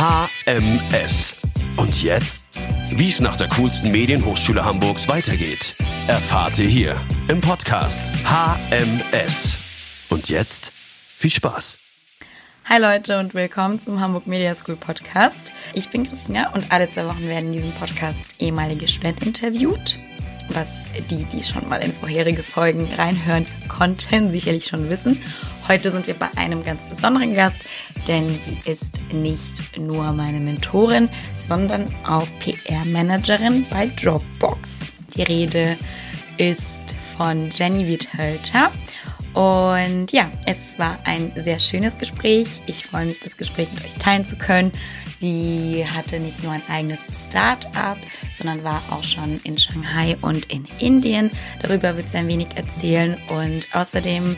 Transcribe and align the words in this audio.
HMS. 0.00 1.34
Und 1.76 2.02
jetzt? 2.02 2.40
Wie 2.90 3.10
es 3.10 3.20
nach 3.20 3.36
der 3.36 3.48
coolsten 3.48 3.90
Medienhochschule 3.90 4.64
Hamburgs 4.64 5.08
weitergeht, 5.08 5.76
erfahrt 6.06 6.58
ihr 6.58 6.68
hier 6.68 6.98
im 7.28 7.42
Podcast 7.42 8.00
HMS. 8.24 9.58
Und 10.08 10.30
jetzt 10.30 10.72
viel 10.72 11.30
Spaß. 11.30 11.80
Hi 12.64 12.80
Leute 12.80 13.18
und 13.18 13.34
willkommen 13.34 13.78
zum 13.78 14.00
Hamburg 14.00 14.26
Media 14.26 14.54
School 14.54 14.76
Podcast. 14.76 15.52
Ich 15.74 15.90
bin 15.90 16.08
Christina 16.08 16.54
und 16.54 16.72
alle 16.72 16.88
zwei 16.88 17.04
Wochen 17.04 17.28
werden 17.28 17.48
in 17.48 17.52
diesem 17.52 17.72
Podcast 17.72 18.36
ehemalige 18.38 18.88
Studenten 18.88 19.26
interviewt. 19.26 19.98
Was 20.48 20.86
die, 21.10 21.24
die 21.24 21.44
schon 21.44 21.68
mal 21.68 21.84
in 21.84 21.92
vorherige 21.92 22.42
Folgen 22.42 22.88
reinhören 22.96 23.44
konnten, 23.68 24.32
sicherlich 24.32 24.64
schon 24.64 24.88
wissen. 24.88 25.20
Heute 25.70 25.92
sind 25.92 26.08
wir 26.08 26.14
bei 26.14 26.28
einem 26.34 26.64
ganz 26.64 26.84
besonderen 26.84 27.32
Gast, 27.32 27.60
denn 28.08 28.28
sie 28.28 28.58
ist 28.68 29.00
nicht 29.12 29.78
nur 29.78 30.10
meine 30.10 30.40
Mentorin, 30.40 31.08
sondern 31.46 31.86
auch 32.04 32.26
PR-Managerin 32.40 33.64
bei 33.70 33.86
Dropbox. 33.86 34.80
Die 35.14 35.22
Rede 35.22 35.78
ist 36.38 36.96
von 37.16 37.52
Jenny 37.54 37.86
Wiethölter. 37.86 38.72
Und 39.32 40.10
ja, 40.10 40.28
es 40.44 40.76
war 40.80 40.98
ein 41.04 41.30
sehr 41.36 41.60
schönes 41.60 41.96
Gespräch. 41.98 42.62
Ich 42.66 42.86
freue 42.86 43.06
mich, 43.06 43.20
das 43.20 43.36
Gespräch 43.36 43.70
mit 43.72 43.84
euch 43.84 43.94
teilen 44.00 44.24
zu 44.24 44.34
können. 44.34 44.72
Sie 45.20 45.86
hatte 45.86 46.18
nicht 46.18 46.42
nur 46.42 46.50
ein 46.50 46.62
eigenes 46.68 47.06
Start-up, 47.28 47.98
sondern 48.36 48.64
war 48.64 48.82
auch 48.90 49.04
schon 49.04 49.40
in 49.44 49.56
Shanghai 49.56 50.16
und 50.20 50.46
in 50.46 50.64
Indien. 50.80 51.30
Darüber 51.62 51.96
wird 51.96 52.10
sie 52.10 52.16
ein 52.16 52.26
wenig 52.26 52.48
erzählen 52.56 53.16
und 53.28 53.72
außerdem 53.72 54.34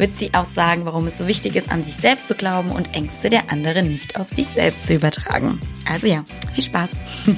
wird 0.00 0.16
sie 0.16 0.32
auch 0.32 0.46
sagen, 0.46 0.86
warum 0.86 1.06
es 1.06 1.18
so 1.18 1.26
wichtig 1.26 1.56
ist, 1.56 1.70
an 1.70 1.84
sich 1.84 1.94
selbst 1.94 2.26
zu 2.26 2.34
glauben 2.34 2.70
und 2.70 2.94
Ängste 2.94 3.28
der 3.28 3.52
anderen 3.52 3.88
nicht 3.88 4.18
auf 4.18 4.30
sich 4.30 4.46
selbst 4.46 4.86
zu 4.86 4.94
übertragen. 4.94 5.60
Also 5.86 6.06
ja, 6.06 6.24
viel 6.54 6.64
Spaß. 6.64 6.96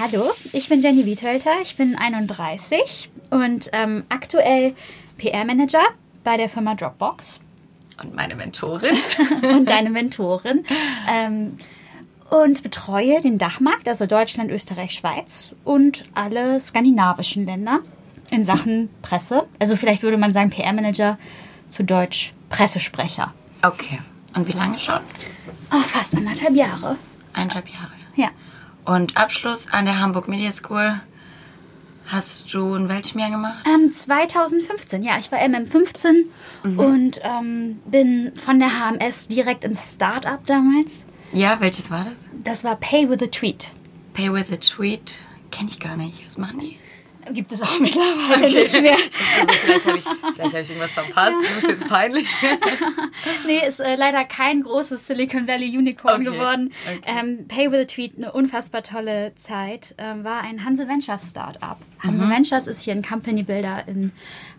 Hallo, 0.00 0.32
ich 0.52 0.70
bin 0.70 0.80
Jenny 0.80 1.04
Wietölter, 1.04 1.52
ich 1.62 1.76
bin 1.76 1.96
31 1.96 3.10
und 3.30 3.68
ähm, 3.72 4.04
aktuell 4.08 4.74
PR-Manager 5.18 5.84
bei 6.24 6.38
der 6.38 6.48
Firma 6.48 6.74
Dropbox. 6.74 7.40
Und 8.02 8.14
meine 8.14 8.36
Mentorin. 8.36 8.96
und 9.54 9.68
deine 9.68 9.90
Mentorin. 9.90 10.64
Ähm, 11.10 11.58
und 12.30 12.62
betreue 12.62 13.20
den 13.20 13.36
Dachmarkt, 13.38 13.86
also 13.88 14.06
Deutschland, 14.06 14.50
Österreich, 14.50 14.92
Schweiz 14.92 15.54
und 15.62 16.04
alle 16.14 16.60
skandinavischen 16.60 17.46
Länder 17.46 17.80
in 18.30 18.44
Sachen 18.44 18.88
Presse. 19.02 19.46
Also 19.58 19.76
vielleicht 19.76 20.02
würde 20.02 20.16
man 20.16 20.32
sagen 20.32 20.50
PR-Manager, 20.50 21.18
zu 21.70 21.84
Deutsch 21.84 22.32
Pressesprecher. 22.48 23.32
Okay. 23.62 24.00
Und 24.34 24.48
wie 24.48 24.52
lange 24.52 24.78
schon? 24.78 25.00
Oh, 25.72 25.82
fast 25.82 26.16
anderthalb 26.16 26.54
Jahre. 26.54 26.96
Eineinhalb 27.32 27.68
Jahre. 27.68 27.92
Ja. 28.14 28.28
Und 28.84 29.16
Abschluss 29.16 29.68
an 29.72 29.84
der 29.84 30.00
Hamburg 30.00 30.28
Media 30.28 30.52
School 30.52 31.00
hast 32.06 32.52
du 32.54 32.74
in 32.74 32.88
welchem 32.88 33.18
Jahr 33.18 33.30
gemacht? 33.30 33.66
Ähm, 33.66 33.90
2015, 33.90 35.02
ja. 35.02 35.18
Ich 35.18 35.32
war 35.32 35.40
MM15 35.40 36.26
mhm. 36.62 36.78
und 36.78 37.20
ähm, 37.22 37.80
bin 37.86 38.32
von 38.36 38.60
der 38.60 38.68
HMS 38.68 39.28
direkt 39.28 39.64
ins 39.64 39.94
Startup 39.94 40.44
damals. 40.46 41.04
Ja, 41.32 41.60
welches 41.60 41.90
war 41.90 42.04
das? 42.04 42.26
Das 42.44 42.62
war 42.62 42.76
Pay 42.76 43.10
with 43.10 43.22
a 43.22 43.26
Tweet. 43.26 43.72
Pay 44.14 44.32
with 44.32 44.52
a 44.52 44.56
Tweet? 44.56 45.24
Kenne 45.50 45.70
ich 45.70 45.80
gar 45.80 45.96
nicht. 45.96 46.24
Was 46.24 46.38
machen 46.38 46.60
die? 46.60 46.78
Gibt 47.32 47.52
es 47.52 47.62
auch 47.62 47.78
mittlerweile 47.80 48.46
okay. 48.46 48.62
nicht 48.62 48.82
mehr. 48.82 48.96
Also 49.40 49.52
vielleicht 49.52 49.86
habe 49.86 49.98
ich, 49.98 50.06
hab 50.06 50.46
ich 50.46 50.70
irgendwas 50.70 50.92
verpasst. 50.92 51.34
Das 51.42 51.56
ist 51.62 51.68
jetzt 51.68 51.88
peinlich. 51.88 52.26
nee, 53.46 53.66
ist 53.66 53.80
äh, 53.80 53.96
leider 53.96 54.24
kein 54.24 54.62
großes 54.62 55.06
Silicon 55.06 55.46
Valley 55.46 55.76
Unicorn 55.76 56.22
okay. 56.22 56.24
geworden. 56.24 56.72
Okay. 56.86 57.00
Ähm, 57.06 57.48
Pay 57.48 57.70
with 57.70 57.80
a 57.80 57.84
Tweet, 57.84 58.16
eine 58.16 58.32
unfassbar 58.32 58.82
tolle 58.82 59.34
Zeit, 59.34 59.94
ähm, 59.98 60.24
war 60.24 60.42
ein 60.42 60.64
Hanse 60.64 60.88
Ventures 60.88 61.30
Startup. 61.30 61.76
Hanse 62.00 62.24
mhm. 62.24 62.30
Ventures 62.30 62.66
ist 62.66 62.82
hier 62.82 62.94
ein 62.94 63.02
Company 63.02 63.42
Builder 63.42 63.86
in 63.88 64.12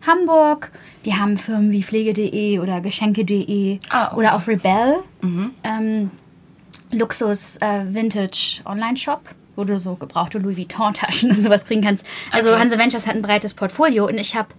Hamburg. 0.05 0.71
Die 1.05 1.15
haben 1.15 1.37
Firmen 1.37 1.71
wie 1.71 1.83
Pflege.de 1.83 2.59
oder 2.59 2.81
Geschenke.de 2.81 3.79
ah, 3.89 4.15
oder 4.15 4.35
auch 4.35 4.47
Rebel. 4.47 5.03
Mhm. 5.21 5.51
Ähm, 5.63 6.11
Luxus 6.91 7.57
äh, 7.57 7.83
Vintage 7.93 8.61
Online 8.65 8.97
Shop 8.97 9.21
wo 9.57 9.65
du 9.65 9.79
so 9.79 9.95
gebrauchte 9.95 10.37
Louis 10.37 10.55
Vuitton-Taschen 10.55 11.31
und 11.31 11.41
sowas 11.41 11.65
kriegen 11.65 11.81
kannst. 11.81 12.05
Also 12.31 12.51
okay. 12.51 12.61
Hanse 12.61 12.77
Ventures 12.77 13.07
hat 13.07 13.15
ein 13.15 13.21
breites 13.21 13.53
Portfolio 13.53 14.07
und 14.07 14.17
ich 14.17 14.35
habe 14.35 14.49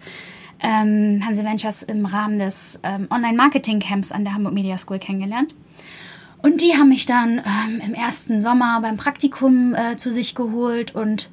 ähm, 0.60 1.22
Hanse 1.24 1.44
Ventures 1.44 1.82
im 1.84 2.04
Rahmen 2.04 2.38
des 2.38 2.80
ähm, 2.82 3.06
Online-Marketing-Camps 3.10 4.12
an 4.12 4.24
der 4.24 4.34
Hamburg 4.34 4.52
Media 4.52 4.76
School 4.76 4.98
kennengelernt. 4.98 5.54
Und 6.42 6.60
die 6.60 6.76
haben 6.76 6.88
mich 6.88 7.06
dann 7.06 7.38
ähm, 7.38 7.80
im 7.84 7.94
ersten 7.94 8.40
Sommer 8.40 8.80
beim 8.80 8.96
Praktikum 8.96 9.74
äh, 9.74 9.96
zu 9.96 10.12
sich 10.12 10.34
geholt 10.34 10.94
und 10.94 11.30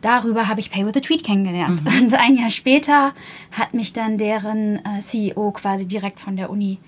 darüber 0.00 0.48
habe 0.48 0.60
ich 0.60 0.70
Pay 0.70 0.86
with 0.86 0.96
a 0.96 1.00
Tweet 1.00 1.24
kennengelernt. 1.24 1.84
Mhm. 1.84 2.02
Und 2.02 2.14
ein 2.14 2.36
Jahr 2.36 2.50
später 2.50 3.12
hat 3.52 3.74
mich 3.74 3.92
dann 3.92 4.18
deren 4.18 4.76
äh, 4.84 5.00
CEO 5.00 5.52
quasi 5.52 5.86
direkt 5.86 6.20
von 6.20 6.36
der 6.36 6.50
Uni 6.50 6.78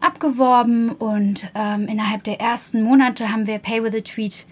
abgeworben 0.00 0.90
und 0.90 1.48
ähm, 1.54 1.86
innerhalb 1.86 2.24
der 2.24 2.40
ersten 2.40 2.82
Monate 2.82 3.32
haben 3.32 3.46
wir 3.46 3.58
Pay 3.58 3.82
with 3.82 3.94
a 3.94 4.00
Tweet 4.00 4.46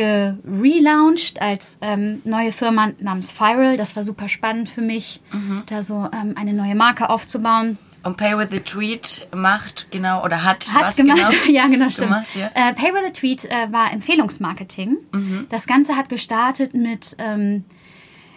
gelauncht 0.00 1.40
als 1.40 1.78
ähm, 1.80 2.22
neue 2.24 2.52
Firma 2.52 2.90
namens 2.98 3.38
Viral. 3.38 3.76
Das 3.76 3.96
war 3.96 4.02
super 4.02 4.28
spannend 4.28 4.68
für 4.68 4.80
mich, 4.80 5.20
mhm. 5.32 5.62
da 5.66 5.82
so 5.82 6.08
ähm, 6.12 6.34
eine 6.36 6.52
neue 6.52 6.74
Marke 6.74 7.10
aufzubauen. 7.10 7.78
Und 8.02 8.16
Pay 8.16 8.38
with 8.38 8.48
a 8.52 8.60
Tweet 8.60 9.28
macht 9.34 9.88
genau 9.90 10.24
oder 10.24 10.42
hat, 10.42 10.72
hat 10.72 10.82
was 10.82 10.96
gemacht. 10.96 11.18
genau 11.18 11.30
ja, 11.52 11.66
genau, 11.68 11.90
stimmt. 11.90 12.08
Gemacht, 12.08 12.26
ja. 12.34 12.46
Äh, 12.54 12.72
Pay 12.72 12.94
with 12.94 13.06
a 13.06 13.10
Tweet 13.10 13.44
äh, 13.44 13.70
war 13.70 13.92
Empfehlungsmarketing. 13.92 14.96
Mhm. 15.12 15.46
Das 15.50 15.66
Ganze 15.66 15.96
hat 15.96 16.08
gestartet 16.08 16.72
mit 16.72 17.14
ähm, 17.18 17.64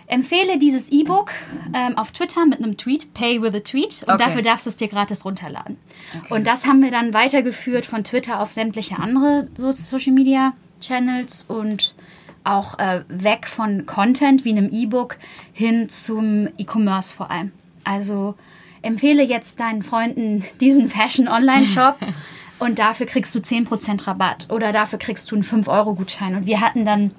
Empfehle 0.08 0.58
dieses 0.58 0.90
E-Book 0.90 1.32
ähm, 1.74 1.98
auf 1.98 2.12
Twitter 2.12 2.46
mit 2.46 2.60
einem 2.60 2.76
Tweet, 2.76 3.14
Pay 3.14 3.42
with 3.42 3.56
a 3.56 3.60
Tweet, 3.60 4.04
und 4.06 4.14
okay. 4.14 4.24
dafür 4.26 4.42
darfst 4.42 4.66
du 4.66 4.70
es 4.70 4.76
dir 4.76 4.90
gratis 4.90 5.24
runterladen. 5.24 5.78
Okay. 6.26 6.34
Und 6.34 6.46
das 6.46 6.68
haben 6.68 6.82
wir 6.84 6.92
dann 6.92 7.14
weitergeführt 7.14 7.86
von 7.86 8.04
Twitter 8.04 8.42
auf 8.42 8.52
sämtliche 8.52 9.00
andere 9.00 9.48
Social 9.56 10.12
Media 10.12 10.54
Channels 10.80 11.46
und 11.48 11.96
auch 12.44 12.78
äh, 12.80 13.04
weg 13.08 13.48
von 13.48 13.86
Content 13.86 14.46
wie 14.46 14.52
einem 14.52 14.70
E-Book 14.72 15.18
hin 15.54 15.90
zum 15.90 16.48
E-Commerce 16.58 17.14
vor 17.14 17.32
allem. 17.32 17.52
Also 17.84 18.36
empfehle 18.82 19.24
jetzt 19.24 19.60
deinen 19.60 19.84
Freunden 19.84 20.44
diesen 20.62 20.90
Fashion 20.90 21.28
Online 21.28 21.68
Shop 21.68 21.98
und 22.60 22.80
dafür 22.80 23.06
kriegst 23.06 23.34
du 23.34 23.40
10% 23.40 24.08
Rabatt 24.08 24.48
oder 24.50 24.72
dafür 24.72 25.00
kriegst 25.00 25.32
du 25.32 25.36
einen 25.36 25.44
5-Euro-Gutschein. 25.44 26.36
Und 26.36 26.46
wir 26.46 26.62
hatten 26.62 26.86
dann, 26.86 27.14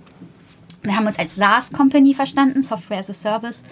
wir 0.82 0.97
haben 0.97 1.06
uns 1.06 1.19
als 1.19 1.37
SaaS-Company 1.37 2.14
verstanden, 2.14 2.62
Software 2.62 2.98
as 2.98 3.10
a 3.10 3.14
Service. 3.14 3.64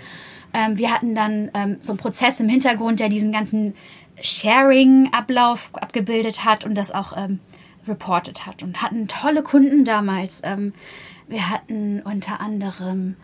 Ähm, 0.54 0.76
wir 0.78 0.92
hatten 0.92 1.14
dann 1.14 1.50
ähm, 1.54 1.76
so 1.80 1.92
einen 1.92 1.98
Prozess 1.98 2.40
im 2.40 2.48
Hintergrund, 2.48 3.00
der 3.00 3.08
diesen 3.08 3.32
ganzen 3.32 3.74
Sharing-Ablauf 4.20 5.70
abgebildet 5.72 6.44
hat 6.44 6.64
und 6.64 6.74
das 6.74 6.90
auch 6.90 7.16
ähm, 7.16 7.40
reported 7.86 8.46
hat 8.46 8.62
und 8.62 8.82
hatten 8.82 9.08
tolle 9.08 9.42
Kunden 9.42 9.84
damals. 9.84 10.40
Ähm, 10.44 10.72
wir 11.28 11.48
hatten 11.48 12.00
unter 12.02 12.40
anderem 12.40 13.16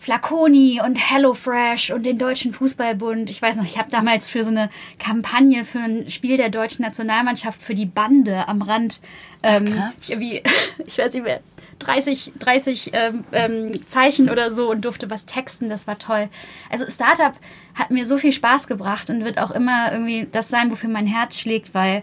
Flaconi 0.00 0.80
und 0.82 0.96
HelloFresh 0.96 1.90
und 1.90 2.04
den 2.04 2.16
Deutschen 2.16 2.54
Fußballbund. 2.54 3.28
Ich 3.28 3.40
weiß 3.40 3.56
noch, 3.56 3.64
ich 3.64 3.78
habe 3.78 3.90
damals 3.90 4.30
für 4.30 4.44
so 4.44 4.50
eine 4.50 4.70
Kampagne 4.98 5.64
für 5.64 5.80
ein 5.80 6.10
Spiel 6.10 6.38
der 6.38 6.48
deutschen 6.48 6.82
Nationalmannschaft 6.82 7.62
für 7.62 7.74
die 7.74 7.86
Bande 7.86 8.48
am 8.48 8.62
Rand, 8.62 9.00
ähm, 9.42 9.64
Ach, 9.78 9.92
wie, 10.08 10.42
ich 10.86 10.98
weiß 10.98 11.12
nicht 11.12 11.24
mehr, 11.24 11.40
30, 11.80 12.32
30 12.38 12.90
ähm, 12.92 13.24
ähm, 13.32 13.86
Zeichen 13.86 14.30
oder 14.30 14.50
so 14.50 14.70
und 14.70 14.84
durfte 14.84 15.10
was 15.10 15.26
texten. 15.26 15.68
Das 15.68 15.86
war 15.86 15.98
toll. 15.98 16.28
Also 16.70 16.86
Startup 16.88 17.34
hat 17.74 17.90
mir 17.90 18.06
so 18.06 18.16
viel 18.16 18.32
Spaß 18.32 18.68
gebracht 18.68 19.10
und 19.10 19.24
wird 19.24 19.38
auch 19.38 19.50
immer 19.50 19.92
irgendwie 19.92 20.28
das 20.30 20.48
sein, 20.48 20.70
wofür 20.70 20.88
mein 20.88 21.06
Herz 21.06 21.38
schlägt, 21.38 21.74
weil 21.74 22.02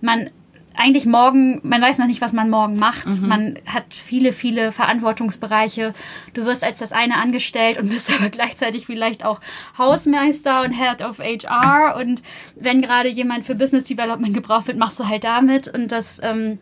man 0.00 0.30
eigentlich 0.76 1.06
morgen, 1.06 1.60
man 1.62 1.80
weiß 1.80 1.98
noch 1.98 2.06
nicht, 2.06 2.20
was 2.20 2.32
man 2.32 2.50
morgen 2.50 2.76
macht. 2.76 3.06
Mhm. 3.06 3.28
Man 3.28 3.58
hat 3.66 3.84
viele, 3.94 4.32
viele 4.32 4.72
Verantwortungsbereiche. 4.72 5.92
Du 6.34 6.44
wirst 6.44 6.64
als 6.64 6.78
das 6.78 6.92
eine 6.92 7.16
angestellt 7.16 7.78
und 7.78 7.88
bist 7.90 8.10
aber 8.12 8.28
gleichzeitig 8.28 8.86
vielleicht 8.86 9.24
auch 9.24 9.40
Hausmeister 9.78 10.62
und 10.62 10.72
Head 10.72 11.02
of 11.02 11.18
HR. 11.18 11.96
Und 11.96 12.22
wenn 12.54 12.80
gerade 12.80 13.08
jemand 13.08 13.44
für 13.44 13.54
Business 13.54 13.84
Development 13.84 14.34
gebraucht 14.34 14.66
wird, 14.66 14.78
machst 14.78 14.98
du 14.98 15.08
halt 15.08 15.24
damit. 15.24 15.68
Und 15.68 15.92
das, 15.92 16.20
ähm, 16.22 16.58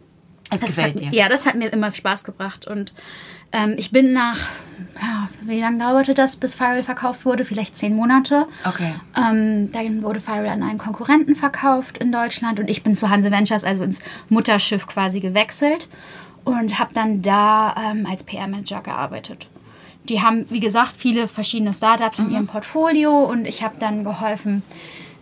das, 0.50 0.60
das 0.60 0.78
hat, 0.78 1.00
ja, 1.00 1.28
das 1.28 1.46
hat 1.46 1.54
mir 1.54 1.72
immer 1.72 1.90
Spaß 1.90 2.24
gebracht. 2.24 2.66
Und 2.66 2.92
ähm, 3.52 3.74
ich 3.76 3.90
bin 3.90 4.12
nach, 4.12 4.38
ja, 5.00 5.28
wie 5.42 5.60
lange 5.60 5.78
dauerte 5.78 6.14
das, 6.14 6.36
bis 6.36 6.54
Firewall 6.54 6.82
verkauft 6.82 7.24
wurde? 7.24 7.44
Vielleicht 7.44 7.76
zehn 7.76 7.94
Monate. 7.94 8.46
Okay. 8.64 8.94
Ähm, 9.16 9.72
dann 9.72 10.02
wurde 10.02 10.20
Firewall 10.20 10.48
an 10.48 10.62
einen 10.62 10.78
Konkurrenten 10.78 11.34
verkauft 11.34 11.98
in 11.98 12.12
Deutschland 12.12 12.60
und 12.60 12.68
ich 12.68 12.82
bin 12.82 12.94
zu 12.94 13.08
Hanse 13.08 13.30
Ventures, 13.30 13.64
also 13.64 13.84
ins 13.84 14.00
Mutterschiff 14.28 14.86
quasi 14.86 15.20
gewechselt 15.20 15.88
und 16.44 16.78
habe 16.78 16.92
dann 16.92 17.22
da 17.22 17.74
ähm, 17.90 18.06
als 18.06 18.22
PR-Manager 18.24 18.82
gearbeitet. 18.82 19.50
Die 20.08 20.20
haben, 20.20 20.44
wie 20.50 20.60
gesagt, 20.60 20.94
viele 20.96 21.26
verschiedene 21.26 21.72
Startups 21.72 22.18
mhm. 22.18 22.26
in 22.26 22.32
ihrem 22.32 22.46
Portfolio 22.46 23.24
und 23.24 23.46
ich 23.46 23.62
habe 23.62 23.76
dann 23.78 24.04
geholfen, 24.04 24.62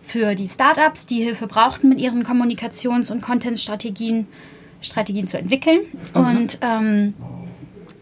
für 0.03 0.35
die 0.35 0.49
Startups, 0.49 1.05
die 1.05 1.23
Hilfe 1.23 1.47
brauchten, 1.47 1.89
mit 1.89 1.99
ihren 1.99 2.23
Kommunikations- 2.23 3.11
und 3.11 3.21
Content-Strategien 3.21 4.27
Strategien 4.83 5.27
zu 5.27 5.37
entwickeln. 5.37 5.79
Und 6.13 6.59
ähm, 6.61 7.13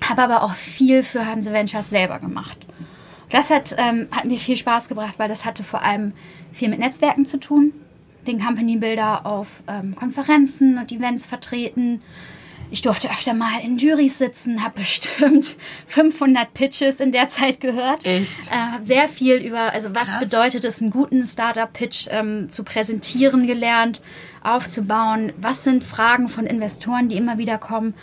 habe 0.08 0.24
aber 0.24 0.44
auch 0.44 0.56
viel 0.56 1.04
für 1.04 1.26
Hanse 1.26 1.54
Ventures 1.54 1.90
selber 1.90 2.20
gemacht. 2.20 2.58
Das 3.30 3.50
hat, 3.50 3.76
ähm, 3.78 4.08
hat 4.12 4.26
mir 4.26 4.38
viel 4.38 4.58
Spaß 4.58 4.90
gebracht, 4.90 5.18
weil 5.18 5.30
das 5.30 5.46
hatte 5.46 5.64
vor 5.64 5.84
allem 5.84 6.14
viel 6.52 6.70
mit 6.70 6.80
Netzwerken 6.80 7.26
zu 7.26 7.40
tun. 7.40 7.74
Den 8.28 8.40
Company 8.40 8.78
Builder 8.78 9.26
auf 9.26 9.64
ähm, 9.68 9.96
Konferenzen 9.96 10.78
und 10.78 10.92
Events 10.92 11.26
vertreten. 11.26 12.02
Ich 12.72 12.82
durfte 12.82 13.12
öfter 13.12 13.34
mal 13.34 13.60
in 13.64 13.78
Juries 13.78 14.18
sitzen, 14.18 14.64
habe 14.64 14.80
bestimmt 14.80 15.58
500 15.88 16.54
Pitches 16.54 17.02
in 17.02 17.12
der 17.12 17.28
Zeit 17.28 17.60
gehört. 17.60 18.06
Echt? 18.06 18.48
Äh, 18.48 18.56
habe 18.56 18.86
sehr 18.86 19.10
viel 19.10 19.36
über, 19.36 19.74
also 19.74 19.94
was 19.94 20.14
Krass. 20.14 20.20
bedeutet 20.20 20.64
es, 20.64 20.82
einen 20.82 20.90
guten 20.90 21.22
Startup-Pitch 21.22 22.08
ähm, 22.12 22.48
zu 22.50 22.64
präsentieren 22.64 23.46
gelernt, 23.46 24.02
aufzubauen. 24.42 25.34
Was 25.36 25.66
sind 25.66 25.84
Fragen 25.84 26.30
von 26.30 26.46
Investoren, 26.46 27.10
die 27.10 27.18
immer 27.18 27.38
wieder 27.38 27.58
kommen? 27.58 27.94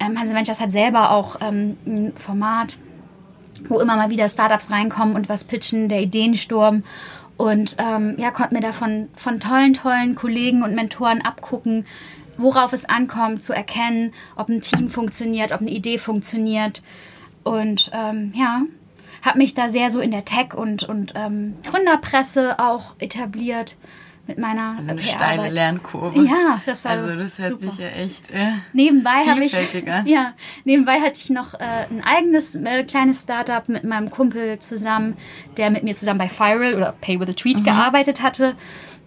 Ähm, 0.00 0.18
Hanse 0.18 0.34
Ventures 0.34 0.60
hat 0.60 0.72
selber 0.72 1.10
auch 1.10 1.36
ähm, 1.42 1.76
ein 1.86 2.12
Format, 2.16 2.78
wo 3.68 3.78
immer 3.78 3.94
mal 3.94 4.08
wieder 4.08 4.30
Startups 4.30 4.70
reinkommen 4.70 5.16
und 5.16 5.28
was 5.28 5.44
pitchen, 5.44 5.90
der 5.90 6.00
Ideensturm. 6.00 6.82
Und 7.36 7.76
ähm, 7.78 8.14
ja, 8.16 8.30
konnte 8.30 8.54
mir 8.54 8.60
da 8.60 8.72
von, 8.72 9.08
von 9.16 9.38
tollen, 9.38 9.74
tollen 9.74 10.14
Kollegen 10.14 10.62
und 10.62 10.74
Mentoren 10.74 11.20
abgucken, 11.20 11.84
worauf 12.36 12.72
es 12.72 12.84
ankommt, 12.84 13.42
zu 13.42 13.52
erkennen, 13.52 14.12
ob 14.36 14.48
ein 14.48 14.60
Team 14.60 14.88
funktioniert, 14.88 15.52
ob 15.52 15.60
eine 15.60 15.70
Idee 15.70 15.98
funktioniert. 15.98 16.82
Und 17.42 17.90
ähm, 17.92 18.32
ja, 18.34 18.62
habe 19.22 19.38
mich 19.38 19.54
da 19.54 19.68
sehr 19.68 19.90
so 19.90 20.00
in 20.00 20.10
der 20.10 20.24
Tech- 20.24 20.54
und, 20.54 20.82
und 20.84 21.12
ähm, 21.16 21.54
Gründerpresse 21.66 22.58
auch 22.58 22.94
etabliert 22.98 23.76
mit 24.26 24.38
meiner 24.38 24.76
Also 24.78 24.92
eine 24.92 25.02
steile 25.02 25.50
Lernkurve. 25.50 26.24
Ja, 26.24 26.58
das 26.64 26.86
war 26.86 26.92
Also 26.92 27.14
das 27.14 27.38
hört 27.38 27.60
super. 27.60 27.72
sich 27.72 27.78
ja 27.80 27.88
echt. 27.88 28.30
Äh, 28.30 28.46
Nebenbei 28.72 29.26
habe 29.28 29.44
ich 29.44 29.52
ja 30.06 30.32
nebenbei 30.64 31.00
hatte 31.02 31.20
ich 31.22 31.28
noch 31.28 31.52
äh, 31.52 31.58
ein 31.90 32.02
eigenes 32.02 32.54
äh, 32.56 32.84
kleines 32.84 33.20
Startup 33.22 33.68
mit 33.68 33.84
meinem 33.84 34.10
Kumpel 34.10 34.58
zusammen, 34.60 35.18
der 35.58 35.68
mit 35.68 35.82
mir 35.84 35.94
zusammen 35.94 36.18
bei 36.18 36.30
Viral 36.30 36.74
oder 36.74 36.94
Pay 37.02 37.20
with 37.20 37.28
a 37.28 37.32
Tweet 37.34 37.60
Mhm. 37.60 37.64
gearbeitet 37.64 38.22
hatte. 38.22 38.54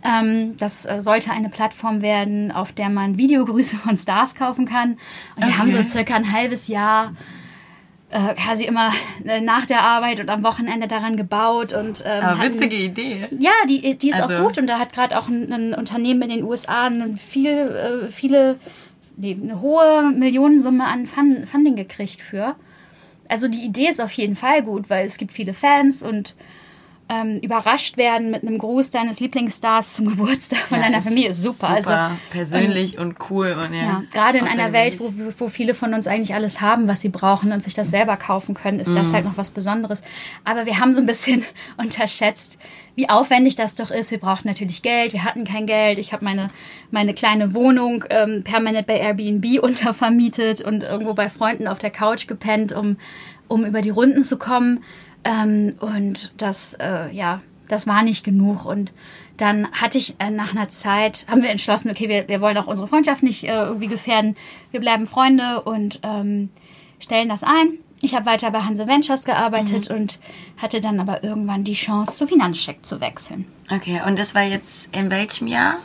Ähm, 0.03 0.55
das 0.57 0.85
äh, 0.85 1.01
sollte 1.01 1.31
eine 1.31 1.49
Plattform 1.49 2.01
werden, 2.01 2.51
auf 2.51 2.71
der 2.71 2.89
man 2.89 3.17
Videogrüße 3.17 3.77
von 3.77 3.97
Stars 3.97 4.35
kaufen 4.35 4.65
kann. 4.65 4.97
Und 5.35 5.45
wir 5.47 5.57
haben 5.57 5.71
so 5.71 5.83
circa 5.83 6.15
ein 6.15 6.31
halbes 6.31 6.67
Jahr 6.67 7.13
äh, 8.09 8.35
quasi 8.35 8.63
immer 8.63 8.93
äh, 9.25 9.41
nach 9.41 9.65
der 9.65 9.81
Arbeit 9.81 10.19
und 10.21 10.29
am 10.29 10.43
Wochenende 10.43 10.87
daran 10.87 11.17
gebaut 11.17 11.73
und 11.73 12.03
ähm, 12.05 12.21
aber 12.23 12.37
hatten- 12.39 12.53
witzige 12.53 12.75
Idee. 12.77 13.27
ja, 13.37 13.51
die, 13.67 13.97
die 13.97 14.09
ist 14.09 14.21
Also- 14.21 14.35
auch 14.37 14.43
gut 14.43 14.57
und 14.57 14.67
da 14.67 14.79
hat 14.79 14.93
gerade 14.93 15.17
auch 15.17 15.27
ein, 15.27 15.51
ein 15.51 15.73
Unternehmen 15.73 16.21
in 16.23 16.29
den 16.29 16.43
USA 16.43 16.85
eine 16.85 17.17
viel, 17.17 17.49
äh, 17.49 18.07
viele, 18.09 18.59
nee, 19.17 19.35
eine 19.41 19.59
hohe 19.59 20.11
Millionensumme 20.15 20.85
an 20.85 21.05
Fun, 21.05 21.45
Funding 21.51 21.75
gekriegt 21.75 22.21
für. 22.21 22.55
Also 23.27 23.49
die 23.49 23.65
Idee 23.65 23.89
ist 23.89 23.99
auf 23.99 24.13
jeden 24.13 24.35
Fall 24.37 24.61
gut, 24.63 24.89
weil 24.89 25.05
es 25.05 25.17
gibt 25.17 25.33
viele 25.33 25.53
Fans 25.53 26.01
und 26.01 26.33
ähm, 27.09 27.39
überrascht 27.39 27.95
werden 27.95 28.31
mit 28.31 28.41
einem 28.43 28.57
Gruß 28.57 28.91
deines 28.91 29.19
Lieblingsstars 29.21 29.93
zum 29.93 30.07
Geburtstag 30.09 30.59
von 30.59 30.77
Ja, 30.79 30.83
deiner 30.85 31.01
Familie 31.01 31.29
ist 31.29 31.41
super. 31.41 31.69
Also 31.69 31.93
persönlich 32.31 32.97
und 32.97 33.15
cool 33.29 33.51
und 33.53 33.73
ja. 33.73 33.81
ja, 33.81 34.03
gerade 34.11 34.39
in 34.39 34.45
einer 34.47 34.73
Welt, 34.73 34.99
wo, 34.99 35.13
wo 35.37 35.47
viele 35.47 35.73
von 35.73 35.93
uns 35.93 36.05
eigentlich 36.05 36.33
alles 36.33 36.59
haben, 36.59 36.87
was 36.87 36.99
sie 37.01 37.09
brauchen 37.09 37.51
und 37.53 37.63
sich 37.63 37.73
das 37.73 37.89
selber 37.89 38.17
kaufen 38.17 38.55
können, 38.55 38.79
ist 38.79 38.89
Mhm. 38.89 38.95
das 38.95 39.13
halt 39.13 39.23
noch 39.25 39.37
was 39.37 39.51
Besonderes. 39.51 40.01
Aber 40.43 40.65
wir 40.65 40.79
haben 40.79 40.91
so 40.91 40.99
ein 40.99 41.05
bisschen 41.05 41.45
unterschätzt, 41.77 42.57
wie 42.95 43.09
aufwendig 43.09 43.55
das 43.55 43.73
doch 43.75 43.91
ist. 43.91 44.11
Wir 44.11 44.19
brauchten 44.19 44.47
natürlich 44.49 44.81
Geld, 44.81 45.13
wir 45.13 45.23
hatten 45.23 45.45
kein 45.45 45.65
Geld. 45.65 45.99
Ich 45.99 46.11
habe 46.13 46.25
meine, 46.25 46.49
meine 46.91 47.13
kleine 47.13 47.53
Wohnung 47.53 48.03
ähm, 48.09 48.43
permanent 48.43 48.85
bei 48.87 48.97
Airbnb 48.99 49.59
untervermietet 49.63 50.61
und 50.61 50.83
irgendwo 50.83 51.13
bei 51.13 51.29
Freunden 51.29 51.67
auf 51.67 51.79
der 51.79 51.91
Couch 51.91 52.27
gepennt, 52.27 52.73
um, 52.73 52.97
um 53.47 53.63
über 53.65 53.81
die 53.81 53.91
Runden 53.91 54.23
zu 54.23 54.37
kommen. 54.37 54.83
Ähm, 55.27 55.75
und 55.79 56.31
das, 56.41 56.73
äh, 56.75 57.11
ja, 57.11 57.41
das 57.67 57.85
war 57.85 58.01
nicht 58.01 58.23
genug. 58.23 58.65
Und 58.65 58.91
dann 59.35 59.67
hatte 59.73 59.97
ich 59.97 60.15
äh, 60.19 60.29
nach 60.31 60.51
einer 60.55 60.69
Zeit, 60.69 61.25
haben 61.29 61.41
wir 61.43 61.49
entschlossen, 61.49 61.91
okay, 61.91 62.07
wir, 62.09 62.27
wir 62.27 62.39
wollen 62.41 62.57
auch 62.57 62.67
unsere 62.67 62.87
Freundschaft 62.87 63.23
nicht 63.23 63.43
äh, 63.43 63.47
irgendwie 63.53 63.87
gefährden. 63.87 64.35
Wir 64.71 64.79
bleiben 64.79 65.05
Freunde 65.05 65.61
und 65.63 65.99
ähm, 66.03 66.49
stellen 66.99 67.29
das 67.29 67.43
ein. 67.43 67.73
Ich 68.01 68.13
habe 68.15 68.25
weiter 68.27 68.51
bei 68.51 68.61
Hanse 68.61 68.87
Ventures 68.87 69.25
gearbeitet 69.25 69.89
und 69.89 70.19
hatte 70.57 70.79
dann 70.81 70.99
aber 70.99 71.23
irgendwann 71.23 71.63
die 71.63 71.73
Chance, 71.73 72.15
zu 72.15 72.27
Finanzcheck 72.27 72.85
zu 72.85 73.01
wechseln. 73.01 73.45
Okay, 73.71 74.01
und 74.05 74.19
das 74.19 74.35
war 74.35 74.43
jetzt 74.43 74.95
in 74.95 75.09
welchem 75.09 75.47
Jahr? 75.47 75.77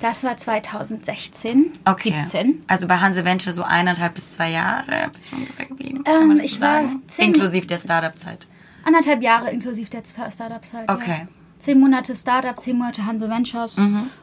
Das 0.00 0.22
war 0.22 0.36
2016, 0.36 1.72
Okay. 1.84 2.14
17. 2.22 2.62
Also 2.68 2.86
bei 2.86 2.98
Hanse 2.98 3.24
Venture 3.24 3.52
so 3.52 3.62
eineinhalb 3.64 4.14
bis 4.14 4.32
zwei 4.32 4.50
Jahre 4.50 5.10
bist 5.12 5.32
du 5.32 5.36
ungefähr 5.36 5.66
geblieben. 5.66 5.98
Ähm, 6.06 6.14
kann 6.14 6.28
man 6.28 6.36
das 6.36 6.46
ich 6.46 6.54
so 6.54 6.60
war 6.60 6.82
sagen? 6.82 7.02
zehn- 7.08 7.24
Inklusive 7.26 7.66
der 7.66 7.78
Startup-Zeit. 7.78 8.46
Anderthalb 8.84 9.22
Jahre 9.22 9.50
inklusive 9.50 9.90
der 9.90 10.02
Sta- 10.04 10.30
Startup-Zeit. 10.30 10.90
Okay. 10.90 11.20
Ja. 11.22 11.28
Zehn 11.58 11.80
Monate 11.80 12.14
Startup, 12.14 12.58
zehn 12.60 12.78
Monate 12.78 13.04
Hanse 13.04 13.28
Ventures. 13.28 13.76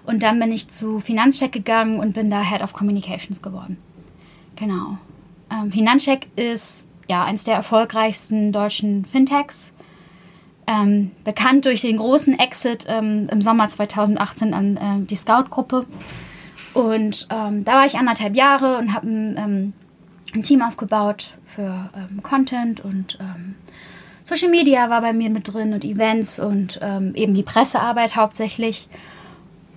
Und 0.06 0.24
dann 0.24 0.40
bin 0.40 0.52
ich 0.54 0.70
zu 0.70 1.00
Finanzcheck 1.02 1.52
gegangen 1.52 2.00
und 2.00 2.14
bin 2.14 2.30
da 2.30 2.42
Head 2.42 2.62
of 2.62 2.72
Communications 2.74 3.42
geworden. 3.42 3.78
Genau. 4.56 4.98
Ähm, 5.52 5.70
Finanzcheck 5.72 6.28
ist 6.38 6.86
ja 7.10 7.26
eines 7.26 7.44
der 7.44 7.56
erfolgreichsten 7.56 8.52
deutschen 8.54 9.04
Fintechs. 9.06 9.74
Ähm, 10.66 11.12
bekannt 11.26 11.66
durch 11.66 11.82
den 11.82 11.98
großen 11.98 12.40
Exit 12.40 12.86
ähm, 12.90 13.28
im 13.30 13.42
Sommer 13.42 13.68
2018 13.68 14.54
an 14.54 14.80
ähm, 14.82 15.06
die 15.08 15.16
Scout-Gruppe. 15.16 15.86
Und 16.74 17.28
ähm, 17.30 17.64
da 17.66 17.74
war 17.74 17.86
ich 17.86 17.98
anderthalb 17.98 18.36
Jahre 18.36 18.78
und 18.80 18.94
habe 18.94 19.08
ein, 19.08 19.38
ähm, 19.38 19.74
ein 20.34 20.42
Team 20.42 20.62
aufgebaut 20.62 21.32
für 21.44 21.90
ähm, 21.96 22.24
Content 22.24 22.80
und 22.84 23.18
Social 24.26 24.50
Media 24.50 24.90
war 24.90 25.02
bei 25.02 25.14
mir 25.14 25.30
mit 25.30 25.54
drin 25.54 25.74
und 25.74 25.84
Events 25.86 26.40
und 26.40 26.80
ähm, 26.82 27.14
eben 27.14 27.36
die 27.36 27.44
Pressearbeit 27.44 28.16
hauptsächlich. 28.16 28.88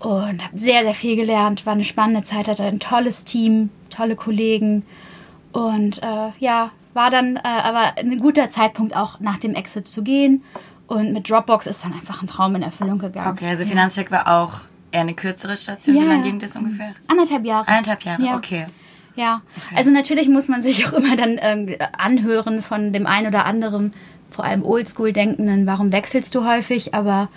Und 0.01 0.45
habe 0.45 0.57
sehr, 0.57 0.85
sehr 0.85 0.95
viel 0.95 1.17
gelernt. 1.17 1.67
War 1.67 1.75
eine 1.75 1.85
spannende 1.85 2.23
Zeit, 2.23 2.49
hatte 2.49 2.65
ein 2.65 2.79
tolles 2.81 3.25
Team, 3.25 3.69
tolle 3.91 4.17
Kollegen. 4.17 4.85
Und 5.53 6.03
äh, 6.03 6.31
ja, 6.39 6.71
war 6.95 7.11
dann 7.11 7.37
äh, 7.37 7.41
aber 7.43 7.99
ein 7.99 8.19
guter 8.19 8.49
Zeitpunkt 8.49 8.97
auch 8.97 9.21
nach 9.21 9.39
dem 9.39 9.55
Exit 9.55 9.87
zu 9.87 10.03
gehen. 10.03 10.43
Und 10.87 11.13
mit 11.13 11.29
Dropbox 11.29 11.67
ist 11.67 11.85
dann 11.85 11.93
einfach 11.93 12.23
ein 12.23 12.27
Traum 12.29 12.55
in 12.55 12.63
Erfüllung 12.63 12.99
gegangen. 12.99 13.29
Okay, 13.33 13.49
also 13.49 13.67
Finanzcheck 13.67 14.11
war 14.11 14.29
auch 14.41 14.61
eher 14.93 15.03
eine 15.03 15.15
kürzere 15.15 15.57
Station. 15.57 15.97
Ja, 15.97 16.03
Wie 16.03 16.07
ja. 16.07 16.13
lange 16.13 16.23
ging 16.25 16.39
das 16.39 16.57
ungefähr? 16.57 16.95
Anderthalb 17.09 17.45
Jahre. 17.45 17.69
Eineinhalb 17.69 18.03
Jahre, 18.05 18.23
Ja. 18.23 18.37
okay. 18.37 18.67
Ja, 19.17 19.43
also 19.75 19.91
natürlich 19.91 20.29
muss 20.29 20.47
man 20.47 20.63
sich 20.63 20.87
auch 20.87 20.93
immer 20.93 21.17
dann 21.17 21.39
ähm, 21.43 21.75
anhören 21.99 22.63
von 22.63 22.93
dem 22.93 23.05
einen 23.09 23.27
oder 23.27 23.47
anderen, 23.47 23.93
vor 24.31 24.45
allem 24.45 24.65
Oldschool-Denkenden, 24.65 25.67
warum 25.67 25.93
wechselst 25.93 26.35
du 26.35 26.45
häufig? 26.45 26.95
Aber 26.95 27.29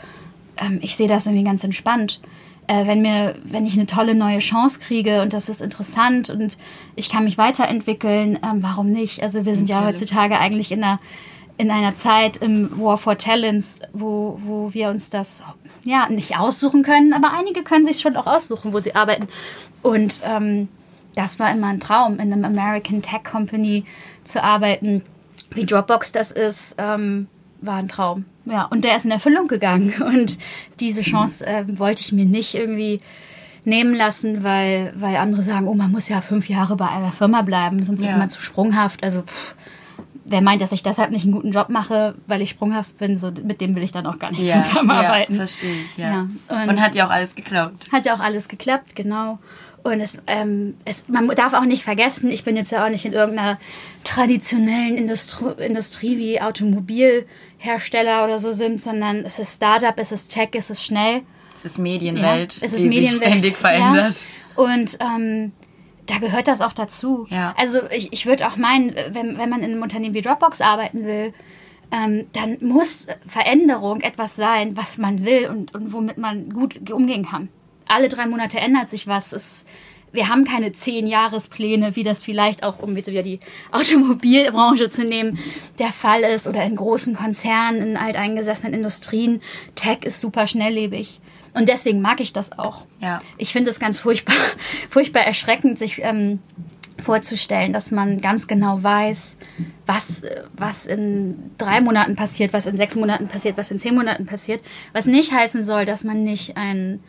ähm, 0.57 0.79
ich 0.81 0.95
sehe 0.95 1.07
das 1.07 1.25
irgendwie 1.25 1.43
ganz 1.43 1.63
entspannt. 1.63 2.19
Äh, 2.67 2.85
wenn, 2.85 3.01
mir, 3.01 3.35
wenn 3.43 3.65
ich 3.65 3.73
eine 3.73 3.85
tolle 3.85 4.15
neue 4.15 4.39
Chance 4.39 4.79
kriege 4.79 5.21
und 5.21 5.33
das 5.33 5.49
ist 5.49 5.61
interessant 5.61 6.29
und 6.29 6.57
ich 6.95 7.09
kann 7.09 7.23
mich 7.23 7.37
weiterentwickeln, 7.37 8.39
ähm, 8.43 8.61
warum 8.61 8.87
nicht? 8.87 9.21
Also 9.23 9.45
wir 9.45 9.55
sind 9.55 9.69
ja 9.69 9.83
heutzutage 9.85 10.37
eigentlich 10.37 10.71
in 10.71 10.83
einer, 10.83 10.99
in 11.57 11.71
einer 11.71 11.95
Zeit 11.95 12.37
im 12.37 12.79
War 12.79 12.97
for 12.97 13.17
Talents, 13.17 13.79
wo, 13.93 14.39
wo 14.45 14.73
wir 14.73 14.89
uns 14.89 15.09
das 15.09 15.43
ja 15.85 16.07
nicht 16.09 16.37
aussuchen 16.37 16.83
können, 16.83 17.13
aber 17.13 17.31
einige 17.33 17.63
können 17.63 17.85
sich 17.85 17.99
schon 17.99 18.15
auch 18.15 18.27
aussuchen, 18.27 18.73
wo 18.73 18.79
sie 18.79 18.95
arbeiten. 18.95 19.27
Und 19.81 20.21
ähm, 20.23 20.67
das 21.15 21.39
war 21.39 21.51
immer 21.51 21.67
ein 21.67 21.79
Traum, 21.79 22.19
in 22.19 22.31
einem 22.31 22.45
American 22.45 23.01
Tech 23.01 23.23
Company 23.23 23.85
zu 24.23 24.43
arbeiten. 24.43 25.03
Wie 25.53 25.65
Dropbox 25.65 26.11
das 26.11 26.31
ist, 26.31 26.75
ähm, 26.77 27.27
war 27.61 27.75
ein 27.75 27.87
Traum. 27.87 28.25
Ja, 28.45 28.63
und 28.65 28.83
der 28.83 28.95
ist 28.97 29.05
in 29.05 29.11
Erfüllung 29.11 29.47
gegangen. 29.47 29.93
Und 30.01 30.37
diese 30.79 31.03
Chance 31.03 31.45
äh, 31.45 31.63
wollte 31.77 32.01
ich 32.01 32.11
mir 32.11 32.25
nicht 32.25 32.55
irgendwie 32.55 33.01
nehmen 33.65 33.93
lassen, 33.93 34.43
weil, 34.43 34.91
weil 34.95 35.15
andere 35.17 35.43
sagen, 35.43 35.67
oh, 35.67 35.75
man 35.75 35.91
muss 35.91 36.09
ja 36.09 36.21
fünf 36.21 36.49
Jahre 36.49 36.75
bei 36.75 36.87
einer 36.87 37.11
Firma 37.11 37.43
bleiben, 37.43 37.83
sonst 37.83 38.01
ist 38.01 38.11
Ja. 38.11 38.17
man 38.17 38.29
zu 38.31 38.41
sprunghaft. 38.41 39.03
Also 39.03 39.21
pff, 39.21 39.53
wer 40.25 40.41
meint, 40.41 40.61
dass 40.63 40.71
ich 40.71 40.81
deshalb 40.81 41.11
nicht 41.11 41.23
einen 41.25 41.33
guten 41.33 41.51
Job 41.51 41.69
mache, 41.69 42.15
weil 42.25 42.41
ich 42.41 42.49
sprunghaft 42.49 42.97
bin, 42.97 43.15
so 43.17 43.29
mit 43.43 43.61
dem 43.61 43.75
will 43.75 43.83
ich 43.83 43.91
dann 43.91 44.07
auch 44.07 44.17
gar 44.17 44.31
nicht 44.31 44.41
Ja, 44.41 44.59
zusammenarbeiten. 44.67 45.33
ja 45.33 45.37
verstehe 45.45 45.69
ich, 45.73 45.97
ja. 45.97 46.09
Ja, 46.49 46.61
Und, 46.63 46.69
und- 46.69 46.81
hat 46.81 46.95
ja 46.95 47.05
auch 47.05 47.11
alles 47.11 47.35
geklappt. 47.35 47.85
Hat 47.91 48.05
ja 48.07 48.15
auch 48.15 48.19
alles 48.21 48.47
geklappt, 48.47 48.95
genau. 48.95 49.37
Und 49.83 49.99
es, 49.99 50.21
ähm, 50.27 50.75
es, 50.85 51.07
man 51.07 51.27
darf 51.29 51.53
auch 51.53 51.65
nicht 51.65 51.83
vergessen, 51.83 52.29
ich 52.29 52.43
bin 52.43 52.55
jetzt 52.55 52.71
ja 52.71 52.85
auch 52.85 52.89
nicht 52.89 53.05
in 53.05 53.13
irgendeiner 53.13 53.59
traditionellen 54.03 54.95
Industrie, 54.95 55.53
Industrie 55.57 56.17
wie 56.17 56.41
Automobilhersteller 56.41 58.23
oder 58.23 58.37
so 58.37 58.51
sind, 58.51 58.79
sondern 58.79 59.25
es 59.25 59.39
ist 59.39 59.55
Startup, 59.55 59.93
es 59.97 60.11
ist 60.11 60.29
Tech, 60.29 60.49
es 60.53 60.69
ist 60.69 60.83
schnell. 60.83 61.21
Es 61.53 61.65
ist 61.65 61.79
Medienwelt, 61.79 62.59
es 62.61 62.73
ist 62.73 62.83
die 62.83 62.89
Medienwelt. 62.89 63.13
sich 63.13 63.27
ständig 63.27 63.57
verändert. 63.57 64.27
Ja. 64.55 64.63
Und 64.63 64.97
ähm, 64.99 65.51
da 66.05 66.17
gehört 66.19 66.47
das 66.47 66.61
auch 66.61 66.73
dazu. 66.73 67.25
Ja. 67.29 67.53
Also 67.57 67.79
ich, 67.89 68.13
ich 68.13 68.25
würde 68.25 68.47
auch 68.47 68.57
meinen, 68.57 68.95
wenn, 69.11 69.37
wenn 69.37 69.49
man 69.49 69.63
in 69.63 69.71
einem 69.71 69.81
Unternehmen 69.81 70.13
wie 70.13 70.21
Dropbox 70.21 70.61
arbeiten 70.61 71.05
will, 71.05 71.33
ähm, 71.91 72.27
dann 72.33 72.57
muss 72.61 73.07
Veränderung 73.27 74.01
etwas 74.01 74.35
sein, 74.35 74.77
was 74.77 74.97
man 74.97 75.25
will 75.25 75.47
und, 75.47 75.75
und 75.75 75.91
womit 75.91 76.17
man 76.17 76.49
gut 76.49 76.89
umgehen 76.91 77.25
kann. 77.25 77.49
Alle 77.91 78.07
drei 78.07 78.25
Monate 78.25 78.57
ändert 78.57 78.87
sich 78.87 79.05
was. 79.05 79.33
Es, 79.33 79.65
wir 80.13 80.29
haben 80.29 80.45
keine 80.45 80.71
zehn 80.71 81.07
Jahrespläne, 81.07 81.97
wie 81.97 82.03
das 82.03 82.23
vielleicht 82.23 82.63
auch, 82.63 82.79
um 82.79 82.95
jetzt 82.95 83.11
wieder 83.11 83.21
die 83.21 83.41
Automobilbranche 83.71 84.89
zu 84.89 85.03
nehmen, 85.03 85.37
der 85.77 85.91
Fall 85.91 86.21
ist 86.21 86.47
oder 86.47 86.63
in 86.63 86.77
großen 86.77 87.15
Konzernen, 87.15 87.81
in 87.81 87.97
alteingesessenen 87.97 88.73
Industrien. 88.73 89.41
Tech 89.75 90.03
ist 90.03 90.21
super 90.21 90.47
schnelllebig. 90.47 91.19
Und 91.53 91.67
deswegen 91.67 91.99
mag 91.99 92.21
ich 92.21 92.31
das 92.31 92.57
auch. 92.57 92.85
Ja. 93.01 93.21
Ich 93.37 93.51
finde 93.51 93.69
es 93.69 93.79
ganz 93.81 93.99
furchtbar, 93.99 94.35
furchtbar 94.89 95.23
erschreckend, 95.23 95.77
sich 95.77 96.01
ähm, 96.01 96.39
vorzustellen, 96.97 97.73
dass 97.73 97.91
man 97.91 98.21
ganz 98.21 98.47
genau 98.47 98.81
weiß, 98.81 99.35
was, 99.85 100.21
was 100.53 100.85
in 100.85 101.51
drei 101.57 101.81
Monaten 101.81 102.15
passiert, 102.15 102.53
was 102.53 102.67
in 102.67 102.77
sechs 102.77 102.95
Monaten 102.95 103.27
passiert, 103.27 103.57
was 103.57 103.69
in 103.69 103.79
zehn 103.79 103.95
Monaten 103.95 104.25
passiert. 104.25 104.61
Was 104.93 105.07
nicht 105.07 105.33
heißen 105.33 105.65
soll, 105.65 105.83
dass 105.83 106.05
man 106.05 106.23
nicht 106.23 106.55
ein 106.55 107.01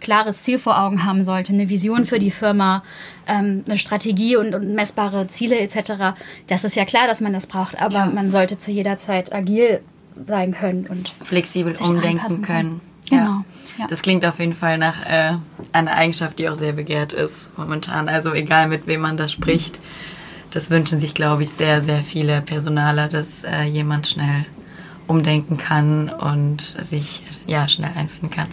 klares 0.00 0.42
Ziel 0.42 0.58
vor 0.58 0.80
Augen 0.80 1.04
haben 1.04 1.22
sollte, 1.22 1.52
eine 1.52 1.68
Vision 1.68 2.06
für 2.06 2.18
die 2.18 2.30
Firma, 2.30 2.82
ähm, 3.26 3.64
eine 3.66 3.78
Strategie 3.78 4.36
und, 4.36 4.54
und, 4.54 4.74
messbare 4.74 5.26
Ziele 5.26 5.58
etc. 5.58 6.14
Das 6.46 6.64
ist 6.64 6.76
ja 6.76 6.84
klar, 6.84 7.06
dass 7.06 7.20
man 7.20 7.32
das 7.32 7.46
braucht, 7.46 7.80
aber 7.80 7.94
ja. 7.94 8.06
man 8.06 8.30
sollte 8.30 8.58
zu 8.58 8.70
jeder 8.70 8.96
Zeit 8.98 9.32
agil 9.32 9.80
sein 10.26 10.52
können 10.52 10.86
und 10.86 11.12
flexibel 11.22 11.74
umdenken 11.76 12.42
können. 12.42 12.80
Genau. 13.08 13.22
Ja. 13.22 13.44
Ja. 13.78 13.86
Das 13.86 14.02
klingt 14.02 14.26
auf 14.26 14.40
jeden 14.40 14.54
Fall 14.54 14.76
nach 14.76 15.06
äh, 15.06 15.34
einer 15.72 15.92
Eigenschaft, 15.92 16.38
die 16.40 16.48
auch 16.48 16.56
sehr 16.56 16.72
begehrt 16.72 17.12
ist 17.12 17.56
momentan. 17.56 18.08
Also 18.08 18.34
egal 18.34 18.66
mit 18.66 18.88
wem 18.88 19.02
man 19.02 19.16
da 19.16 19.28
spricht, 19.28 19.78
das 20.50 20.70
wünschen 20.70 20.98
sich, 20.98 21.14
glaube 21.14 21.44
ich, 21.44 21.50
sehr, 21.50 21.80
sehr 21.80 22.02
viele 22.02 22.42
Personaler, 22.42 23.08
dass 23.08 23.44
äh, 23.44 23.62
jemand 23.62 24.08
schnell 24.08 24.46
umdenken 25.08 25.56
kann 25.56 26.10
und 26.10 26.60
sich 26.60 27.22
ja 27.46 27.68
schnell 27.68 27.90
einfinden 27.96 28.30
kann. 28.30 28.48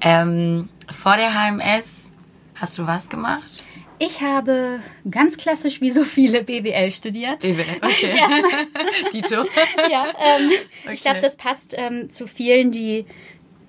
Ähm, 0.00 0.68
vor 0.90 1.16
der 1.16 1.32
HMS 1.32 2.10
hast 2.56 2.78
du 2.78 2.86
was 2.86 3.08
gemacht? 3.08 3.64
Ich 4.02 4.22
habe 4.22 4.80
ganz 5.10 5.36
klassisch 5.36 5.82
wie 5.82 5.90
so 5.90 6.04
viele 6.04 6.42
BWL 6.42 6.90
studiert. 6.90 7.40
BWL, 7.40 7.64
okay. 7.82 8.18
Dito. 9.12 9.36
ja, 9.90 10.06
ähm, 10.18 10.50
okay. 10.84 10.94
ich 10.94 11.02
glaube, 11.02 11.20
das 11.20 11.36
passt 11.36 11.74
ähm, 11.76 12.10
zu 12.10 12.26
vielen, 12.26 12.72
die 12.72 13.04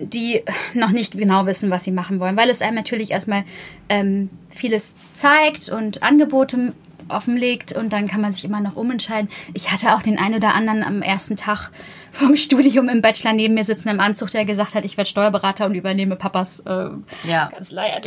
die 0.04 0.42
noch 0.74 0.90
nicht 0.90 1.16
genau 1.16 1.46
wissen, 1.46 1.70
was 1.70 1.84
sie 1.84 1.92
machen 1.92 2.20
wollen, 2.20 2.36
weil 2.36 2.50
es 2.50 2.64
einem 2.64 2.74
natürlich 2.74 3.12
erstmal 3.12 3.44
ähm, 3.88 4.32
vieles 4.50 4.96
zeigt 5.14 5.70
und 5.70 6.02
Angebote 6.02 6.74
offenlegt 7.12 7.74
und 7.74 7.94
dann 7.94 8.08
kann 8.08 8.22
man 8.22 8.32
sich 8.32 8.44
immer 8.46 8.62
noch 8.62 8.76
umentscheiden. 8.76 9.30
Ich 9.54 9.72
hatte 9.72 9.96
auch 9.96 10.02
den 10.02 10.18
einen 10.18 10.36
oder 10.36 10.54
anderen 10.54 10.84
am 10.84 11.02
ersten 11.02 11.36
Tag 11.36 11.72
vom 12.12 12.36
Studium 12.36 12.90
im 12.90 13.02
Bachelor 13.02 13.34
neben 13.34 13.54
mir 13.54 13.66
sitzen 13.66 13.90
im 13.90 14.00
Anzug, 14.00 14.32
der 14.32 14.46
gesagt 14.46 14.76
hat, 14.76 14.86
ich 14.86 14.98
werde 14.98 15.10
Steuerberater 15.10 15.66
und 15.66 15.76
übernehme 15.76 16.16
Papas 16.16 16.60
äh, 16.62 16.90
ja, 17.24 17.50
Kanzlei. 17.54 18.00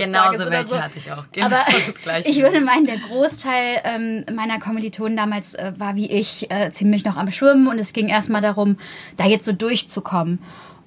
Welche 0.50 0.68
so. 0.68 0.80
hatte 0.80 0.99
ich 0.99 1.12
auch. 1.12 1.25
Genau 1.32 1.46
Aber 1.46 1.64
ich 2.25 2.42
würde 2.42 2.61
meinen, 2.61 2.87
der 2.87 2.99
Großteil 2.99 3.80
ähm, 3.84 4.25
meiner 4.34 4.58
Kommilitonen 4.58 5.16
damals 5.16 5.54
äh, 5.54 5.73
war 5.76 5.96
wie 5.96 6.11
ich 6.11 6.50
äh, 6.50 6.70
ziemlich 6.70 7.04
noch 7.04 7.16
am 7.16 7.30
Schwimmen 7.30 7.68
und 7.68 7.78
es 7.78 7.92
ging 7.92 8.08
erstmal 8.08 8.40
darum, 8.40 8.76
da 9.16 9.26
jetzt 9.26 9.44
so 9.44 9.52
durchzukommen. 9.52 10.40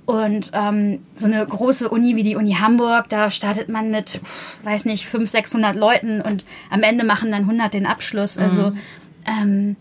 Und 0.07 0.51
ähm, 0.53 0.99
so 1.15 1.27
eine 1.27 1.45
große 1.45 1.89
Uni 1.89 2.15
wie 2.15 2.23
die 2.23 2.37
Uni 2.37 2.53
Hamburg, 2.53 3.09
da 3.09 3.29
startet 3.29 3.67
man 3.67 3.91
mit, 3.91 4.21
weiß 4.63 4.85
nicht, 4.85 5.05
500, 5.05 5.29
600 5.29 5.75
Leuten 5.75 6.21
und 6.21 6.45
am 6.69 6.81
Ende 6.81 7.03
machen 7.03 7.29
dann 7.29 7.41
100 7.41 7.73
den 7.73 7.85
Abschluss. 7.85 8.37
Also 8.37 8.69
mhm. 8.69 8.77
ähm, 9.25 9.75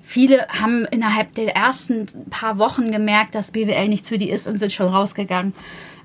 viele 0.00 0.46
haben 0.46 0.84
innerhalb 0.92 1.34
der 1.34 1.56
ersten 1.56 2.06
paar 2.30 2.58
Wochen 2.58 2.92
gemerkt, 2.92 3.34
dass 3.34 3.50
BWL 3.50 3.88
nichts 3.88 4.10
für 4.10 4.16
die 4.16 4.30
ist 4.30 4.46
und 4.46 4.58
sind 4.58 4.72
schon 4.72 4.86
rausgegangen. 4.86 5.54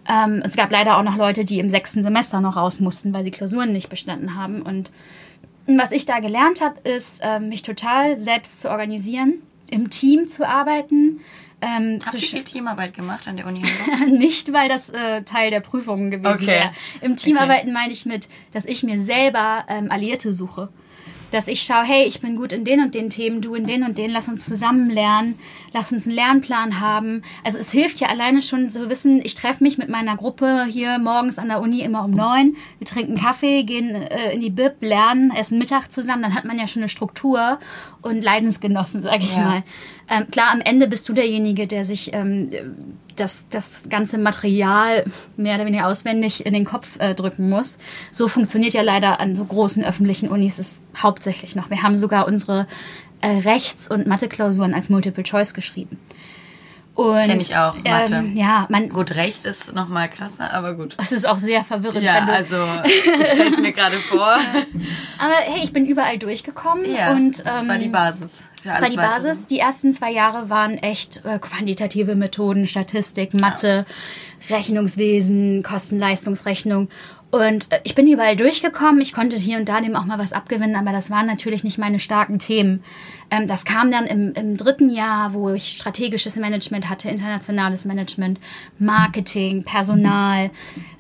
Ähm, 0.09 0.41
es 0.43 0.55
gab 0.55 0.71
leider 0.71 0.97
auch 0.97 1.03
noch 1.03 1.15
Leute, 1.15 1.45
die 1.45 1.59
im 1.59 1.69
sechsten 1.69 2.01
Semester 2.01 2.41
noch 2.41 2.55
raus 2.55 2.79
mussten, 2.79 3.13
weil 3.13 3.23
sie 3.23 3.29
Klausuren 3.29 3.71
nicht 3.71 3.89
bestanden 3.89 4.33
haben. 4.35 4.63
Und 4.63 4.91
was 5.67 5.91
ich 5.91 6.07
da 6.07 6.21
gelernt 6.21 6.61
habe, 6.61 6.79
ist, 6.89 7.21
äh, 7.23 7.39
mich 7.39 7.61
total 7.61 8.17
selbst 8.17 8.61
zu 8.61 8.71
organisieren, 8.71 9.43
im 9.69 9.91
Team 9.91 10.27
zu 10.27 10.47
arbeiten, 10.47 11.19
ähm, 11.61 11.99
Habt 12.01 12.13
ihr 12.13 12.19
viel 12.19 12.43
Teamarbeit 12.43 12.93
gemacht 12.93 13.27
an 13.27 13.37
der 13.37 13.45
Uni 13.45 13.61
Hamburg? 13.61 14.07
Nicht, 14.19 14.53
weil 14.53 14.69
das 14.69 14.89
äh, 14.89 15.23
Teil 15.23 15.51
der 15.51 15.59
Prüfungen 15.59 16.11
gewesen 16.11 16.43
okay. 16.43 16.47
wäre. 16.47 16.71
Im 17.01 17.15
Teamarbeiten 17.15 17.69
okay. 17.69 17.79
meine 17.81 17.93
ich 17.93 18.05
mit, 18.05 18.29
dass 18.53 18.65
ich 18.65 18.83
mir 18.83 18.99
selber 18.99 19.65
ähm, 19.67 19.91
Alliierte 19.91 20.33
suche 20.33 20.69
dass 21.31 21.47
ich 21.47 21.63
schaue, 21.63 21.83
hey, 21.83 22.05
ich 22.05 22.21
bin 22.21 22.35
gut 22.35 22.51
in 22.51 22.63
den 22.63 22.81
und 22.81 22.95
den 22.95 23.09
Themen, 23.09 23.41
du 23.41 23.55
in 23.55 23.65
den 23.65 23.83
und 23.83 23.97
den, 23.97 24.11
lass 24.11 24.27
uns 24.27 24.45
zusammen 24.45 24.89
lernen, 24.89 25.39
lass 25.73 25.91
uns 25.91 26.05
einen 26.05 26.15
Lernplan 26.15 26.79
haben. 26.79 27.21
Also 27.43 27.59
es 27.59 27.71
hilft 27.71 27.99
ja 27.99 28.07
alleine 28.07 28.41
schon 28.41 28.69
zu 28.69 28.89
wissen, 28.89 29.21
ich 29.23 29.35
treffe 29.35 29.63
mich 29.63 29.77
mit 29.77 29.89
meiner 29.89 30.15
Gruppe 30.15 30.65
hier 30.69 30.97
morgens 30.99 31.39
an 31.39 31.47
der 31.47 31.61
Uni 31.61 31.81
immer 31.81 32.03
um 32.03 32.11
neun, 32.11 32.55
wir 32.77 32.87
trinken 32.87 33.15
Kaffee, 33.15 33.63
gehen 33.63 33.95
äh, 33.95 34.33
in 34.33 34.41
die 34.41 34.49
Bib, 34.49 34.81
lernen, 34.81 35.31
essen 35.31 35.57
Mittag 35.59 35.91
zusammen, 35.91 36.23
dann 36.23 36.35
hat 36.35 36.45
man 36.45 36.57
ja 36.57 36.67
schon 36.67 36.81
eine 36.81 36.89
Struktur 36.89 37.59
und 38.01 38.23
Leidensgenossen, 38.23 39.01
sage 39.01 39.23
ich 39.23 39.35
ja. 39.35 39.43
mal. 39.43 39.61
Ähm, 40.09 40.27
klar, 40.31 40.51
am 40.51 40.61
Ende 40.61 40.87
bist 40.87 41.07
du 41.09 41.13
derjenige, 41.13 41.67
der 41.67 41.83
sich 41.83 42.13
ähm, 42.13 42.49
das, 43.15 43.45
das 43.49 43.89
ganze 43.89 44.17
Material 44.17 45.05
mehr 45.37 45.55
oder 45.55 45.65
weniger 45.65 45.87
auswendig 45.87 46.45
in 46.45 46.53
den 46.53 46.65
Kopf 46.65 46.99
äh, 46.99 47.13
drücken 47.13 47.49
muss. 47.49 47.77
So 48.11 48.27
funktioniert 48.27 48.73
ja 48.73 48.81
leider 48.81 49.19
an 49.19 49.35
so 49.35 49.43
großen 49.45 49.83
öffentlichen 49.83 50.29
Unis 50.29 50.59
es 50.59 50.81
hauptsächlich 50.97 51.55
noch. 51.55 51.69
Wir 51.69 51.83
haben 51.83 51.95
sogar 51.95 52.27
unsere 52.27 52.67
äh, 53.21 53.27
Rechts- 53.27 53.89
und 53.89 54.07
Mathe-Klausuren 54.07 54.73
als 54.73 54.89
Multiple 54.89 55.23
Choice 55.23 55.53
geschrieben. 55.53 55.97
Kenne 57.13 57.35
ich 57.35 57.55
auch, 57.55 57.75
Mathe. 57.75 58.15
Ähm, 58.15 58.35
ja, 58.35 58.65
man, 58.69 58.89
gut, 58.89 59.11
Recht 59.11 59.45
ist 59.45 59.73
noch 59.73 59.87
mal 59.87 60.09
krasser, 60.09 60.53
aber 60.53 60.73
gut. 60.73 60.95
Es 61.01 61.11
ist 61.11 61.27
auch 61.27 61.39
sehr 61.39 61.63
verwirrend. 61.63 62.03
Ja, 62.03 62.25
also 62.25 62.57
ich 62.83 63.27
stelle 63.27 63.51
es 63.51 63.59
mir 63.59 63.71
gerade 63.71 63.97
vor. 64.09 64.37
aber 65.17 65.35
hey, 65.45 65.63
ich 65.63 65.73
bin 65.73 65.85
überall 65.85 66.17
durchgekommen. 66.17 66.85
Ja, 66.85 67.11
und, 67.11 67.39
ähm, 67.39 67.45
das 67.45 67.67
war 67.67 67.77
die 67.77 67.85
ähm, 67.85 67.91
Basis. 67.91 68.43
Das 68.63 68.81
war 68.81 68.89
die 68.89 68.97
Basis. 68.97 69.47
Die 69.47 69.59
ersten 69.59 69.91
zwei 69.91 70.11
Jahre 70.11 70.49
waren 70.49 70.77
echt 70.77 71.23
äh, 71.25 71.39
quantitative 71.39 72.15
Methoden, 72.15 72.67
Statistik, 72.67 73.33
Mathe, 73.39 73.85
ja. 74.47 74.55
Rechnungswesen, 74.55 75.63
Kosten-Leistungsrechnung. 75.63 76.89
Und 77.31 77.71
äh, 77.71 77.79
ich 77.83 77.95
bin 77.95 78.07
überall 78.07 78.35
durchgekommen. 78.35 79.01
Ich 79.01 79.13
konnte 79.13 79.37
hier 79.37 79.57
und 79.57 79.69
da 79.69 79.81
dem 79.81 79.95
auch 79.95 80.05
mal 80.05 80.17
was 80.17 80.33
abgewinnen, 80.33 80.75
aber 80.75 80.91
das 80.91 81.09
waren 81.09 81.27
natürlich 81.27 81.63
nicht 81.63 81.77
meine 81.77 81.99
starken 81.99 82.39
Themen. 82.39 82.83
Ähm, 83.29 83.47
das 83.47 83.65
kam 83.65 83.91
dann 83.91 84.05
im, 84.05 84.33
im 84.33 84.57
dritten 84.57 84.89
Jahr, 84.89 85.33
wo 85.33 85.49
ich 85.49 85.69
strategisches 85.69 86.37
Management 86.37 86.89
hatte, 86.89 87.09
internationales 87.09 87.85
Management, 87.85 88.39
Marketing, 88.79 89.63
Personal. 89.63 90.49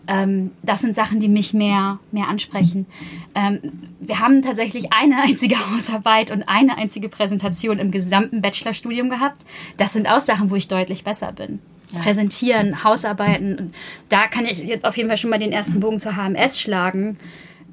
Ähm, 0.07 0.51
das 0.61 0.81
sind 0.81 0.93
Sachen, 0.93 1.19
die 1.19 1.29
mich 1.29 1.53
mehr, 1.53 1.99
mehr 2.11 2.27
ansprechen. 2.27 2.85
Ähm, 3.33 3.59
wir 3.99 4.19
haben 4.19 4.43
tatsächlich 4.43 4.93
eine 4.93 5.21
einzige 5.23 5.55
Hausarbeit 5.71 6.29
und 6.29 6.43
eine 6.43 6.77
einzige 6.77 7.09
Präsentation 7.09 7.79
im 7.79 7.89
gesamten 7.89 8.41
Bachelorstudium 8.41 9.09
gehabt. 9.09 9.41
Das 9.77 9.93
sind 9.93 10.07
auch 10.07 10.19
Sachen, 10.19 10.51
wo 10.51 10.55
ich 10.55 10.67
deutlich 10.67 11.03
besser 11.03 11.31
bin 11.31 11.59
ja. 11.91 11.99
präsentieren, 11.99 12.83
Hausarbeiten. 12.83 13.73
Da 14.09 14.27
kann 14.27 14.45
ich 14.45 14.59
jetzt 14.59 14.85
auf 14.85 14.97
jeden 14.97 15.09
Fall 15.09 15.17
schon 15.17 15.29
mal 15.29 15.39
den 15.39 15.51
ersten 15.51 15.79
Bogen 15.79 15.99
zur 15.99 16.15
HMS 16.15 16.59
schlagen. 16.59 17.17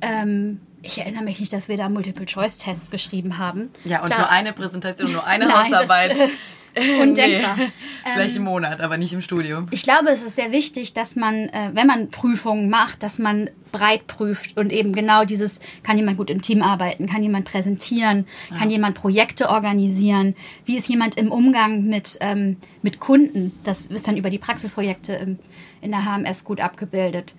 Ähm, 0.00 0.60
ich 0.82 0.98
erinnere 0.98 1.24
mich 1.24 1.40
nicht, 1.40 1.52
dass 1.52 1.68
wir 1.68 1.76
da 1.76 1.88
Multiple-Choice-Tests 1.88 2.90
geschrieben 2.90 3.38
haben. 3.38 3.70
Ja, 3.84 4.00
und 4.00 4.06
Klar. 4.06 4.20
nur 4.20 4.30
eine 4.30 4.52
Präsentation, 4.52 5.12
nur 5.12 5.26
eine 5.26 5.46
Nein, 5.48 5.56
Hausarbeit. 5.64 6.10
Das, 6.12 6.20
äh, 6.20 6.28
Undenkbar. 7.00 7.56
Nee. 7.56 7.72
Vielleicht 8.14 8.36
im 8.36 8.42
ähm, 8.42 8.48
Monat, 8.48 8.80
aber 8.80 8.98
nicht 8.98 9.12
im 9.12 9.20
Studium. 9.20 9.66
Ich 9.70 9.82
glaube, 9.82 10.10
es 10.10 10.22
ist 10.22 10.36
sehr 10.36 10.52
wichtig, 10.52 10.92
dass 10.92 11.16
man, 11.16 11.48
äh, 11.48 11.70
wenn 11.72 11.86
man 11.86 12.10
Prüfungen 12.10 12.68
macht, 12.68 13.02
dass 13.02 13.18
man 13.18 13.50
breit 13.72 14.06
prüft 14.06 14.56
und 14.56 14.72
eben 14.72 14.92
genau 14.92 15.24
dieses, 15.24 15.60
kann 15.82 15.96
jemand 15.96 16.16
gut 16.18 16.30
im 16.30 16.42
Team 16.42 16.62
arbeiten, 16.62 17.06
kann 17.06 17.22
jemand 17.22 17.46
präsentieren, 17.46 18.26
ja. 18.50 18.58
kann 18.58 18.70
jemand 18.70 18.94
Projekte 18.94 19.48
organisieren, 19.48 20.34
wie 20.64 20.76
ist 20.76 20.88
jemand 20.88 21.16
im 21.16 21.32
Umgang 21.32 21.84
mit, 21.84 22.16
ähm, 22.20 22.56
mit 22.82 23.00
Kunden. 23.00 23.58
Das 23.64 23.82
ist 23.82 24.06
dann 24.06 24.16
über 24.16 24.30
die 24.30 24.38
Praxisprojekte 24.38 25.14
im, 25.14 25.38
in 25.80 25.90
der 25.90 26.04
HMS 26.04 26.44
gut 26.44 26.60
abgebildet. 26.60 27.34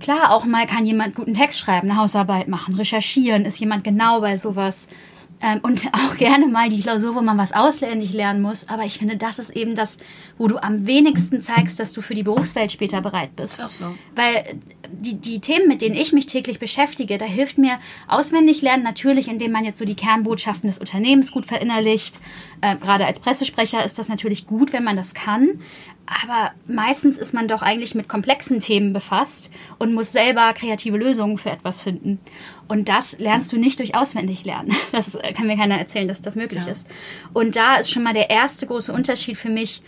Klar, 0.00 0.32
auch 0.32 0.44
mal 0.44 0.66
kann 0.66 0.84
jemand 0.84 1.14
guten 1.14 1.34
Text 1.34 1.58
schreiben, 1.58 1.90
eine 1.90 1.98
Hausarbeit 1.98 2.48
machen, 2.48 2.74
recherchieren, 2.74 3.44
ist 3.44 3.58
jemand 3.58 3.84
genau 3.84 4.20
bei 4.20 4.36
sowas. 4.36 4.88
Ähm, 5.40 5.60
und 5.62 5.86
auch 5.92 6.16
gerne 6.16 6.46
mal 6.46 6.68
die 6.68 6.80
Klausur, 6.80 7.14
wo 7.14 7.20
man 7.20 7.38
was 7.38 7.52
auswendig 7.52 8.12
lernen 8.12 8.42
muss. 8.42 8.68
Aber 8.68 8.84
ich 8.84 8.98
finde, 8.98 9.16
das 9.16 9.38
ist 9.38 9.50
eben 9.50 9.74
das, 9.74 9.98
wo 10.36 10.48
du 10.48 10.58
am 10.58 10.86
wenigsten 10.86 11.40
zeigst, 11.40 11.78
dass 11.80 11.92
du 11.92 12.02
für 12.02 12.14
die 12.14 12.22
Berufswelt 12.22 12.72
später 12.72 13.00
bereit 13.00 13.34
bist. 13.36 13.54
Ist 13.54 13.64
auch 13.64 13.70
so. 13.70 13.94
Weil 14.14 14.58
die, 14.90 15.16
die 15.16 15.40
Themen, 15.40 15.68
mit 15.68 15.82
denen 15.82 15.94
ich 15.94 16.12
mich 16.12 16.26
täglich 16.26 16.58
beschäftige, 16.58 17.18
da 17.18 17.24
hilft 17.24 17.58
mir 17.58 17.78
auswendig 18.06 18.62
lernen, 18.62 18.82
natürlich, 18.82 19.28
indem 19.28 19.52
man 19.52 19.64
jetzt 19.64 19.78
so 19.78 19.84
die 19.84 19.94
Kernbotschaften 19.94 20.68
des 20.68 20.78
Unternehmens 20.78 21.32
gut 21.32 21.46
verinnerlicht. 21.46 22.18
Äh, 22.60 22.76
gerade 22.76 23.06
als 23.06 23.20
Pressesprecher 23.20 23.84
ist 23.84 23.98
das 23.98 24.08
natürlich 24.08 24.46
gut, 24.46 24.72
wenn 24.72 24.84
man 24.84 24.96
das 24.96 25.14
kann. 25.14 25.60
Aber 26.06 26.52
meistens 26.66 27.18
ist 27.18 27.34
man 27.34 27.48
doch 27.48 27.60
eigentlich 27.60 27.94
mit 27.94 28.08
komplexen 28.08 28.60
Themen 28.60 28.94
befasst 28.94 29.50
und 29.78 29.92
muss 29.92 30.10
selber 30.10 30.54
kreative 30.54 30.96
Lösungen 30.96 31.36
für 31.36 31.50
etwas 31.50 31.82
finden. 31.82 32.18
Und 32.66 32.88
das 32.88 33.18
lernst 33.18 33.52
du 33.52 33.58
nicht 33.58 33.78
durch 33.78 33.94
auswendig 33.94 34.44
lernen. 34.44 34.74
Das 34.90 35.18
kann 35.36 35.46
mir 35.46 35.56
keiner 35.56 35.78
erzählen, 35.78 36.08
dass 36.08 36.22
das 36.22 36.34
möglich 36.34 36.64
ja. 36.64 36.72
ist. 36.72 36.86
Und 37.34 37.56
da 37.56 37.76
ist 37.76 37.90
schon 37.90 38.02
mal 38.02 38.14
der 38.14 38.30
erste 38.30 38.66
große 38.66 38.92
Unterschied 38.92 39.36
für 39.36 39.50
mich. 39.50 39.82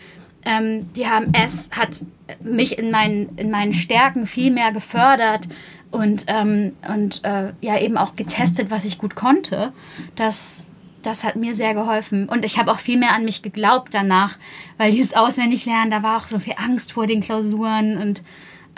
Ähm, 0.45 0.93
die 0.95 1.07
HMS 1.07 1.71
hat 1.73 2.03
mich 2.43 2.79
in 2.79 2.91
meinen, 2.91 3.37
in 3.37 3.51
meinen 3.51 3.73
Stärken 3.73 4.27
viel 4.27 4.51
mehr 4.51 4.73
gefördert 4.73 5.49
und, 5.91 6.25
ähm, 6.29 6.73
und 6.89 7.25
äh, 7.25 7.53
ja 7.61 7.79
eben 7.79 7.97
auch 7.97 8.15
getestet, 8.15 8.71
was 8.71 8.85
ich 8.85 8.99
gut 8.99 9.17
konnte. 9.17 9.73
Das, 10.15 10.71
das 11.03 11.25
hat 11.25 11.37
mir 11.37 11.55
sehr 11.55 11.75
geholfen. 11.75 12.29
Und 12.29 12.45
ich 12.45 12.59
habe 12.59 12.71
auch 12.71 12.79
viel 12.79 12.99
mehr 12.99 13.15
an 13.15 13.25
mich 13.25 13.43
geglaubt 13.43 13.95
danach, 13.95 14.39
weil 14.79 14.93
dieses 14.93 15.15
Auswendiglernen, 15.15 15.91
da 15.91 16.03
war 16.03 16.17
auch 16.17 16.27
so 16.27 16.39
viel 16.39 16.55
Angst 16.57 16.93
vor 16.93 17.07
den 17.07 17.21
Klausuren 17.21 17.99
und 17.99 18.23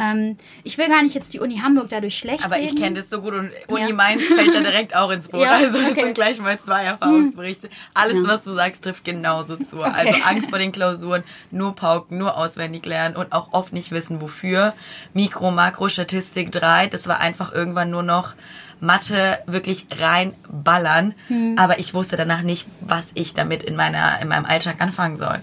ähm, 0.02 0.36
ich 0.64 0.78
will 0.78 0.88
gar 0.88 1.02
nicht 1.02 1.14
jetzt 1.14 1.32
die 1.32 1.40
Uni 1.40 1.58
Hamburg 1.58 1.88
dadurch 1.90 2.16
schlecht 2.18 2.44
Aber 2.44 2.56
reden. 2.56 2.68
ich 2.68 2.76
kenne 2.76 2.96
das 2.96 3.10
so 3.10 3.20
gut 3.20 3.34
und 3.34 3.50
Uni 3.68 3.88
ja. 3.88 3.94
Mainz 3.94 4.24
fällt 4.24 4.54
da 4.54 4.60
direkt 4.60 4.96
auch 4.96 5.10
ins 5.10 5.28
Boot. 5.30 5.42
Ja, 5.42 5.52
also 5.52 5.80
das 5.80 5.92
okay. 5.92 6.02
sind 6.02 6.14
gleich 6.14 6.40
mal 6.40 6.58
zwei 6.58 6.84
Erfahrungsberichte. 6.84 7.70
Alles, 7.94 8.22
ja. 8.22 8.28
was 8.28 8.44
du 8.44 8.50
sagst, 8.50 8.84
trifft 8.84 9.04
genauso 9.04 9.56
zu. 9.56 9.78
Okay. 9.78 9.92
Also 9.92 10.22
Angst 10.24 10.50
vor 10.50 10.58
den 10.58 10.72
Klausuren, 10.72 11.22
nur 11.50 11.74
pauken, 11.74 12.18
nur 12.18 12.36
auswendig 12.36 12.84
lernen 12.86 13.16
und 13.16 13.32
auch 13.32 13.52
oft 13.52 13.72
nicht 13.72 13.92
wissen, 13.92 14.20
wofür. 14.20 14.74
Mikro, 15.14 15.50
Makro, 15.50 15.88
Statistik 15.88 16.50
3, 16.50 16.88
das 16.88 17.06
war 17.06 17.20
einfach 17.20 17.52
irgendwann 17.52 17.90
nur 17.90 18.02
noch 18.02 18.34
Mathe 18.80 19.38
wirklich 19.46 19.86
reinballern. 19.90 21.14
Hm. 21.28 21.56
Aber 21.56 21.78
ich 21.78 21.94
wusste 21.94 22.16
danach 22.16 22.42
nicht, 22.42 22.66
was 22.80 23.10
ich 23.14 23.34
damit 23.34 23.62
in, 23.62 23.76
meiner, 23.76 24.20
in 24.20 24.28
meinem 24.28 24.44
Alltag 24.44 24.80
anfangen 24.80 25.16
soll. 25.16 25.42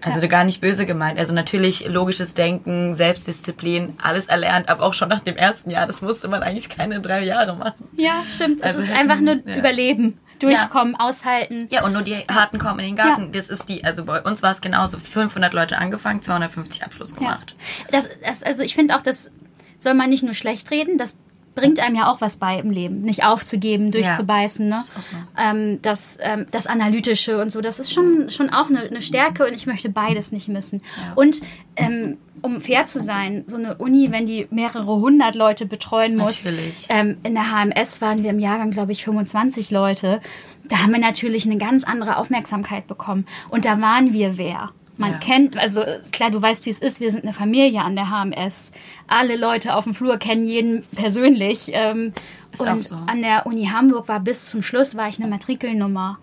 Also 0.00 0.20
ja. 0.20 0.26
gar 0.26 0.44
nicht 0.44 0.60
böse 0.60 0.86
gemeint. 0.86 1.18
Also 1.18 1.34
natürlich 1.34 1.86
logisches 1.86 2.34
Denken, 2.34 2.94
Selbstdisziplin, 2.94 3.94
alles 4.02 4.26
erlernt, 4.26 4.68
aber 4.68 4.84
auch 4.84 4.94
schon 4.94 5.08
nach 5.08 5.20
dem 5.20 5.36
ersten 5.36 5.70
Jahr. 5.70 5.86
Das 5.86 6.02
musste 6.02 6.28
man 6.28 6.42
eigentlich 6.42 6.68
keine 6.68 7.00
drei 7.00 7.24
Jahre 7.24 7.56
machen. 7.56 7.88
Ja, 7.96 8.22
stimmt. 8.28 8.62
Also 8.62 8.78
es 8.78 8.84
ist 8.84 8.94
einfach 8.94 9.20
nur 9.20 9.40
ja. 9.44 9.56
Überleben. 9.56 10.18
Durchkommen, 10.38 10.94
ja. 10.96 11.00
aushalten. 11.00 11.66
Ja, 11.68 11.84
und 11.84 11.92
nur 11.92 12.02
die 12.02 12.14
Harten 12.14 12.58
kommen 12.58 12.78
in 12.78 12.86
den 12.86 12.96
Garten. 12.96 13.32
Das 13.32 13.48
ist 13.48 13.68
die, 13.68 13.84
also 13.84 14.04
bei 14.04 14.22
uns 14.22 14.40
war 14.40 14.52
es 14.52 14.60
genauso. 14.60 14.96
500 14.96 15.52
Leute 15.52 15.78
angefangen, 15.78 16.22
250 16.22 16.84
Abschluss 16.84 17.14
gemacht. 17.14 17.56
Das, 17.90 18.08
das, 18.24 18.44
also 18.44 18.62
ich 18.62 18.76
finde 18.76 18.94
auch, 18.94 19.02
das 19.02 19.32
soll 19.80 19.94
man 19.94 20.10
nicht 20.10 20.22
nur 20.22 20.34
schlecht 20.34 20.70
reden, 20.70 20.96
das 20.96 21.16
bringt 21.58 21.80
einem 21.80 21.96
ja 21.96 22.10
auch 22.10 22.20
was 22.20 22.36
bei 22.36 22.58
im 22.58 22.70
Leben, 22.70 23.02
nicht 23.02 23.24
aufzugeben, 23.24 23.90
durchzubeißen. 23.90 24.68
Ne? 24.68 24.84
So. 24.94 25.16
Ähm, 25.42 25.82
das, 25.82 26.18
ähm, 26.20 26.46
das 26.50 26.66
Analytische 26.66 27.40
und 27.40 27.50
so, 27.50 27.60
das 27.60 27.78
ist 27.78 27.92
schon, 27.92 28.30
schon 28.30 28.50
auch 28.50 28.68
eine, 28.68 28.82
eine 28.82 29.00
Stärke 29.00 29.46
und 29.46 29.54
ich 29.54 29.66
möchte 29.66 29.88
beides 29.88 30.32
nicht 30.32 30.48
missen. 30.48 30.82
Und 31.14 31.40
ähm, 31.76 32.18
um 32.42 32.60
fair 32.60 32.86
zu 32.86 33.00
sein, 33.00 33.44
so 33.46 33.56
eine 33.56 33.76
Uni, 33.76 34.12
wenn 34.12 34.26
die 34.26 34.46
mehrere 34.50 34.96
hundert 34.96 35.34
Leute 35.34 35.66
betreuen 35.66 36.16
muss. 36.16 36.44
Ähm, 36.88 37.16
in 37.22 37.34
der 37.34 37.50
HMS 37.50 38.00
waren 38.00 38.22
wir 38.22 38.30
im 38.30 38.38
Jahrgang, 38.38 38.70
glaube 38.70 38.92
ich, 38.92 39.04
25 39.04 39.70
Leute. 39.70 40.20
Da 40.68 40.78
haben 40.78 40.92
wir 40.92 41.00
natürlich 41.00 41.46
eine 41.46 41.56
ganz 41.56 41.84
andere 41.84 42.16
Aufmerksamkeit 42.16 42.86
bekommen. 42.86 43.26
Und 43.48 43.64
da 43.64 43.80
waren 43.80 44.12
wir 44.12 44.38
wer. 44.38 44.70
Man 44.98 45.12
ja. 45.12 45.18
kennt, 45.18 45.56
also 45.56 45.82
klar, 46.10 46.30
du 46.30 46.42
weißt, 46.42 46.66
wie 46.66 46.70
es 46.70 46.80
ist. 46.80 47.00
Wir 47.00 47.10
sind 47.10 47.22
eine 47.22 47.32
Familie 47.32 47.82
an 47.82 47.94
der 47.94 48.10
HMS. 48.10 48.72
Alle 49.06 49.36
Leute 49.36 49.74
auf 49.74 49.84
dem 49.84 49.94
Flur 49.94 50.18
kennen 50.18 50.44
jeden 50.44 50.82
persönlich. 50.94 51.70
Ähm, 51.72 52.12
ist 52.52 52.60
und 52.60 52.80
so. 52.80 52.96
an 53.06 53.22
der 53.22 53.46
Uni 53.46 53.66
Hamburg 53.66 54.08
war 54.08 54.20
bis 54.20 54.50
zum 54.50 54.62
Schluss 54.62 54.96
war 54.96 55.08
ich 55.08 55.18
eine 55.18 55.28
Matrikelnummer. 55.28 56.18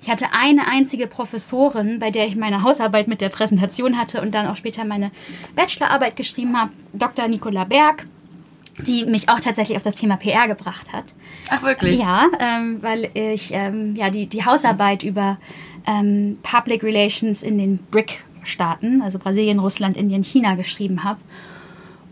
Ich 0.00 0.10
hatte 0.10 0.26
eine 0.32 0.68
einzige 0.68 1.06
Professorin, 1.06 1.98
bei 1.98 2.10
der 2.10 2.26
ich 2.26 2.36
meine 2.36 2.62
Hausarbeit 2.62 3.08
mit 3.08 3.20
der 3.20 3.28
Präsentation 3.28 3.98
hatte 3.98 4.20
und 4.20 4.34
dann 4.34 4.46
auch 4.46 4.56
später 4.56 4.84
meine 4.84 5.10
Bachelorarbeit 5.54 6.16
geschrieben 6.16 6.60
habe, 6.60 6.72
Dr. 6.92 7.28
Nicola 7.28 7.64
Berg, 7.64 8.06
die 8.86 9.04
mich 9.06 9.28
auch 9.28 9.40
tatsächlich 9.40 9.76
auf 9.76 9.82
das 9.82 9.94
Thema 9.94 10.16
PR 10.16 10.48
gebracht 10.48 10.92
hat. 10.92 11.14
Ach 11.48 11.62
wirklich? 11.62 12.00
Ja, 12.00 12.26
ähm, 12.38 12.82
weil 12.82 13.10
ich 13.14 13.52
ähm, 13.52 13.96
ja 13.96 14.10
die, 14.10 14.26
die 14.26 14.44
Hausarbeit 14.44 15.02
über 15.02 15.38
ähm, 15.86 16.38
Public 16.42 16.82
Relations 16.82 17.42
in 17.42 17.58
den 17.58 17.78
BRIC-Staaten, 17.78 19.02
also 19.02 19.18
Brasilien, 19.18 19.58
Russland, 19.58 19.96
Indien, 19.96 20.22
China, 20.22 20.54
geschrieben 20.54 21.04
habe. 21.04 21.20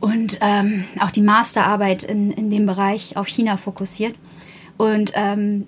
Und 0.01 0.39
ähm, 0.41 0.85
auch 1.01 1.11
die 1.11 1.23
Masterarbeit 1.23 2.03
in, 2.03 2.33
in 2.33 2.51
dem 2.51 2.67
Bereich 2.67 3.17
auf 3.17 3.29
China 3.29 3.57
fokussiert. 3.57 4.17
Und 4.77 5.13
ähm, 5.15 5.67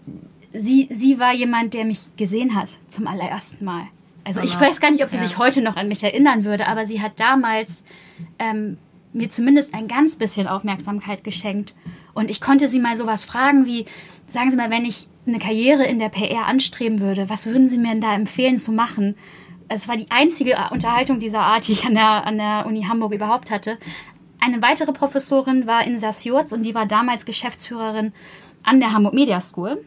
sie, 0.52 0.88
sie 0.90 1.20
war 1.20 1.32
jemand, 1.32 1.74
der 1.74 1.84
mich 1.84 2.00
gesehen 2.16 2.54
hat 2.54 2.78
zum 2.88 3.06
allerersten 3.06 3.64
Mal. 3.64 3.84
Also 4.26 4.40
ich 4.40 4.58
weiß 4.58 4.80
gar 4.80 4.90
nicht, 4.90 5.02
ob 5.02 5.10
sie 5.10 5.18
ja. 5.18 5.22
sich 5.22 5.38
heute 5.38 5.60
noch 5.60 5.76
an 5.76 5.86
mich 5.86 6.02
erinnern 6.02 6.44
würde, 6.44 6.66
aber 6.66 6.86
sie 6.86 7.02
hat 7.02 7.20
damals 7.20 7.84
ähm, 8.38 8.78
mir 9.12 9.28
zumindest 9.28 9.74
ein 9.74 9.86
ganz 9.86 10.16
bisschen 10.16 10.46
Aufmerksamkeit 10.46 11.24
geschenkt. 11.24 11.74
Und 12.14 12.30
ich 12.30 12.40
konnte 12.40 12.68
sie 12.68 12.80
mal 12.80 12.96
sowas 12.96 13.24
fragen 13.24 13.66
wie, 13.66 13.84
sagen 14.26 14.50
Sie 14.50 14.56
mal, 14.56 14.70
wenn 14.70 14.84
ich 14.84 15.08
eine 15.26 15.38
Karriere 15.38 15.84
in 15.84 15.98
der 15.98 16.08
PR 16.08 16.46
anstreben 16.46 17.00
würde, 17.00 17.28
was 17.28 17.46
würden 17.46 17.68
Sie 17.68 17.78
mir 17.78 17.90
denn 17.90 18.00
da 18.00 18.14
empfehlen 18.14 18.58
zu 18.58 18.72
machen? 18.72 19.16
Es 19.68 19.88
war 19.88 19.96
die 19.96 20.10
einzige 20.10 20.56
Unterhaltung 20.70 21.18
dieser 21.18 21.40
Art, 21.40 21.66
die 21.68 21.72
ich 21.72 21.86
an 21.86 21.94
der, 21.94 22.26
an 22.26 22.36
der 22.36 22.64
Uni 22.66 22.84
Hamburg 22.84 23.14
überhaupt 23.14 23.50
hatte. 23.50 23.78
Eine 24.40 24.60
weitere 24.60 24.92
Professorin 24.92 25.66
war 25.66 25.86
Insa 25.86 26.12
Sjurz 26.12 26.52
und 26.52 26.64
die 26.64 26.74
war 26.74 26.86
damals 26.86 27.24
Geschäftsführerin 27.24 28.12
an 28.62 28.80
der 28.80 28.92
Hamburg 28.92 29.14
Media 29.14 29.40
School. 29.40 29.82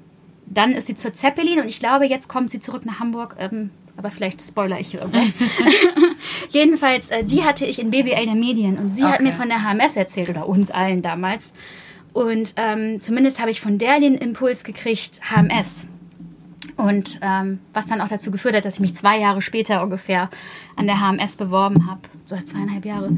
Dann 0.47 0.71
ist 0.71 0.88
sie 0.88 0.95
zur 0.95 1.13
Zeppelin 1.13 1.60
und 1.60 1.67
ich 1.67 1.80
glaube, 1.80 2.06
jetzt 2.06 2.28
kommt 2.28 2.50
sie 2.50 2.60
zurück 2.60 2.86
nach 2.86 3.00
Hamburg. 3.00 3.36
Ähm, 3.38 3.69
aber 3.97 4.12
vielleicht 4.12 4.41
spoiler 4.41 4.80
ich 4.80 4.91
hier 4.91 5.02
irgendwas. 5.02 5.34
Jedenfalls, 6.52 7.10
äh, 7.10 7.23
die 7.23 7.43
hatte 7.43 7.65
ich 7.65 7.80
in 7.80 7.89
BWL 7.89 8.26
der 8.26 8.36
Medien 8.36 8.78
und 8.78 8.88
sie 8.88 9.04
okay. 9.04 9.13
hat 9.13 9.21
mir 9.21 9.34
von 9.34 9.50
der 9.50 9.63
HMS 9.63 9.95
erzählt 9.95 10.30
oder 10.30 10.47
uns 10.47 10.71
allen 10.71 11.02
damals. 11.02 11.54
Und 12.17 12.56
ähm, 12.56 12.99
zumindest 12.99 13.39
habe 13.39 13.51
ich 13.51 13.62
von 13.62 13.77
der 13.77 13.99
den 13.99 14.15
Impuls 14.15 14.63
gekriegt, 14.63 15.21
HMS. 15.30 15.86
Und 16.75 17.19
ähm, 17.21 17.60
was 17.73 17.86
dann 17.86 18.01
auch 18.01 18.08
dazu 18.08 18.32
geführt 18.32 18.56
hat, 18.56 18.65
dass 18.65 18.73
ich 18.73 18.80
mich 18.80 18.95
zwei 18.95 19.19
Jahre 19.19 19.39
später 19.39 19.84
ungefähr 19.84 20.32
an 20.75 20.88
der 20.88 20.99
HMS 20.99 21.36
beworben 21.36 21.88
habe, 21.88 22.01
so 22.27 22.35
zweieinhalb 22.35 22.85
Jahre. 22.85 23.09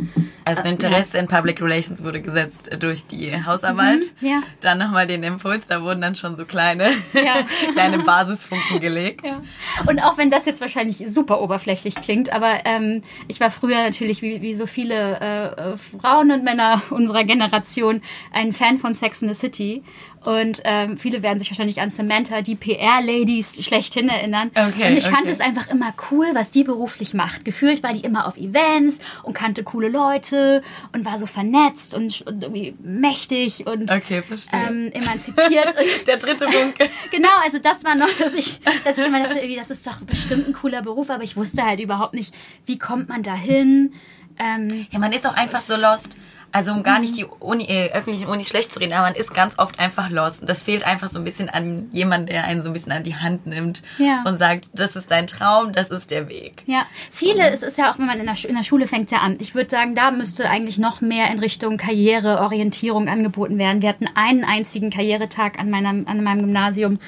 Also 0.45 0.67
Interesse 0.67 1.17
ja. 1.17 1.23
in 1.23 1.27
Public 1.27 1.61
Relations 1.61 2.03
wurde 2.03 2.21
gesetzt 2.21 2.69
durch 2.79 3.07
die 3.07 3.33
Hausarbeit. 3.43 4.13
Mhm, 4.21 4.27
ja. 4.27 4.43
Dann 4.61 4.77
nochmal 4.77 5.07
den 5.07 5.23
Impuls, 5.23 5.65
da 5.67 5.81
wurden 5.81 6.01
dann 6.01 6.15
schon 6.15 6.35
so 6.35 6.45
kleine, 6.45 6.91
ja. 7.13 7.43
kleine 7.73 7.99
Basisfunken 7.99 8.79
gelegt. 8.79 9.25
Ja. 9.25 9.41
Und 9.87 9.99
auch 9.99 10.17
wenn 10.17 10.29
das 10.29 10.45
jetzt 10.45 10.61
wahrscheinlich 10.61 11.03
super 11.07 11.41
oberflächlich 11.41 11.95
klingt, 11.95 12.31
aber 12.31 12.65
ähm, 12.65 13.01
ich 13.27 13.39
war 13.39 13.49
früher 13.49 13.83
natürlich 13.83 14.21
wie, 14.21 14.41
wie 14.41 14.53
so 14.55 14.67
viele 14.67 15.19
äh, 15.19 15.77
Frauen 15.77 16.31
und 16.31 16.43
Männer 16.43 16.81
unserer 16.91 17.23
Generation 17.23 18.01
ein 18.31 18.53
Fan 18.53 18.77
von 18.77 18.93
Sex 18.93 19.21
in 19.21 19.29
the 19.29 19.35
City. 19.35 19.83
Und 20.25 20.61
ähm, 20.65 20.97
viele 20.97 21.23
werden 21.23 21.39
sich 21.39 21.49
wahrscheinlich 21.49 21.79
an 21.79 21.89
Samantha, 21.89 22.41
die 22.41 22.55
PR-Ladies, 22.55 23.63
schlechthin 23.63 24.09
erinnern. 24.09 24.51
Okay, 24.53 24.91
und 24.91 24.97
ich 24.97 25.07
fand 25.07 25.27
es 25.27 25.39
einfach 25.39 25.69
immer 25.69 25.93
cool, 26.11 26.27
was 26.33 26.51
die 26.51 26.63
beruflich 26.63 27.13
macht. 27.13 27.45
Gefühlt 27.45 27.83
war 27.83 27.93
die 27.93 28.01
immer 28.01 28.27
auf 28.27 28.37
Events 28.37 28.98
und 29.23 29.33
kannte 29.33 29.63
coole 29.63 29.89
Leute 29.89 30.61
und 30.93 31.05
war 31.05 31.17
so 31.17 31.25
vernetzt 31.25 31.93
und, 31.93 32.21
und 32.21 32.43
irgendwie 32.43 32.75
mächtig 32.81 33.67
und 33.67 33.91
okay, 33.91 34.23
ähm, 34.51 34.91
emanzipiert. 34.91 35.75
Der 36.07 36.17
dritte 36.17 36.45
Bunke. 36.45 36.89
genau, 37.11 37.29
also 37.43 37.59
das 37.59 37.83
war 37.83 37.95
noch, 37.95 38.11
dass 38.17 38.33
ich, 38.33 38.59
dass 38.83 38.97
ich 38.97 39.05
immer 39.05 39.21
dachte, 39.21 39.39
irgendwie, 39.39 39.57
das 39.57 39.69
ist 39.69 39.85
doch 39.85 40.01
bestimmt 40.01 40.47
ein 40.47 40.53
cooler 40.53 40.81
Beruf, 40.81 41.09
aber 41.09 41.23
ich 41.23 41.37
wusste 41.37 41.63
halt 41.63 41.79
überhaupt 41.79 42.13
nicht, 42.13 42.33
wie 42.65 42.77
kommt 42.77 43.09
man 43.09 43.23
da 43.23 43.33
hin. 43.33 43.93
Ähm, 44.37 44.87
ja, 44.89 44.99
man 44.99 45.11
ist 45.11 45.27
auch 45.27 45.35
einfach 45.35 45.59
so 45.59 45.75
lost. 45.75 46.15
Also 46.51 46.71
um 46.71 46.83
gar 46.83 46.99
nicht 46.99 47.15
die 47.15 47.25
Uni, 47.25 47.65
äh, 47.65 47.91
öffentlichen 47.93 48.27
Unis 48.27 48.49
schlecht 48.49 48.71
zu 48.71 48.79
reden, 48.79 48.93
aber 48.93 49.07
man 49.07 49.15
ist 49.15 49.33
ganz 49.33 49.59
oft 49.59 49.79
einfach 49.79 50.09
lost. 50.09 50.41
Und 50.41 50.49
das 50.49 50.63
fehlt 50.63 50.83
einfach 50.83 51.09
so 51.09 51.19
ein 51.19 51.23
bisschen 51.23 51.49
an 51.49 51.89
jemand, 51.91 52.29
der 52.29 52.45
einen 52.45 52.61
so 52.61 52.69
ein 52.69 52.73
bisschen 52.73 52.91
an 52.91 53.03
die 53.03 53.15
Hand 53.15 53.45
nimmt 53.45 53.83
ja. 53.97 54.23
und 54.25 54.37
sagt, 54.37 54.69
das 54.73 54.95
ist 54.95 55.11
dein 55.11 55.27
Traum, 55.27 55.73
das 55.73 55.89
ist 55.89 56.11
der 56.11 56.27
Weg. 56.27 56.63
Ja, 56.65 56.85
viele, 57.11 57.49
es 57.51 57.61
ist 57.61 57.77
ja 57.77 57.91
auch, 57.91 57.99
wenn 57.99 58.07
man 58.07 58.19
in 58.19 58.25
der, 58.25 58.35
in 58.47 58.55
der 58.55 58.63
Schule 58.63 58.87
fängt 58.87 59.11
ja 59.11 59.19
an. 59.19 59.37
Ich 59.39 59.53
würde 59.53 59.69
sagen, 59.69 59.95
da 59.95 60.11
müsste 60.11 60.49
eigentlich 60.49 60.77
noch 60.77 61.01
mehr 61.01 61.29
in 61.31 61.39
Richtung 61.39 61.77
Karriereorientierung 61.77 63.07
angeboten 63.07 63.57
werden. 63.57 63.81
Wir 63.81 63.89
hatten 63.89 64.07
einen 64.15 64.43
einzigen 64.43 64.89
Karrieretag 64.89 65.59
an 65.59 65.69
meinem, 65.69 66.07
an 66.07 66.23
meinem 66.23 66.41
Gymnasium, 66.41 66.99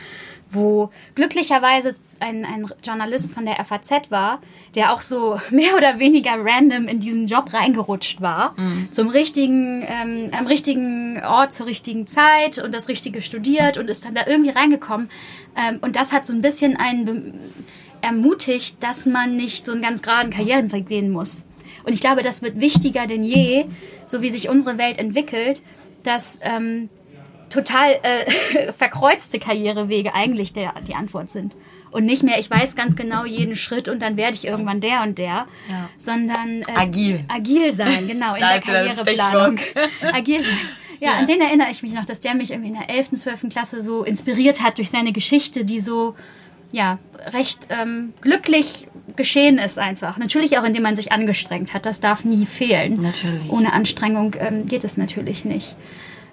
wo 0.50 0.92
glücklicherweise 1.16 1.96
ein, 2.22 2.46
ein 2.46 2.66
Journalist 2.84 3.34
von 3.34 3.46
der 3.46 3.64
FAZ 3.64 4.10
war, 4.10 4.42
der 4.76 4.94
auch 4.94 5.02
so 5.02 5.40
mehr 5.50 5.76
oder 5.76 6.00
weniger 6.00 6.34
random 6.38 6.88
in 6.88 7.00
diesen 7.00 7.28
Job 7.28 7.54
reingerutscht 7.54 8.22
war. 8.22 8.54
Mhm. 8.58 8.92
Zum 8.92 9.10
richtigen, 9.10 9.84
ähm, 9.88 10.32
am 10.38 10.48
richtigen 10.48 11.22
Ort 11.24 11.54
zur 11.54 11.66
richtigen 11.66 12.08
Zeit 12.08 12.60
und 12.60 12.74
das 12.74 12.88
Richtige 12.88 13.22
studiert 13.22 13.78
und 13.78 13.90
ist 13.90 14.06
dann 14.06 14.16
da 14.16 14.26
irgendwie 14.28 14.52
reingekommen. 14.52 15.10
Ähm, 15.56 15.80
und 15.82 15.96
das 15.96 16.12
hat 16.12 16.26
so 16.26 16.34
ein 16.34 16.42
bisschen 16.42 16.78
einen 16.78 17.34
ermutigt, 18.02 18.78
dass 18.82 19.06
man 19.06 19.36
nicht 19.36 19.66
so 19.66 19.72
einen 19.72 19.82
ganz 19.82 20.02
geraden 20.02 20.32
Karrierenweg 20.32 20.88
gehen 20.88 21.12
muss. 21.12 21.44
Und 21.84 21.94
ich 21.94 22.02
glaube, 22.02 22.22
das 22.22 22.42
wird 22.42 22.60
wichtiger 22.60 23.08
denn 23.08 23.24
je, 23.24 23.66
so 24.06 24.22
wie 24.22 24.30
sich 24.30 24.50
unsere 24.50 24.78
Welt 24.78 25.00
entwickelt, 25.00 25.62
dass 26.04 26.40
ähm, 26.42 26.90
total 27.50 28.00
äh, 28.04 28.72
verkreuzte 28.78 29.40
Karrierewege 29.40 30.14
eigentlich 30.14 30.54
der, 30.54 30.74
die 30.88 30.96
Antwort 30.96 31.30
sind. 31.30 31.56
Und 31.92 32.06
nicht 32.06 32.24
mehr, 32.24 32.40
ich 32.40 32.50
weiß 32.50 32.76
ganz 32.76 32.96
genau 32.96 33.26
jeden 33.26 33.56
Schritt 33.56 33.90
und 33.90 34.02
dann 34.02 34.16
werde 34.18 34.36
ich 34.36 34.46
irgendwann 34.46 34.80
der 34.80 35.04
und 35.04 35.18
der, 35.18 35.46
Ja. 35.70 35.90
sondern 35.98 36.62
äh, 36.62 36.72
Agil. 36.76 37.20
agil 37.28 37.74
sein, 37.74 38.08
genau, 38.08 38.34
in 38.36 38.40
Da 38.42 38.54
der 38.54 38.62
Karriereplanung. 38.62 39.60
agil 40.14 40.42
sein. 40.42 40.58
Ja, 41.02 41.12
Ja. 41.14 41.18
an 41.20 41.28
den 41.28 41.42
erinnere 41.42 41.68
ich 41.72 41.84
mich 41.84 41.94
noch, 41.94 42.06
dass 42.06 42.20
der 42.22 42.34
mich 42.36 42.52
irgendwie 42.52 42.70
in 42.70 42.78
der 42.80 42.90
11., 42.90 43.12
12. 43.14 43.50
Klasse 43.50 43.82
so 43.82 44.04
inspiriert 44.04 44.62
hat 44.62 44.78
durch 44.78 44.90
seine 44.90 45.12
Geschichte, 45.12 45.66
die 45.66 45.80
so, 45.82 46.16
ja, 46.72 46.98
recht 47.34 47.68
ähm, 47.70 48.14
glücklich 48.22 48.88
geschehen 49.18 49.58
ist 49.58 49.78
einfach. 49.78 50.18
Natürlich 50.18 50.58
auch, 50.58 50.64
indem 50.64 50.84
man 50.84 50.96
sich 50.96 51.12
angestrengt 51.12 51.74
hat. 51.74 51.86
Das 51.86 52.00
darf 52.00 52.24
nie 52.24 52.46
fehlen. 52.46 52.94
Natürlich. 53.02 53.50
Ohne 53.52 53.74
Anstrengung 53.74 54.36
ähm, 54.40 54.66
geht 54.66 54.84
es 54.86 54.96
natürlich 54.96 55.44
nicht. 55.44 55.76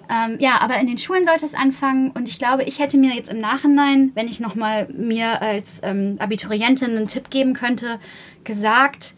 Ähm, 0.09 0.37
ja, 0.39 0.59
aber 0.59 0.79
in 0.79 0.87
den 0.87 0.97
Schulen 0.97 1.23
sollte 1.23 1.45
es 1.45 1.53
anfangen 1.53 2.09
und 2.11 2.27
ich 2.27 2.39
glaube, 2.39 2.63
ich 2.63 2.79
hätte 2.79 2.97
mir 2.97 3.13
jetzt 3.13 3.29
im 3.29 3.39
Nachhinein, 3.39 4.11
wenn 4.15 4.27
ich 4.27 4.39
nochmal 4.39 4.87
mir 4.91 5.41
als 5.41 5.81
ähm, 5.83 6.15
Abiturientin 6.17 6.97
einen 6.97 7.07
Tipp 7.07 7.29
geben 7.29 7.53
könnte, 7.53 7.99
gesagt, 8.43 9.13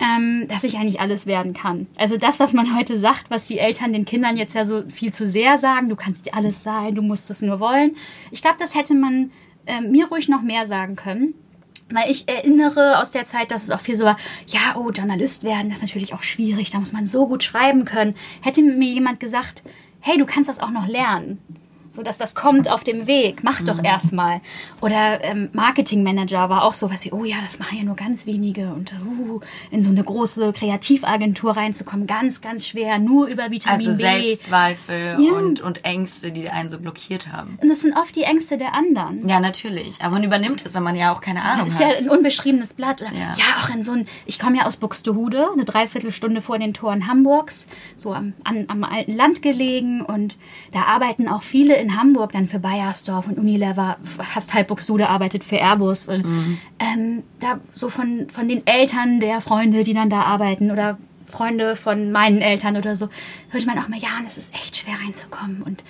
ähm, 0.00 0.46
dass 0.48 0.64
ich 0.64 0.76
eigentlich 0.76 1.00
alles 1.00 1.26
werden 1.26 1.54
kann. 1.54 1.86
Also 1.96 2.16
das, 2.16 2.40
was 2.40 2.52
man 2.52 2.76
heute 2.76 2.98
sagt, 2.98 3.30
was 3.30 3.46
die 3.46 3.58
Eltern 3.58 3.92
den 3.92 4.04
Kindern 4.04 4.36
jetzt 4.36 4.54
ja 4.54 4.64
so 4.64 4.82
viel 4.92 5.12
zu 5.12 5.28
sehr 5.28 5.58
sagen, 5.58 5.88
du 5.88 5.96
kannst 5.96 6.26
dir 6.26 6.34
alles 6.34 6.62
sein, 6.62 6.94
du 6.94 7.02
musst 7.02 7.30
es 7.30 7.40
nur 7.40 7.60
wollen. 7.60 7.96
Ich 8.32 8.42
glaube, 8.42 8.56
das 8.58 8.74
hätte 8.74 8.94
man 8.94 9.30
ähm, 9.66 9.92
mir 9.92 10.08
ruhig 10.08 10.28
noch 10.28 10.42
mehr 10.42 10.66
sagen 10.66 10.96
können. 10.96 11.34
Weil 11.88 12.10
ich 12.10 12.28
erinnere 12.28 12.98
aus 13.00 13.12
der 13.12 13.22
Zeit, 13.22 13.52
dass 13.52 13.62
es 13.62 13.70
auch 13.70 13.78
viel 13.78 13.94
so 13.94 14.04
war, 14.04 14.16
ja, 14.48 14.74
oh, 14.74 14.90
Journalist 14.90 15.44
werden, 15.44 15.68
das 15.68 15.78
ist 15.78 15.84
natürlich 15.84 16.14
auch 16.14 16.24
schwierig, 16.24 16.70
da 16.70 16.80
muss 16.80 16.92
man 16.92 17.06
so 17.06 17.28
gut 17.28 17.44
schreiben 17.44 17.84
können. 17.84 18.16
Hätte 18.42 18.60
mir 18.60 18.90
jemand 18.90 19.20
gesagt, 19.20 19.62
hey, 20.06 20.18
du 20.18 20.24
kannst 20.24 20.48
das 20.48 20.60
auch 20.60 20.70
noch 20.70 20.86
lernen. 20.86 21.38
So 21.96 22.02
dass 22.02 22.18
das 22.18 22.34
kommt 22.34 22.70
auf 22.70 22.84
dem 22.84 23.06
Weg. 23.06 23.42
Mach 23.42 23.62
doch 23.62 23.82
erstmal. 23.82 24.42
Oder 24.82 25.24
ähm, 25.24 25.48
Marketingmanager 25.54 26.50
war 26.50 26.62
auch 26.64 26.74
so 26.74 26.90
was 26.90 27.04
wie, 27.06 27.12
oh 27.12 27.24
ja, 27.24 27.36
das 27.42 27.58
machen 27.58 27.78
ja 27.78 27.84
nur 27.84 27.96
ganz 27.96 28.26
wenige. 28.26 28.68
Und 28.74 28.92
uh, 28.92 29.40
in 29.70 29.82
so 29.82 29.88
eine 29.88 30.04
große 30.04 30.52
Kreativagentur 30.52 31.56
reinzukommen, 31.56 32.06
ganz, 32.06 32.40
ganz 32.42 32.66
schwer, 32.66 32.98
nur 32.98 33.26
über 33.28 33.50
Vitamin 33.50 33.86
Also 33.88 33.96
B. 33.98 34.04
Selbstzweifel 34.04 35.16
Ja. 35.20 35.32
und, 35.32 35.60
und 35.60 35.84
Ängste, 35.84 36.32
die 36.32 36.48
einen 36.48 36.68
so 36.68 36.78
blockiert 36.78 37.32
haben. 37.32 37.58
Und 37.62 37.68
das 37.68 37.80
sind 37.80 37.96
oft 37.96 38.14
die 38.14 38.22
Ängste 38.24 38.58
der 38.58 38.74
anderen. 38.74 39.26
Ja, 39.28 39.40
natürlich. 39.40 39.94
Aber 40.00 40.10
man 40.14 40.24
übernimmt 40.24 40.64
es, 40.66 40.74
wenn 40.74 40.82
man 40.82 40.96
ja 40.96 41.14
auch 41.14 41.20
keine 41.20 41.42
Ahnung 41.42 41.64
Das 41.66 41.74
ist 41.74 41.80
ja 41.80 41.88
hat. 41.88 41.98
ein 41.98 42.10
unbeschriebenes 42.10 42.74
Blatt. 42.74 43.00
Oder, 43.00 43.12
Ja. 43.12 43.34
ja. 43.36 43.62
auch 43.62 43.70
in 43.74 43.82
so 43.82 43.92
ein, 43.92 44.06
ich 44.26 44.38
komme 44.38 44.58
ja 44.58 44.66
aus 44.66 44.76
Buxtehude, 44.76 45.48
eine 45.52 45.64
Dreiviertelstunde 45.64 46.40
vor 46.40 46.58
den 46.58 46.74
Toren 46.74 47.06
Hamburgs, 47.06 47.66
so 47.96 48.12
am, 48.12 48.34
an, 48.44 48.66
am 48.68 48.84
alten 48.84 49.16
Land 49.16 49.40
gelegen. 49.42 50.02
Und 50.02 50.36
da 50.72 50.82
arbeiten 50.82 51.28
auch 51.28 51.42
viele 51.42 51.76
in 51.76 51.85
Hamburg 51.94 52.32
dann 52.32 52.46
für 52.46 52.58
Bayersdorf 52.58 53.28
und 53.28 53.38
Unilever. 53.38 53.98
Fast 54.02 54.54
halb 54.54 54.68
Buxtehude 54.68 55.08
arbeitet 55.08 55.44
für 55.44 55.56
Airbus. 55.56 56.08
Und, 56.08 56.24
ähm, 56.78 57.22
da 57.40 57.60
so 57.74 57.90
von, 57.90 58.28
von 58.30 58.48
den 58.48 58.66
Eltern 58.66 59.20
der 59.20 59.40
Freunde, 59.42 59.84
die 59.84 59.94
dann 59.94 60.08
da 60.08 60.22
arbeiten 60.22 60.70
oder 60.70 60.98
Freunde 61.26 61.76
von 61.76 62.12
meinen 62.12 62.40
Eltern 62.40 62.76
oder 62.76 62.96
so, 62.96 63.08
hörte 63.50 63.66
man 63.66 63.78
auch 63.78 63.88
mal, 63.88 63.98
ja, 63.98 64.18
und 64.18 64.26
es 64.26 64.38
ist 64.38 64.54
echt 64.54 64.76
schwer 64.76 64.94
reinzukommen. 65.04 65.62
Und 65.62 65.84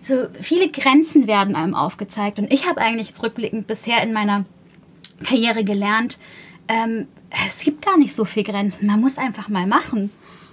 so 0.00 0.28
viele 0.40 0.68
Grenzen 0.68 1.26
werden 1.26 1.56
einem 1.56 1.74
aufgezeigt. 1.74 2.38
Und 2.38 2.52
ich 2.52 2.68
habe 2.68 2.80
eigentlich 2.80 3.14
zurückblickend 3.14 3.66
bisher 3.66 4.02
in 4.02 4.12
meiner 4.12 4.44
Karriere 5.24 5.64
gelernt, 5.64 6.18
ähm, 6.68 7.08
es 7.46 7.62
gibt 7.62 7.84
gar 7.84 7.96
nicht 7.96 8.14
so 8.14 8.24
viel 8.24 8.42
Grenzen. 8.42 8.86
Man 8.86 9.00
muss 9.00 9.18
einfach 9.18 9.48
mal 9.48 9.66
machen. 9.66 10.10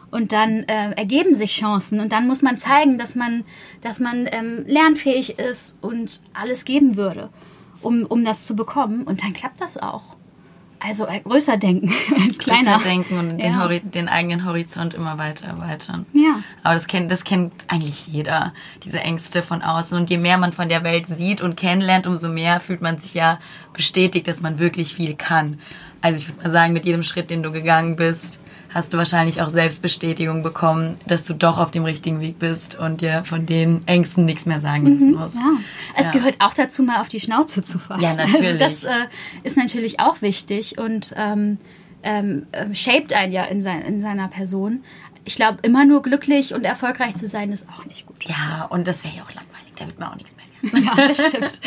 Und 0.10 0.32
dann 0.32 0.64
äh, 0.64 0.92
ergeben 0.92 1.36
sich 1.36 1.58
Chancen. 1.58 2.00
Und 2.00 2.12
dann 2.12 2.28
muss 2.28 2.42
man 2.42 2.58
zeigen, 2.58 2.98
dass 2.98 3.16
man, 3.16 3.44
dass 3.82 4.00
man 4.00 4.28
ähm, 4.32 4.64
lernfähig 4.66 5.38
ist 5.38 5.78
und 5.82 6.22
alles 6.34 6.64
geben 6.64 6.96
würde, 6.96 7.30
um, 7.82 8.06
um 8.06 8.24
das 8.24 8.46
zu 8.46 8.56
bekommen. 8.56 9.04
Und 9.04 9.22
dann 9.24 9.34
klappt 9.34 9.60
das 9.60 9.78
auch. 9.78 10.16
Also 10.80 11.08
äh, 11.08 11.20
größer 11.22 11.58
denken 11.58 11.92
als 12.24 12.38
kleiner. 12.38 12.76
Größer 12.76 12.90
denken 12.90 13.18
und 13.18 13.30
den, 13.30 13.40
Ja. 13.40 13.64
Hori 13.64 13.80
den 13.80 14.08
eigenen 14.08 14.46
Horizont 14.46 14.94
immer 14.94 15.18
weiter 15.18 15.46
erweitern. 15.46 16.06
Ja. 16.14 16.42
Aber 16.64 16.76
das 16.76 16.88
kennt, 16.88 17.12
das 17.12 17.24
kennt 17.24 17.52
eigentlich 17.68 18.08
jeder, 18.08 18.54
diese 18.84 19.00
Ängste 19.00 19.42
von 19.42 19.62
außen. 19.62 19.98
Und 19.98 20.10
je 20.10 20.18
mehr 20.18 20.38
man 20.38 20.54
von 20.54 20.70
der 20.70 20.84
Welt 20.84 21.08
sieht 21.08 21.42
und 21.42 21.58
kennenlernt, 21.58 22.06
umso 22.06 22.30
mehr 22.30 22.60
fühlt 22.60 22.82
man 22.82 22.98
sich 23.00 23.14
ja 23.14 23.40
bestätigt, 23.74 24.28
dass 24.28 24.42
man 24.42 24.60
wirklich 24.60 24.94
viel 24.94 25.16
kann. 25.16 25.60
Also 26.02 26.20
ich 26.20 26.28
würde 26.28 26.44
mal 26.44 26.52
sagen, 26.52 26.74
mit 26.74 26.86
jedem 26.86 27.04
Schritt, 27.04 27.30
den 27.30 27.42
du 27.42 27.52
gegangen 27.52 27.96
bist, 27.96 28.40
hast 28.78 28.94
du 28.94 28.98
wahrscheinlich 28.98 29.42
auch 29.42 29.50
Selbstbestätigung 29.50 30.44
bekommen, 30.44 30.96
dass 31.08 31.24
du 31.24 31.34
doch 31.34 31.58
auf 31.58 31.72
dem 31.72 31.84
richtigen 31.84 32.22
Weg 32.22 32.40
bist 32.40 32.76
und 32.76 33.02
dir 33.02 33.24
von 33.26 33.46
den 33.46 33.86
Ängsten 33.88 34.26
nichts 34.26 34.46
mehr 34.46 34.60
sagen 34.62 34.86
lassen 34.86 35.16
musst. 35.16 35.36
Mhm, 35.36 35.42
Ja. 35.42 35.58
Es 36.00 36.06
Ja. 36.08 36.12
gehört 36.14 36.38
auch 36.40 36.54
dazu, 36.54 36.84
mal 36.84 37.02
auf 37.02 37.10
die 37.10 37.20
Schnauze 37.20 37.64
zu 37.64 37.80
fallen. 37.80 38.00
Ja, 38.02 38.14
natürlich. 38.14 38.46
Also 38.46 38.58
das 38.60 38.84
äh, 38.84 38.92
ist 39.44 39.58
natürlich 39.58 40.00
auch 40.00 40.22
wichtig 40.22 40.78
und 40.78 41.14
ähm, 41.18 41.58
ähm, 42.04 42.46
ähm, 42.54 42.76
shaped 42.76 43.12
einen 43.14 43.32
ja 43.34 43.44
in, 43.46 43.60
sein, 43.62 43.82
in 43.82 44.00
seiner 44.02 44.28
Person. 44.28 44.84
Ich 45.26 45.36
glaube, 45.36 45.58
immer 45.64 45.84
nur 45.84 46.02
glücklich 46.04 46.54
und 46.54 46.64
erfolgreich 46.64 47.16
zu 47.18 47.28
sein, 47.28 47.52
ist 47.52 47.66
auch 47.68 47.84
nicht 47.86 48.06
gut. 48.06 48.24
Ja, 48.30 48.66
und 48.70 48.88
das 48.88 49.04
wäre 49.04 49.16
ja 49.16 49.24
auch 49.24 49.34
langweilig, 49.34 49.74
da 49.76 49.86
wird 49.88 50.00
man 50.00 50.10
auch 50.12 50.16
nichts 50.16 50.36
mehr. 50.36 50.46
Ja, 50.74 51.08
das 51.08 51.30
stimmt. 51.30 51.60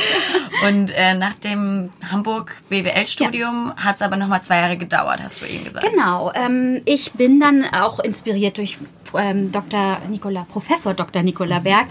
Und 0.67 0.91
äh, 0.91 1.15
nach 1.15 1.35
dem 1.35 1.91
Hamburg 2.11 2.63
BWL-Studium 2.69 3.73
hat 3.77 3.97
es 3.97 4.03
aber 4.03 4.17
nochmal 4.17 4.43
zwei 4.43 4.57
Jahre 4.57 4.77
gedauert, 4.77 5.21
hast 5.23 5.41
du 5.41 5.47
eben 5.47 5.65
gesagt. 5.65 5.87
Genau. 5.89 6.33
Ähm, 6.35 6.83
ich 6.85 7.13
bin 7.13 7.41
dann 7.41 7.65
auch 7.65 7.99
inspiriert 8.01 8.59
durch 8.59 8.79
ähm, 9.15 9.53
Dr. 9.53 9.99
Nicola, 10.09 10.45
Professor 10.45 10.95
Dr. 10.95 11.23
Nicola 11.23 11.61
Berg 11.61 11.87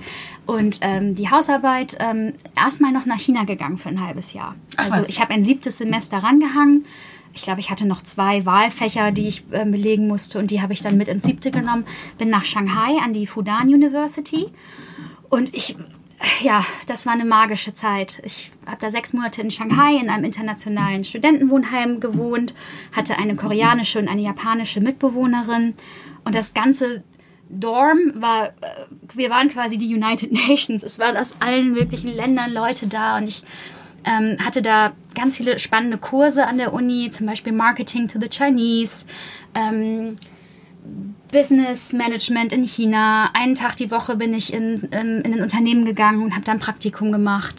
und 0.46 0.80
ähm, 0.82 1.16
die 1.16 1.30
Hausarbeit 1.30 1.98
ähm, 2.00 2.34
erstmal 2.56 2.92
noch 2.92 3.06
nach 3.06 3.20
China 3.20 3.44
gegangen 3.44 3.78
für 3.78 3.90
ein 3.90 4.06
halbes 4.06 4.34
Jahr. 4.34 4.56
Ach, 4.78 4.86
also 4.86 5.02
was. 5.02 5.10
ich 5.10 5.20
habe 5.22 5.34
ein 5.34 5.44
siebtes 5.44 5.78
Semester 5.78 6.18
rangehangen. 6.18 6.86
Ich 7.34 7.44
glaube, 7.44 7.60
ich 7.60 7.70
hatte 7.70 7.86
noch 7.86 8.02
zwei 8.02 8.46
Wahlfächer, 8.46 9.12
die 9.12 9.28
ich 9.28 9.44
ähm, 9.52 9.72
belegen 9.72 10.08
musste 10.08 10.40
und 10.40 10.52
die 10.52 10.62
habe 10.62 10.74
ich 10.74 10.82
dann 10.82 10.98
mit 10.98 11.08
ins 11.08 11.24
siebte 11.24 11.52
genommen. 11.52 11.86
Bin 12.18 12.30
nach 12.30 12.46
Shanghai 12.46 12.98
an 13.04 13.14
die 13.14 13.28
Fudan 13.28 13.68
University 13.68 14.48
und 15.30 15.54
ich, 15.56 15.78
ja, 16.42 16.66
das 16.88 17.06
war 17.06 17.14
eine 17.14 17.26
magische 17.26 17.74
Zeit. 17.74 18.22
Ich 18.26 18.52
habe 18.66 18.78
da 18.80 18.92
sechs 18.92 19.14
Monate 19.14 19.42
in 19.42 19.52
Shanghai 19.52 19.96
in 19.96 20.10
einem 20.10 20.26
internationalen 20.26 21.04
Studentenwohnheim 21.04 22.00
gewohnt, 22.00 22.54
hatte 22.92 23.18
eine 23.18 23.36
koreanische 23.36 24.00
und 24.00 24.08
eine 24.08 24.22
japanische 24.22 24.82
Mitbewohnerin 24.82 25.76
und 26.26 26.36
das 26.36 26.54
ganze 26.54 27.04
Dorm 27.50 28.14
war, 28.14 28.50
äh, 28.50 28.86
wir 29.16 29.32
waren 29.32 29.50
quasi 29.50 29.78
die 29.78 29.94
United 29.94 30.32
Nations. 30.50 30.84
Es 30.84 31.00
waren 31.00 31.18
aus 31.18 31.36
allen 31.40 31.72
möglichen 31.72 32.10
Ländern 32.10 32.54
Leute 32.54 32.88
da 32.88 33.18
und 33.18 33.28
ich 33.28 33.44
ähm, 34.06 34.38
hatte 34.44 34.62
da 34.62 34.94
ganz 35.16 35.38
viele 35.38 35.60
spannende 35.60 35.98
Kurse 35.98 36.48
an 36.48 36.58
der 36.58 36.74
Uni, 36.74 37.10
zum 37.10 37.26
Beispiel 37.26 37.52
Marketing 37.52 38.08
to 38.08 38.20
the 38.20 38.30
Chinese, 38.30 39.06
ähm, 39.56 40.16
Business 41.32 41.94
Management 41.94 42.54
in 42.54 42.64
China. 42.64 43.30
Einen 43.34 43.56
Tag 43.56 43.76
die 43.78 43.92
Woche 43.92 44.16
bin 44.16 44.34
ich 44.34 44.54
in, 44.54 44.88
ähm, 44.92 45.22
in 45.24 45.34
ein 45.34 45.42
Unternehmen 45.42 45.86
gegangen 45.86 46.24
und 46.24 46.34
habe 46.34 46.44
da 46.44 46.52
ein 46.54 46.60
Praktikum 46.60 47.12
gemacht. 47.12 47.56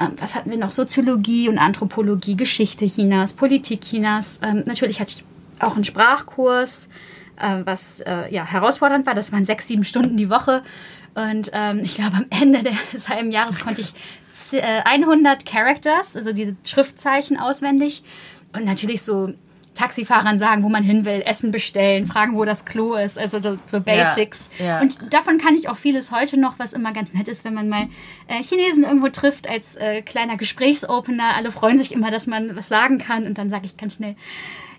Ähm, 0.00 0.12
was 0.18 0.34
hatten 0.34 0.50
wir 0.50 0.58
noch? 0.58 0.70
Soziologie 0.70 1.48
und 1.48 1.58
Anthropologie, 1.58 2.36
Geschichte 2.36 2.86
Chinas, 2.86 3.32
Politik 3.34 3.80
Chinas. 3.82 4.40
Ähm, 4.42 4.62
natürlich 4.66 5.00
hatte 5.00 5.14
ich 5.16 5.24
auch 5.64 5.74
einen 5.74 5.84
Sprachkurs, 5.84 6.88
äh, 7.36 7.58
was 7.64 8.00
äh, 8.00 8.32
ja, 8.32 8.44
herausfordernd 8.44 9.06
war. 9.06 9.14
Das 9.14 9.32
waren 9.32 9.44
sechs, 9.44 9.66
sieben 9.66 9.84
Stunden 9.84 10.16
die 10.16 10.30
Woche. 10.30 10.62
Und 11.14 11.50
ähm, 11.52 11.80
ich 11.82 11.94
glaube, 11.96 12.16
am 12.16 12.26
Ende 12.30 12.62
des 12.92 13.08
halben 13.08 13.30
Jahres 13.32 13.60
konnte 13.60 13.80
ich 13.82 13.92
z- 14.32 14.60
äh, 14.62 14.82
100 14.84 15.44
Characters, 15.44 16.16
also 16.16 16.32
diese 16.32 16.56
Schriftzeichen 16.64 17.36
auswendig. 17.38 18.02
Und 18.54 18.64
natürlich 18.64 19.02
so 19.02 19.34
Taxifahrern 19.74 20.38
sagen, 20.38 20.62
wo 20.62 20.68
man 20.68 20.82
hin 20.82 21.04
will, 21.04 21.22
Essen 21.24 21.50
bestellen, 21.50 22.06
fragen, 22.06 22.36
wo 22.36 22.44
das 22.44 22.64
Klo 22.64 22.94
ist, 22.94 23.18
also 23.18 23.40
so, 23.40 23.56
so 23.66 23.80
Basics. 23.80 24.50
ja. 24.58 24.80
Und 24.80 25.12
davon 25.12 25.38
kann 25.38 25.54
ich 25.54 25.68
auch 25.68 25.78
vieles 25.78 26.10
heute 26.10 26.38
noch, 26.38 26.58
was 26.58 26.72
immer 26.72 26.92
ganz 26.92 27.14
nett 27.14 27.28
ist, 27.28 27.44
wenn 27.44 27.54
man 27.54 27.68
mal 27.68 27.88
äh, 28.28 28.42
Chinesen 28.42 28.84
irgendwo 28.84 29.08
trifft 29.08 29.48
als 29.48 29.76
äh, 29.76 30.02
kleiner 30.02 30.36
Gesprächsopener. 30.36 31.34
Alle 31.36 31.50
freuen 31.50 31.78
sich 31.78 31.92
immer, 31.92 32.10
dass 32.10 32.26
man 32.26 32.54
was 32.56 32.68
sagen 32.68 32.98
kann 32.98 33.26
und 33.26 33.38
dann 33.38 33.50
sage 33.50 33.66
ich 33.66 33.76
ganz 33.76 33.96
schnell, 33.96 34.16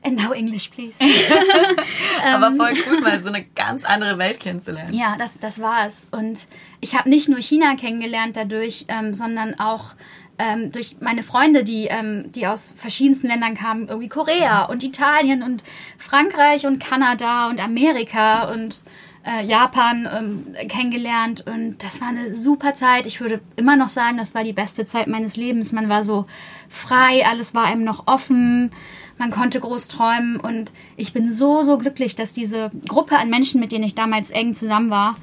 and 0.03 0.17
now 0.17 0.31
English, 0.31 0.69
please. 0.69 0.97
Aber 2.23 2.51
voll 2.55 2.73
cool, 2.87 3.01
mal 3.01 3.19
so 3.19 3.29
eine 3.29 3.43
ganz 3.43 3.83
andere 3.85 4.17
Welt 4.17 4.39
kennenzulernen. 4.39 4.93
Ja, 4.93 5.15
das, 5.17 5.39
das 5.39 5.61
war 5.61 5.87
es. 5.87 6.07
Und 6.11 6.47
ich 6.81 6.95
habe 6.95 7.09
nicht 7.09 7.29
nur 7.29 7.39
China 7.39 7.75
kennengelernt 7.75 8.35
dadurch, 8.35 8.85
ähm, 8.89 9.13
sondern 9.13 9.59
auch 9.59 9.93
ähm, 10.37 10.71
durch 10.71 10.97
meine 10.99 11.23
Freunde, 11.23 11.63
die, 11.63 11.85
ähm, 11.85 12.31
die 12.31 12.47
aus 12.47 12.73
verschiedensten 12.75 13.27
Ländern 13.27 13.55
kamen, 13.55 13.87
irgendwie 13.87 14.09
Korea 14.09 14.65
und 14.65 14.83
Italien 14.83 15.43
und 15.43 15.63
Frankreich 15.97 16.65
und 16.65 16.79
Kanada 16.79 17.49
und 17.49 17.63
Amerika 17.63 18.51
und 18.51 18.83
äh, 19.25 19.45
Japan 19.45 20.07
ähm, 20.11 20.67
kennengelernt 20.67 21.45
und 21.47 21.81
das 21.81 22.01
war 22.01 22.09
eine 22.09 22.33
super 22.33 22.73
Zeit. 22.73 23.05
Ich 23.05 23.21
würde 23.21 23.41
immer 23.55 23.75
noch 23.75 23.89
sagen, 23.89 24.17
das 24.17 24.35
war 24.35 24.43
die 24.43 24.53
beste 24.53 24.85
Zeit 24.85 25.07
meines 25.07 25.37
Lebens. 25.37 25.71
Man 25.71 25.87
war 25.87 26.03
so 26.03 26.25
frei, 26.69 27.25
alles 27.25 27.55
war 27.55 27.65
einem 27.65 27.83
noch 27.83 28.07
offen, 28.07 28.71
man 29.17 29.31
konnte 29.31 29.59
groß 29.59 29.87
träumen 29.87 30.37
und 30.37 30.73
ich 30.97 31.13
bin 31.13 31.31
so, 31.31 31.63
so 31.63 31.77
glücklich, 31.77 32.15
dass 32.15 32.33
diese 32.33 32.71
Gruppe 32.87 33.17
an 33.17 33.29
Menschen, 33.29 33.61
mit 33.61 33.71
denen 33.71 33.85
ich 33.85 33.95
damals 33.95 34.29
eng 34.29 34.53
zusammen 34.53 34.89
war, 34.89 35.15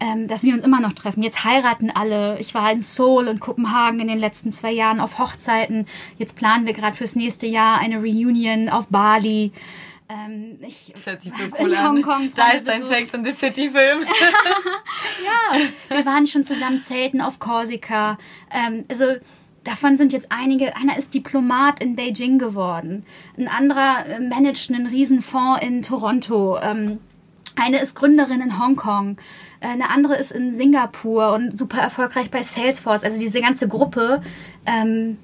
ähm, 0.00 0.26
dass 0.26 0.42
wir 0.42 0.54
uns 0.54 0.64
immer 0.64 0.80
noch 0.80 0.94
treffen. 0.94 1.22
Jetzt 1.22 1.44
heiraten 1.44 1.90
alle. 1.90 2.38
Ich 2.40 2.54
war 2.54 2.72
in 2.72 2.80
Seoul 2.80 3.28
und 3.28 3.40
Kopenhagen 3.40 4.00
in 4.00 4.08
den 4.08 4.18
letzten 4.18 4.50
zwei 4.50 4.72
Jahren 4.72 5.00
auf 5.00 5.18
Hochzeiten. 5.18 5.86
Jetzt 6.18 6.36
planen 6.36 6.66
wir 6.66 6.72
gerade 6.72 6.96
fürs 6.96 7.16
nächste 7.16 7.46
Jahr 7.46 7.78
eine 7.78 7.98
Reunion 7.98 8.68
auf 8.70 8.88
Bali. 8.88 9.52
Ähm, 10.08 10.58
ich 10.66 10.90
das 10.92 11.06
hört 11.06 11.22
sich 11.22 11.32
so 11.32 11.44
cool 11.60 11.74
an. 11.74 11.96
Hongkong 11.96 12.32
da 12.34 12.48
ist 12.48 12.68
ein 12.68 12.84
Sex 12.84 13.14
in 13.14 13.24
the 13.24 13.32
City 13.32 13.70
Film. 13.70 14.00
ja, 15.24 15.58
wir 15.96 16.06
waren 16.06 16.26
schon 16.26 16.44
zusammen 16.44 16.80
zelten 16.80 17.20
auf 17.20 17.38
Korsika. 17.38 18.18
Ähm, 18.50 18.86
also 18.88 19.04
davon 19.64 19.96
sind 19.96 20.12
jetzt 20.12 20.28
einige, 20.30 20.74
einer 20.76 20.96
ist 20.96 21.14
Diplomat 21.14 21.82
in 21.82 21.94
Beijing 21.94 22.38
geworden, 22.38 23.04
ein 23.38 23.48
anderer 23.48 24.06
äh, 24.06 24.18
managt 24.18 24.72
einen 24.72 24.86
Riesenfonds 24.86 25.62
in 25.62 25.82
Toronto, 25.82 26.58
ähm, 26.60 26.98
eine 27.56 27.80
ist 27.80 27.94
Gründerin 27.94 28.40
in 28.40 28.58
Hongkong. 28.58 29.16
Äh, 29.60 29.68
eine 29.68 29.90
andere 29.90 30.16
ist 30.16 30.32
in 30.32 30.54
Singapur 30.54 31.32
und 31.32 31.58
super 31.58 31.80
erfolgreich 31.80 32.30
bei 32.30 32.42
Salesforce. 32.42 33.04
Also 33.04 33.18
diese 33.18 33.40
ganze 33.40 33.68
Gruppe 33.68 34.20
ähm, 34.66 35.18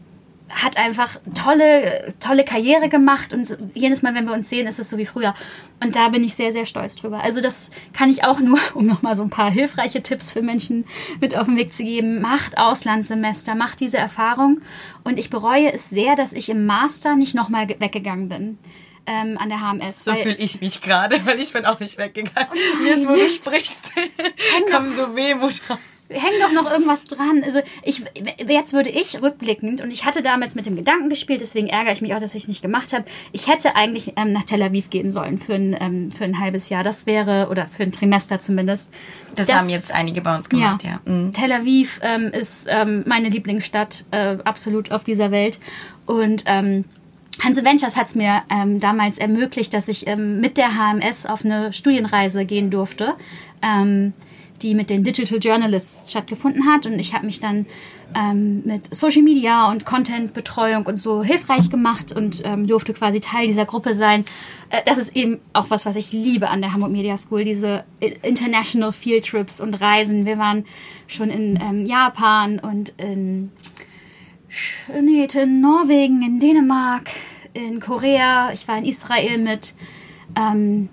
hat 0.50 0.76
einfach 0.76 1.18
tolle, 1.34 2.14
tolle 2.20 2.44
Karriere 2.44 2.88
gemacht 2.88 3.32
und 3.32 3.56
jedes 3.74 4.02
Mal, 4.02 4.14
wenn 4.14 4.26
wir 4.26 4.32
uns 4.32 4.48
sehen, 4.48 4.66
ist 4.66 4.78
es 4.78 4.88
so 4.88 4.96
wie 4.96 5.06
früher. 5.06 5.34
Und 5.82 5.96
da 5.96 6.08
bin 6.08 6.22
ich 6.22 6.36
sehr, 6.36 6.52
sehr 6.52 6.66
stolz 6.66 6.94
drüber. 6.94 7.22
Also 7.22 7.40
das 7.40 7.70
kann 7.92 8.10
ich 8.10 8.24
auch 8.24 8.38
nur, 8.38 8.58
um 8.74 8.86
nochmal 8.86 9.16
so 9.16 9.22
ein 9.22 9.30
paar 9.30 9.50
hilfreiche 9.50 10.02
Tipps 10.02 10.30
für 10.30 10.42
Menschen 10.42 10.84
mit 11.20 11.36
auf 11.36 11.46
den 11.46 11.56
Weg 11.56 11.72
zu 11.72 11.82
geben. 11.82 12.20
Macht 12.20 12.58
Auslandssemester, 12.58 13.54
macht 13.54 13.80
diese 13.80 13.98
Erfahrung. 13.98 14.60
Und 15.02 15.18
ich 15.18 15.30
bereue 15.30 15.72
es 15.72 15.90
sehr, 15.90 16.14
dass 16.14 16.32
ich 16.32 16.48
im 16.48 16.64
Master 16.64 17.16
nicht 17.16 17.34
nochmal 17.34 17.68
weggegangen 17.68 18.28
bin 18.28 18.58
ähm, 19.06 19.38
an 19.38 19.48
der 19.48 19.60
HMS. 19.60 20.04
So 20.04 20.14
fühle 20.14 20.36
ich 20.36 20.60
mich 20.60 20.80
gerade, 20.80 21.24
weil 21.26 21.40
ich 21.40 21.52
bin 21.52 21.64
auch 21.64 21.80
nicht 21.80 21.98
weggegangen. 21.98 22.48
Oh 22.52 22.84
jetzt, 22.84 23.08
wo 23.08 23.14
du 23.14 23.28
sprichst, 23.28 23.92
kommt 24.70 24.96
so 24.96 25.14
Wehmut 25.16 25.60
raus 25.68 25.78
hängt 26.08 26.42
doch 26.42 26.52
noch 26.52 26.70
irgendwas 26.70 27.04
dran. 27.06 27.42
Also 27.44 27.60
ich, 27.82 28.02
jetzt 28.46 28.72
würde 28.72 28.90
ich 28.90 29.20
rückblickend, 29.20 29.82
und 29.82 29.92
ich 29.92 30.04
hatte 30.04 30.22
damals 30.22 30.54
mit 30.54 30.66
dem 30.66 30.76
Gedanken 30.76 31.08
gespielt, 31.08 31.40
deswegen 31.40 31.68
ärgere 31.68 31.92
ich 31.92 32.00
mich 32.00 32.14
auch, 32.14 32.20
dass 32.20 32.34
ich 32.34 32.44
es 32.44 32.48
nicht 32.48 32.62
gemacht 32.62 32.92
habe. 32.92 33.04
Ich 33.32 33.48
hätte 33.48 33.74
eigentlich 33.74 34.12
ähm, 34.16 34.32
nach 34.32 34.44
Tel 34.44 34.62
Aviv 34.62 34.90
gehen 34.90 35.10
sollen 35.10 35.38
für 35.38 35.54
ein, 35.54 35.76
ähm, 35.78 36.12
für 36.12 36.24
ein 36.24 36.38
halbes 36.38 36.68
Jahr. 36.68 36.84
Das 36.84 37.06
wäre, 37.06 37.48
oder 37.50 37.66
für 37.66 37.82
ein 37.82 37.92
Trimester 37.92 38.38
zumindest. 38.38 38.92
Das, 39.34 39.46
das 39.46 39.56
haben 39.56 39.68
jetzt 39.68 39.92
einige 39.92 40.20
bei 40.20 40.36
uns 40.36 40.48
gemacht, 40.48 40.82
ja. 40.84 41.00
ja. 41.04 41.12
Mhm. 41.12 41.32
Tel 41.32 41.52
Aviv 41.52 42.00
ähm, 42.02 42.28
ist 42.28 42.66
ähm, 42.68 43.04
meine 43.06 43.28
Lieblingsstadt, 43.28 44.04
äh, 44.10 44.38
absolut 44.44 44.92
auf 44.92 45.04
dieser 45.04 45.30
Welt. 45.30 45.58
Und 46.06 46.44
ähm, 46.46 46.84
Hanse 47.42 47.64
Ventures 47.64 47.96
hat 47.96 48.06
es 48.06 48.14
mir 48.14 48.42
ähm, 48.50 48.80
damals 48.80 49.18
ermöglicht, 49.18 49.74
dass 49.74 49.88
ich 49.88 50.06
ähm, 50.06 50.40
mit 50.40 50.56
der 50.56 50.70
HMS 50.74 51.26
auf 51.26 51.44
eine 51.44 51.72
Studienreise 51.72 52.44
gehen 52.44 52.70
durfte, 52.70 53.14
ähm, 53.62 54.14
die 54.62 54.74
mit 54.74 54.88
den 54.88 55.04
Digital 55.04 55.38
Journalists 55.38 56.10
stattgefunden 56.10 56.66
hat. 56.66 56.86
Und 56.86 56.98
ich 56.98 57.12
habe 57.12 57.26
mich 57.26 57.40
dann 57.40 57.66
ähm, 58.14 58.62
mit 58.64 58.94
Social 58.94 59.22
Media 59.22 59.70
und 59.70 59.84
Content-Betreuung 59.84 60.86
und 60.86 60.98
so 60.98 61.22
hilfreich 61.22 61.68
gemacht 61.68 62.12
und 62.12 62.40
ähm, 62.44 62.66
durfte 62.66 62.94
quasi 62.94 63.20
Teil 63.20 63.46
dieser 63.46 63.66
Gruppe 63.66 63.94
sein. 63.94 64.24
Äh, 64.70 64.80
das 64.86 64.96
ist 64.96 65.14
eben 65.14 65.40
auch 65.52 65.68
was, 65.68 65.84
was 65.84 65.96
ich 65.96 66.12
liebe 66.12 66.48
an 66.48 66.62
der 66.62 66.72
Hamburg 66.72 66.90
Media 66.90 67.18
School, 67.18 67.44
diese 67.44 67.84
International 68.22 68.92
Field 68.92 69.26
Trips 69.26 69.60
und 69.60 69.74
Reisen. 69.74 70.24
Wir 70.24 70.38
waren 70.38 70.64
schon 71.06 71.28
in 71.28 71.58
ähm, 71.60 71.84
Japan 71.84 72.58
und 72.58 72.94
in 72.96 73.52
nee, 75.02 75.26
in 75.32 75.60
Norwegen, 75.60 76.22
in 76.22 76.38
Dänemark, 76.38 77.10
in 77.52 77.80
Korea, 77.80 78.52
ich 78.52 78.66
war 78.68 78.78
in 78.78 78.84
Israel 78.84 79.38
mit. 79.38 79.74
Ähm, 80.36 80.88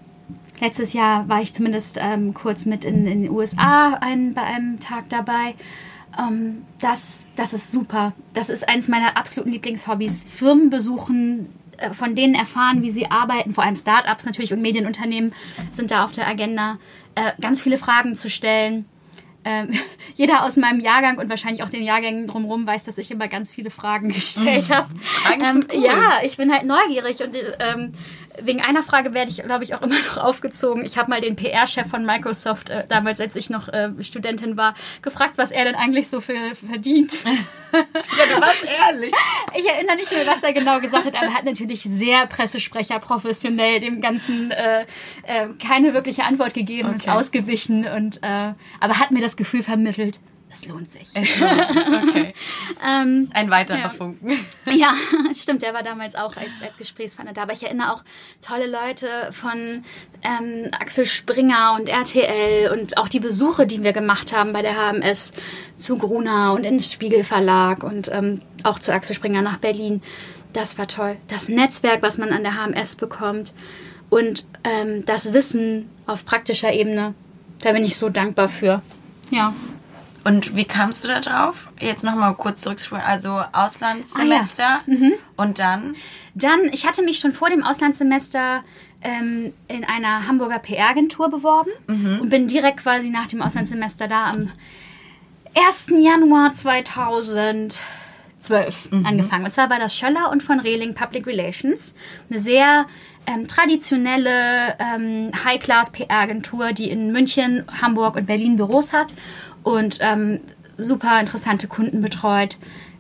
letztes 0.59 0.93
Jahr 0.93 1.27
war 1.27 1.41
ich 1.41 1.53
zumindest 1.53 1.97
ähm, 1.99 2.33
kurz 2.33 2.65
mit 2.65 2.85
in, 2.85 3.05
in 3.05 3.23
den 3.23 3.31
USA 3.31 3.95
ein, 3.95 4.33
bei 4.33 4.43
einem 4.43 4.79
Tag 4.79 5.09
dabei. 5.09 5.55
Ähm, 6.17 6.65
das, 6.79 7.31
das 7.35 7.53
ist 7.53 7.71
super. 7.71 8.13
Das 8.33 8.49
ist 8.49 8.67
eines 8.67 8.87
meiner 8.87 9.17
absoluten 9.17 9.51
Lieblingshobbys. 9.51 10.23
Firmen 10.23 10.69
besuchen, 10.69 11.49
äh, 11.77 11.93
von 11.93 12.15
denen 12.15 12.35
erfahren, 12.35 12.81
wie 12.81 12.91
sie 12.91 13.09
arbeiten. 13.09 13.53
Vor 13.53 13.63
allem 13.63 13.75
Startups 13.75 14.25
natürlich 14.25 14.53
und 14.53 14.61
Medienunternehmen 14.61 15.33
sind 15.71 15.91
da 15.91 16.03
auf 16.03 16.11
der 16.11 16.27
Agenda. 16.27 16.77
Äh, 17.15 17.31
ganz 17.41 17.61
viele 17.61 17.77
Fragen 17.77 18.15
zu 18.15 18.29
stellen 18.29 18.85
ähm, 19.45 19.69
jeder 20.15 20.45
aus 20.45 20.57
meinem 20.57 20.79
Jahrgang 20.79 21.17
und 21.17 21.29
wahrscheinlich 21.29 21.63
auch 21.63 21.69
den 21.69 21.83
Jahrgängen 21.83 22.27
drumherum 22.27 22.65
weiß, 22.65 22.83
dass 22.83 22.97
ich 22.97 23.11
immer 23.11 23.27
ganz 23.27 23.51
viele 23.51 23.69
Fragen 23.69 24.09
gestellt 24.13 24.73
habe. 24.73 24.89
Ähm, 25.33 25.65
cool. 25.73 25.83
Ja, 25.83 26.19
ich 26.23 26.37
bin 26.37 26.51
halt 26.51 26.65
neugierig 26.65 27.21
und 27.21 27.35
ähm, 27.59 27.91
wegen 28.41 28.61
einer 28.61 28.83
Frage 28.83 29.13
werde 29.13 29.31
ich, 29.31 29.43
glaube 29.43 29.63
ich, 29.63 29.75
auch 29.75 29.81
immer 29.81 29.99
noch 30.07 30.17
aufgezogen. 30.17 30.85
Ich 30.85 30.97
habe 30.97 31.09
mal 31.09 31.21
den 31.21 31.35
PR-Chef 31.35 31.87
von 31.87 32.05
Microsoft, 32.05 32.69
äh, 32.69 32.85
damals 32.87 33.19
als 33.19 33.35
ich 33.35 33.49
noch 33.49 33.69
äh, 33.69 33.91
Studentin 34.01 34.57
war, 34.57 34.73
gefragt, 35.01 35.33
was 35.37 35.51
er 35.51 35.65
denn 35.65 35.75
eigentlich 35.75 36.07
so 36.07 36.21
für 36.21 36.55
verdient. 36.55 37.23
ja, 37.73 38.35
du 38.35 38.41
warst 38.41 38.63
ehrlich. 38.63 39.13
Ich 39.55 39.69
erinnere 39.69 39.95
nicht 39.95 40.11
mehr, 40.11 40.25
was 40.25 40.43
er 40.43 40.53
genau 40.53 40.79
gesagt 40.79 41.05
hat, 41.05 41.15
aber 41.15 41.25
er 41.25 41.33
hat 41.33 41.45
natürlich 41.45 41.83
sehr 41.83 42.25
Pressesprecher 42.27 42.99
professionell 42.99 43.79
dem 43.79 44.01
Ganzen 44.01 44.51
äh, 44.51 44.81
äh, 45.23 45.47
keine 45.65 45.93
wirkliche 45.93 46.23
Antwort 46.23 46.53
gegeben, 46.53 46.89
okay. 46.89 46.97
ist 46.97 47.09
ausgewichen 47.09 47.87
und 47.87 48.17
äh, 48.23 48.53
aber 48.79 48.99
hat 48.99 49.11
mir 49.11 49.21
das 49.21 49.37
Gefühl 49.37 49.63
vermittelt, 49.63 50.19
es 50.53 50.67
lohnt 50.67 50.91
sich. 50.91 51.09
Es 51.13 51.39
lohnt 51.39 51.73
sich. 51.73 51.87
Okay. 51.87 52.33
ähm, 52.87 53.29
Ein 53.33 53.49
weiterer 53.49 53.79
ja. 53.79 53.89
Funken. 53.89 54.29
ja, 54.71 54.93
stimmt, 55.33 55.63
der 55.63 55.73
war 55.73 55.81
damals 55.81 56.15
auch 56.15 56.37
als, 56.37 56.61
als 56.61 56.77
Gesprächspartner 56.77 57.33
da. 57.33 57.43
Aber 57.43 57.53
ich 57.53 57.63
erinnere 57.63 57.91
auch 57.91 58.03
tolle 58.41 58.67
Leute 58.67 59.07
von 59.31 59.83
ähm, 60.21 60.69
Axel 60.79 61.05
Springer 61.05 61.75
und 61.77 61.89
RTL 61.89 62.71
und 62.71 62.97
auch 62.97 63.09
die 63.09 63.19
Besuche, 63.19 63.65
die 63.65 63.83
wir 63.83 63.93
gemacht 63.93 64.31
haben 64.31 64.53
bei 64.53 64.61
der 64.61 64.75
HMS 64.75 65.33
zu 65.75 65.97
Gruner 65.97 66.53
und 66.53 66.63
ins 66.65 66.91
Spiegel 66.91 67.23
Verlag 67.23 67.83
und 67.83 68.09
ähm, 68.11 68.39
auch 68.63 68.77
zu 68.77 68.93
Axel 68.93 69.15
Springer 69.15 69.41
nach 69.41 69.57
Berlin. 69.57 70.03
Das 70.53 70.77
war 70.77 70.87
toll. 70.87 71.17
Das 71.27 71.49
Netzwerk, 71.49 72.03
was 72.03 72.19
man 72.19 72.31
an 72.31 72.43
der 72.43 72.53
HMS 72.53 72.95
bekommt 72.95 73.53
und 74.11 74.45
ähm, 74.63 75.03
das 75.05 75.33
Wissen 75.33 75.89
auf 76.05 76.25
praktischer 76.25 76.71
Ebene, 76.71 77.15
da 77.63 77.71
bin 77.71 77.83
ich 77.83 77.97
so 77.97 78.09
dankbar 78.09 78.49
für. 78.49 78.83
Ja. 79.31 79.53
Und 80.23 80.55
wie 80.55 80.65
kamst 80.65 81.03
du 81.03 81.09
da 81.09 81.19
drauf? 81.19 81.69
Jetzt 81.79 82.03
nochmal 82.03 82.33
kurz 82.35 82.61
zurückspulen. 82.61 83.03
Also 83.03 83.41
Auslandssemester 83.51 84.63
ah, 84.63 84.81
ja. 84.85 84.95
mhm. 84.95 85.13
und 85.35 85.59
dann? 85.59 85.95
Dann, 86.33 86.65
ich 86.71 86.87
hatte 86.87 87.03
mich 87.03 87.19
schon 87.19 87.33
vor 87.33 87.49
dem 87.49 87.63
Auslandssemester 87.63 88.63
ähm, 89.01 89.53
in 89.67 89.83
einer 89.83 90.27
Hamburger 90.27 90.59
PR-Agentur 90.59 91.29
beworben 91.29 91.71
mhm. 91.87 92.19
und 92.21 92.29
bin 92.29 92.47
direkt 92.47 92.77
quasi 92.77 93.09
nach 93.09 93.27
dem 93.27 93.41
Auslandssemester 93.41 94.07
da 94.07 94.31
am 94.31 94.49
1. 95.55 95.87
Januar 95.97 96.53
2012 96.53 97.81
mhm. 98.91 99.05
angefangen. 99.05 99.43
Und 99.45 99.51
zwar 99.51 99.69
war 99.69 99.79
das 99.79 99.95
Schöller 99.95 100.31
und 100.31 100.41
von 100.41 100.61
Rehling 100.61 100.95
Public 100.95 101.27
Relations. 101.27 101.93
Eine 102.29 102.39
sehr 102.39 102.85
ähm, 103.27 103.47
traditionelle 103.47 104.77
ähm, 104.79 105.31
High-Class 105.43 105.91
PR-Agentur, 105.91 106.71
die 106.71 106.89
in 106.89 107.11
München, 107.11 107.65
Hamburg 107.81 108.15
und 108.15 108.25
Berlin 108.25 108.55
Büros 108.55 108.93
hat 108.93 109.13
und 109.63 109.97
ähm, 110.01 110.39
super 110.77 111.19
interessante 111.19 111.67
Kunden 111.67 112.01
betreut. 112.01 112.57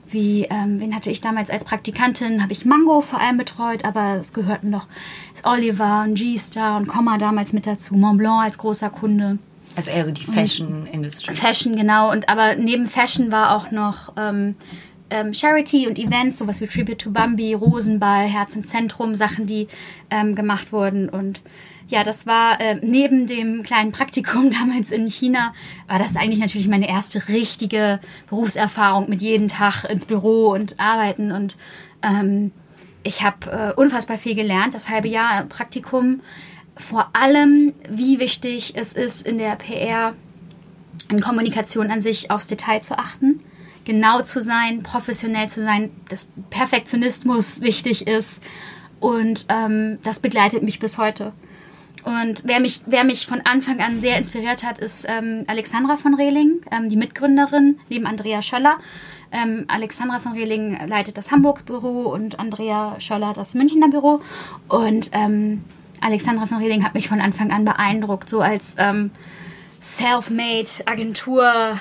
Wie, 0.07 0.43
ähm, 0.43 0.79
wen 0.79 0.95
hatte 0.95 1.09
ich 1.09 1.21
damals 1.21 1.49
als 1.49 1.63
Praktikantin? 1.65 2.43
Habe 2.43 2.53
ich 2.53 2.65
Mango 2.65 3.01
vor 3.01 3.19
allem 3.19 3.37
betreut, 3.37 3.83
aber 3.83 4.17
es 4.19 4.33
gehörten 4.33 4.69
noch 4.69 4.87
Oliver 5.43 6.03
und 6.05 6.15
G-Star 6.15 6.77
und 6.77 6.87
Komma 6.87 7.17
damals 7.17 7.51
mit 7.51 7.65
dazu. 7.65 7.95
Montblanc 7.95 8.43
als 8.43 8.57
großer 8.57 8.89
Kunde. 8.89 9.39
Also 9.75 9.91
eher 9.91 10.05
so 10.05 10.11
die 10.11 10.25
Fashion-Industrie. 10.25 11.33
Fashion, 11.33 11.75
genau. 11.75 12.11
Und 12.11 12.29
aber 12.29 12.55
neben 12.55 12.85
Fashion 12.85 13.31
war 13.31 13.55
auch 13.55 13.71
noch 13.71 14.13
ähm, 14.17 14.55
ähm, 15.09 15.33
Charity 15.33 15.87
und 15.87 15.97
Events, 15.97 16.37
sowas 16.37 16.61
wie 16.61 16.67
Tribute 16.67 16.99
to 16.99 17.09
Bambi, 17.09 17.53
Rosenball, 17.53 18.25
Herz 18.25 18.55
im 18.55 18.63
Zentrum, 18.65 19.15
Sachen, 19.15 19.47
die 19.47 19.67
ähm, 20.11 20.35
gemacht 20.35 20.71
wurden. 20.71 21.09
Und 21.09 21.41
ja, 21.93 22.03
das 22.03 22.25
war 22.25 22.59
äh, 22.59 22.79
neben 22.81 23.27
dem 23.27 23.61
kleinen 23.61 23.91
Praktikum 23.91 24.49
damals 24.59 24.89
in 24.89 25.07
China, 25.07 25.53
war 25.87 25.99
das 25.99 26.15
eigentlich 26.15 26.39
natürlich 26.39 26.67
meine 26.67 26.89
erste 26.89 27.27
richtige 27.27 27.99
Berufserfahrung 28.27 29.07
mit 29.09 29.21
jeden 29.21 29.47
Tag 29.47 29.83
ins 29.83 30.05
Büro 30.05 30.49
und 30.49 30.79
arbeiten. 30.79 31.31
Und 31.31 31.55
ähm, 32.01 32.51
ich 33.03 33.21
habe 33.21 33.51
äh, 33.77 33.79
unfassbar 33.79 34.17
viel 34.17 34.33
gelernt, 34.33 34.73
das 34.73 34.89
halbe 34.89 35.07
Jahr 35.07 35.43
Praktikum. 35.43 36.21
Vor 36.75 37.11
allem, 37.13 37.73
wie 37.87 38.17
wichtig 38.19 38.73
es 38.75 38.93
ist, 38.93 39.27
in 39.27 39.37
der 39.37 39.55
PR, 39.55 40.15
in 41.11 41.21
Kommunikation 41.21 41.91
an 41.91 42.01
sich 42.01 42.31
aufs 42.31 42.47
Detail 42.47 42.81
zu 42.81 42.97
achten 42.97 43.39
genau 43.85 44.21
zu 44.21 44.39
sein, 44.39 44.81
professionell 44.81 45.49
zu 45.49 45.61
sein, 45.61 45.91
dass 46.07 46.25
Perfektionismus 46.49 47.59
wichtig 47.59 48.07
ist 48.07 48.41
und 49.01 49.45
ähm, 49.49 49.99
das 50.03 50.21
begleitet 50.21 50.63
mich 50.63 50.79
bis 50.79 50.97
heute. 50.97 51.33
Und 52.03 52.43
wer 52.45 52.59
mich, 52.59 52.81
wer 52.85 53.03
mich 53.03 53.25
von 53.25 53.41
Anfang 53.41 53.79
an 53.79 53.99
sehr 53.99 54.17
inspiriert 54.17 54.63
hat, 54.63 54.79
ist 54.79 55.05
ähm, 55.07 55.45
Alexandra 55.47 55.95
von 55.95 56.13
Rehling, 56.13 56.61
ähm, 56.71 56.89
die 56.89 56.97
Mitgründerin 56.97 57.79
neben 57.89 58.05
Andrea 58.05 58.41
Schöller. 58.41 58.77
Ähm, 59.31 59.65
Alexandra 59.67 60.19
von 60.19 60.33
Rehling 60.33 60.77
leitet 60.87 61.17
das 61.17 61.31
Hamburg-Büro 61.31 62.09
und 62.11 62.39
Andrea 62.39 62.99
Schöller 62.99 63.33
das 63.33 63.53
Münchner 63.53 63.87
Büro. 63.87 64.21
Und 64.67 65.11
ähm, 65.13 65.63
Alexandra 66.01 66.45
von 66.45 66.57
Rehling 66.57 66.83
hat 66.83 66.93
mich 66.93 67.07
von 67.07 67.21
Anfang 67.21 67.51
an 67.51 67.63
beeindruckt, 67.63 68.27
so 68.27 68.41
als 68.41 68.75
ähm, 68.77 69.11
Self-Made 69.81 70.69
Agentur, 70.85 71.79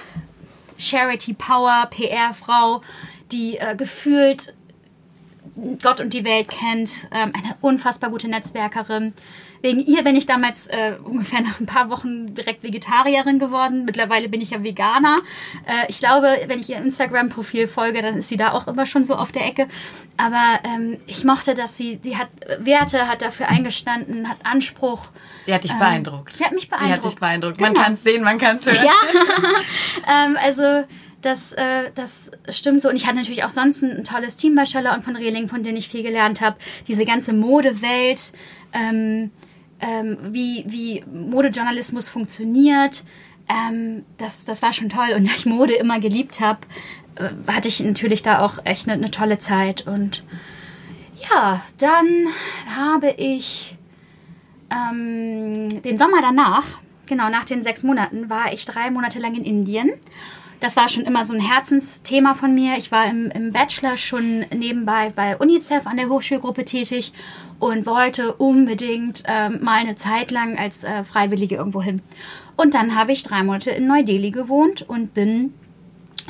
Charity 0.78 1.34
Power, 1.34 1.88
PR-Frau, 1.90 2.82
die 3.32 3.56
äh, 3.58 3.74
gefühlt 3.76 4.54
Gott 5.82 6.00
und 6.00 6.14
die 6.14 6.24
Welt 6.24 6.48
kennt, 6.48 7.08
ähm, 7.12 7.32
eine 7.34 7.56
unfassbar 7.60 8.10
gute 8.10 8.28
Netzwerkerin. 8.28 9.12
Wegen 9.62 9.80
ihr 9.80 10.02
bin 10.02 10.16
ich 10.16 10.26
damals 10.26 10.66
äh, 10.66 10.96
ungefähr 11.02 11.40
nach 11.40 11.60
ein 11.60 11.66
paar 11.66 11.88
Wochen 11.88 12.34
direkt 12.34 12.62
Vegetarierin 12.62 13.38
geworden. 13.38 13.84
Mittlerweile 13.84 14.28
bin 14.28 14.40
ich 14.40 14.50
ja 14.50 14.62
Veganer. 14.62 15.18
Äh, 15.66 15.88
ich 15.88 16.00
glaube, 16.00 16.36
wenn 16.46 16.58
ich 16.58 16.68
ihr 16.70 16.78
Instagram-Profil 16.78 17.68
folge, 17.68 18.02
dann 18.02 18.18
ist 18.18 18.28
sie 18.28 18.36
da 18.36 18.52
auch 18.52 18.66
immer 18.66 18.86
schon 18.86 19.04
so 19.04 19.14
auf 19.14 19.30
der 19.30 19.46
Ecke. 19.46 19.68
Aber 20.16 20.60
ähm, 20.64 20.98
ich 21.06 21.24
mochte, 21.24 21.54
dass 21.54 21.76
sie, 21.76 22.00
sie 22.02 22.16
hat 22.16 22.28
Werte, 22.58 23.08
hat 23.08 23.22
dafür 23.22 23.48
eingestanden, 23.48 24.28
hat 24.28 24.38
Anspruch. 24.44 25.06
Sie 25.42 25.54
hat 25.54 25.62
dich 25.62 25.72
ähm, 25.72 25.78
beeindruckt. 25.78 26.36
Sie 26.36 26.44
hat 26.44 26.52
mich 26.52 26.68
beeindruckt. 26.68 26.88
Sie 26.88 27.00
hat 27.00 27.12
dich 27.12 27.20
beeindruckt. 27.20 27.60
Man 27.60 27.72
genau. 27.72 27.84
kann 27.84 27.92
es 27.94 28.02
sehen, 28.02 28.24
man 28.24 28.38
kann 28.38 28.56
es 28.56 28.66
hören. 28.66 28.84
Ja, 28.84 30.26
ähm, 30.26 30.36
also 30.42 30.84
das, 31.22 31.52
äh, 31.52 31.90
das 31.94 32.30
stimmt 32.48 32.80
so. 32.80 32.88
Und 32.88 32.96
ich 32.96 33.06
hatte 33.06 33.16
natürlich 33.16 33.44
auch 33.44 33.50
sonst 33.50 33.82
ein, 33.82 34.04
tolles 34.04 34.36
Team 34.36 34.54
bei 34.54 34.66
Schöller 34.66 34.94
und 34.94 35.04
von 35.04 35.16
Rehling, 35.16 35.48
von 35.48 35.62
denen 35.62 35.76
ich 35.76 35.88
viel 35.88 36.02
gelernt 36.02 36.40
habe. 36.40 36.56
Diese 36.88 37.04
ganze 37.04 37.32
Modewelt, 37.32 38.32
ähm, 38.72 39.30
ähm, 39.82 40.16
wie, 40.30 40.64
wie 40.66 41.04
Modejournalismus 41.12 42.08
funktioniert. 42.08 43.04
Ähm, 43.48 44.04
das, 44.16 44.44
das 44.44 44.62
war 44.62 44.72
schon 44.72 44.88
toll. 44.88 45.12
Und 45.16 45.26
da 45.28 45.32
ich 45.36 45.44
Mode 45.44 45.74
immer 45.74 46.00
geliebt 46.00 46.40
habe, 46.40 46.60
äh, 47.16 47.28
hatte 47.52 47.68
ich 47.68 47.80
natürlich 47.80 48.22
da 48.22 48.40
auch 48.40 48.58
echt 48.64 48.88
eine, 48.88 48.94
eine 48.94 49.10
tolle 49.10 49.38
Zeit. 49.38 49.86
Und 49.86 50.24
ja, 51.30 51.60
dann 51.78 52.26
habe 52.74 53.10
ich 53.18 53.76
ähm, 54.70 55.68
den 55.82 55.98
Sommer 55.98 56.22
danach, 56.22 56.64
genau 57.06 57.28
nach 57.28 57.44
den 57.44 57.62
sechs 57.62 57.82
Monaten, 57.82 58.30
war 58.30 58.52
ich 58.52 58.64
drei 58.64 58.90
Monate 58.90 59.18
lang 59.18 59.34
in 59.34 59.44
Indien 59.44 59.90
das 60.62 60.76
war 60.76 60.88
schon 60.88 61.02
immer 61.02 61.24
so 61.24 61.34
ein 61.34 61.40
Herzensthema 61.40 62.34
von 62.34 62.54
mir. 62.54 62.78
Ich 62.78 62.92
war 62.92 63.06
im, 63.10 63.32
im 63.32 63.52
Bachelor 63.52 63.96
schon 63.96 64.46
nebenbei 64.54 65.10
bei 65.10 65.36
UNICEF 65.36 65.88
an 65.88 65.96
der 65.96 66.08
Hochschulgruppe 66.08 66.64
tätig 66.64 67.12
und 67.58 67.84
wollte 67.84 68.34
unbedingt 68.34 69.24
ähm, 69.26 69.58
mal 69.60 69.80
eine 69.80 69.96
Zeit 69.96 70.30
lang 70.30 70.56
als 70.56 70.84
äh, 70.84 71.02
Freiwillige 71.02 71.56
irgendwo 71.56 71.82
hin. 71.82 72.00
Und 72.56 72.74
dann 72.74 72.94
habe 72.94 73.10
ich 73.10 73.24
drei 73.24 73.42
Monate 73.42 73.72
in 73.72 73.88
Neu-Delhi 73.88 74.30
gewohnt 74.30 74.82
und 74.88 75.14
bin 75.14 75.52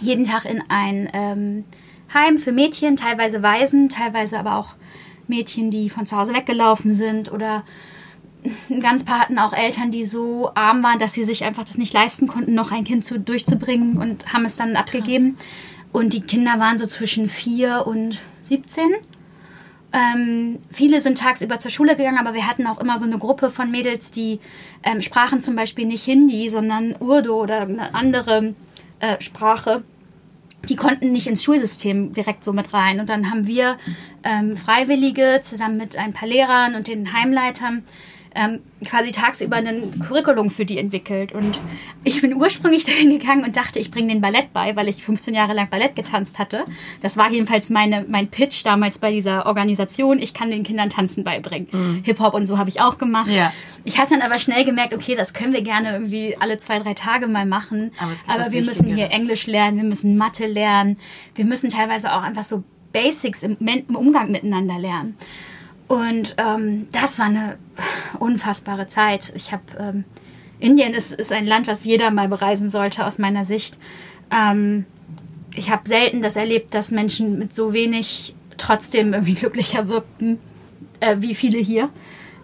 jeden 0.00 0.24
Tag 0.24 0.46
in 0.46 0.62
ein 0.70 1.10
ähm, 1.12 1.64
Heim 2.14 2.38
für 2.38 2.52
Mädchen, 2.52 2.96
teilweise 2.96 3.42
Waisen, 3.42 3.90
teilweise 3.90 4.38
aber 4.38 4.56
auch 4.56 4.76
Mädchen, 5.28 5.70
die 5.70 5.90
von 5.90 6.06
zu 6.06 6.16
Hause 6.16 6.32
weggelaufen 6.32 6.94
sind 6.94 7.30
oder 7.30 7.64
ganz 8.80 9.04
paar 9.04 9.20
hatten 9.20 9.38
auch 9.38 9.52
Eltern, 9.52 9.90
die 9.90 10.04
so 10.04 10.50
arm 10.54 10.82
waren, 10.82 10.98
dass 10.98 11.12
sie 11.12 11.24
sich 11.24 11.44
einfach 11.44 11.64
das 11.64 11.78
nicht 11.78 11.92
leisten 11.92 12.26
konnten, 12.26 12.54
noch 12.54 12.72
ein 12.72 12.84
Kind 12.84 13.04
zu, 13.04 13.18
durchzubringen 13.18 13.98
und 13.98 14.32
haben 14.32 14.44
es 14.44 14.56
dann 14.56 14.76
abgegeben. 14.76 15.36
Krass. 15.36 15.46
Und 15.92 16.14
die 16.14 16.20
Kinder 16.20 16.58
waren 16.58 16.78
so 16.78 16.86
zwischen 16.86 17.28
4 17.28 17.86
und 17.86 18.18
17. 18.44 18.84
Ähm, 19.92 20.58
viele 20.70 21.02
sind 21.02 21.18
tagsüber 21.18 21.58
zur 21.58 21.70
Schule 21.70 21.96
gegangen, 21.96 22.18
aber 22.18 22.32
wir 22.32 22.46
hatten 22.46 22.66
auch 22.66 22.80
immer 22.80 22.98
so 22.98 23.04
eine 23.04 23.18
Gruppe 23.18 23.50
von 23.50 23.70
Mädels, 23.70 24.10
die 24.10 24.40
ähm, 24.82 25.02
sprachen 25.02 25.42
zum 25.42 25.54
Beispiel 25.54 25.84
nicht 25.84 26.04
Hindi, 26.04 26.48
sondern 26.48 26.96
Urdu 26.98 27.34
oder 27.34 27.60
eine 27.60 27.94
andere 27.94 28.54
äh, 29.00 29.20
Sprache. 29.20 29.84
Die 30.68 30.76
konnten 30.76 31.12
nicht 31.12 31.26
ins 31.26 31.42
Schulsystem 31.42 32.14
direkt 32.14 32.42
so 32.42 32.54
mit 32.54 32.72
rein. 32.72 33.00
Und 33.00 33.10
dann 33.10 33.30
haben 33.30 33.46
wir 33.46 33.76
ähm, 34.22 34.56
Freiwillige 34.56 35.40
zusammen 35.42 35.76
mit 35.76 35.96
ein 35.96 36.14
paar 36.14 36.28
Lehrern 36.28 36.74
und 36.74 36.86
den 36.86 37.12
Heimleitern 37.12 37.84
ähm, 38.34 38.60
quasi 38.84 39.12
tagsüber 39.12 39.56
ein 39.56 40.00
Curriculum 40.00 40.50
für 40.50 40.64
die 40.64 40.78
entwickelt. 40.78 41.32
Und 41.32 41.60
ich 42.04 42.20
bin 42.20 42.34
ursprünglich 42.34 42.84
dahin 42.86 43.10
gegangen 43.18 43.44
und 43.44 43.56
dachte, 43.56 43.78
ich 43.78 43.90
bringe 43.90 44.08
den 44.08 44.20
Ballett 44.20 44.52
bei, 44.52 44.76
weil 44.76 44.88
ich 44.88 45.02
15 45.02 45.34
Jahre 45.34 45.52
lang 45.52 45.68
Ballett 45.70 45.96
getanzt 45.96 46.38
hatte. 46.38 46.64
Das 47.00 47.16
war 47.16 47.30
jedenfalls 47.30 47.70
meine, 47.70 48.04
mein 48.08 48.28
Pitch 48.28 48.64
damals 48.64 48.98
bei 48.98 49.10
dieser 49.10 49.46
Organisation. 49.46 50.18
Ich 50.18 50.34
kann 50.34 50.50
den 50.50 50.62
Kindern 50.62 50.90
Tanzen 50.90 51.24
beibringen. 51.24 51.68
Mhm. 51.70 52.02
Hip-Hop 52.04 52.34
und 52.34 52.46
so 52.46 52.58
habe 52.58 52.70
ich 52.70 52.80
auch 52.80 52.98
gemacht. 52.98 53.30
Ja. 53.30 53.52
Ich 53.84 53.98
hatte 53.98 54.14
dann 54.14 54.22
aber 54.22 54.38
schnell 54.38 54.64
gemerkt, 54.64 54.94
okay, 54.94 55.14
das 55.14 55.32
können 55.32 55.52
wir 55.52 55.62
gerne 55.62 55.92
irgendwie 55.92 56.36
alle 56.38 56.58
zwei, 56.58 56.78
drei 56.78 56.94
Tage 56.94 57.26
mal 57.26 57.46
machen. 57.46 57.92
Aber, 57.98 58.12
aber 58.26 58.52
wir 58.52 58.62
müssen 58.62 58.94
hier 58.94 59.10
Englisch 59.10 59.46
lernen, 59.46 59.78
wir 59.78 59.84
müssen 59.84 60.16
Mathe 60.16 60.46
lernen, 60.46 60.98
wir 61.34 61.44
müssen 61.44 61.70
teilweise 61.70 62.12
auch 62.12 62.22
einfach 62.22 62.44
so 62.44 62.62
Basics 62.92 63.42
im, 63.42 63.56
im 63.58 63.96
Umgang 63.96 64.30
miteinander 64.30 64.78
lernen. 64.78 65.16
Und 65.92 66.36
ähm, 66.38 66.88
das 66.90 67.18
war 67.18 67.26
eine 67.26 67.58
unfassbare 68.18 68.86
Zeit. 68.86 69.30
Ich 69.36 69.52
habe 69.52 69.62
ähm, 69.78 70.04
Indien 70.58 70.94
ist, 70.94 71.12
ist 71.12 71.30
ein 71.32 71.46
Land, 71.46 71.66
was 71.66 71.84
jeder 71.84 72.10
mal 72.10 72.28
bereisen 72.28 72.70
sollte 72.70 73.04
aus 73.04 73.18
meiner 73.18 73.44
Sicht. 73.44 73.76
Ähm, 74.30 74.86
ich 75.54 75.70
habe 75.70 75.86
selten 75.86 76.22
das 76.22 76.36
erlebt, 76.36 76.72
dass 76.72 76.92
Menschen 76.92 77.38
mit 77.38 77.54
so 77.54 77.74
wenig 77.74 78.34
trotzdem 78.56 79.12
irgendwie 79.12 79.34
glücklicher 79.42 79.86
wirkten 79.86 80.38
äh, 81.00 81.16
wie 81.18 81.34
viele 81.34 81.58
hier. 81.58 81.90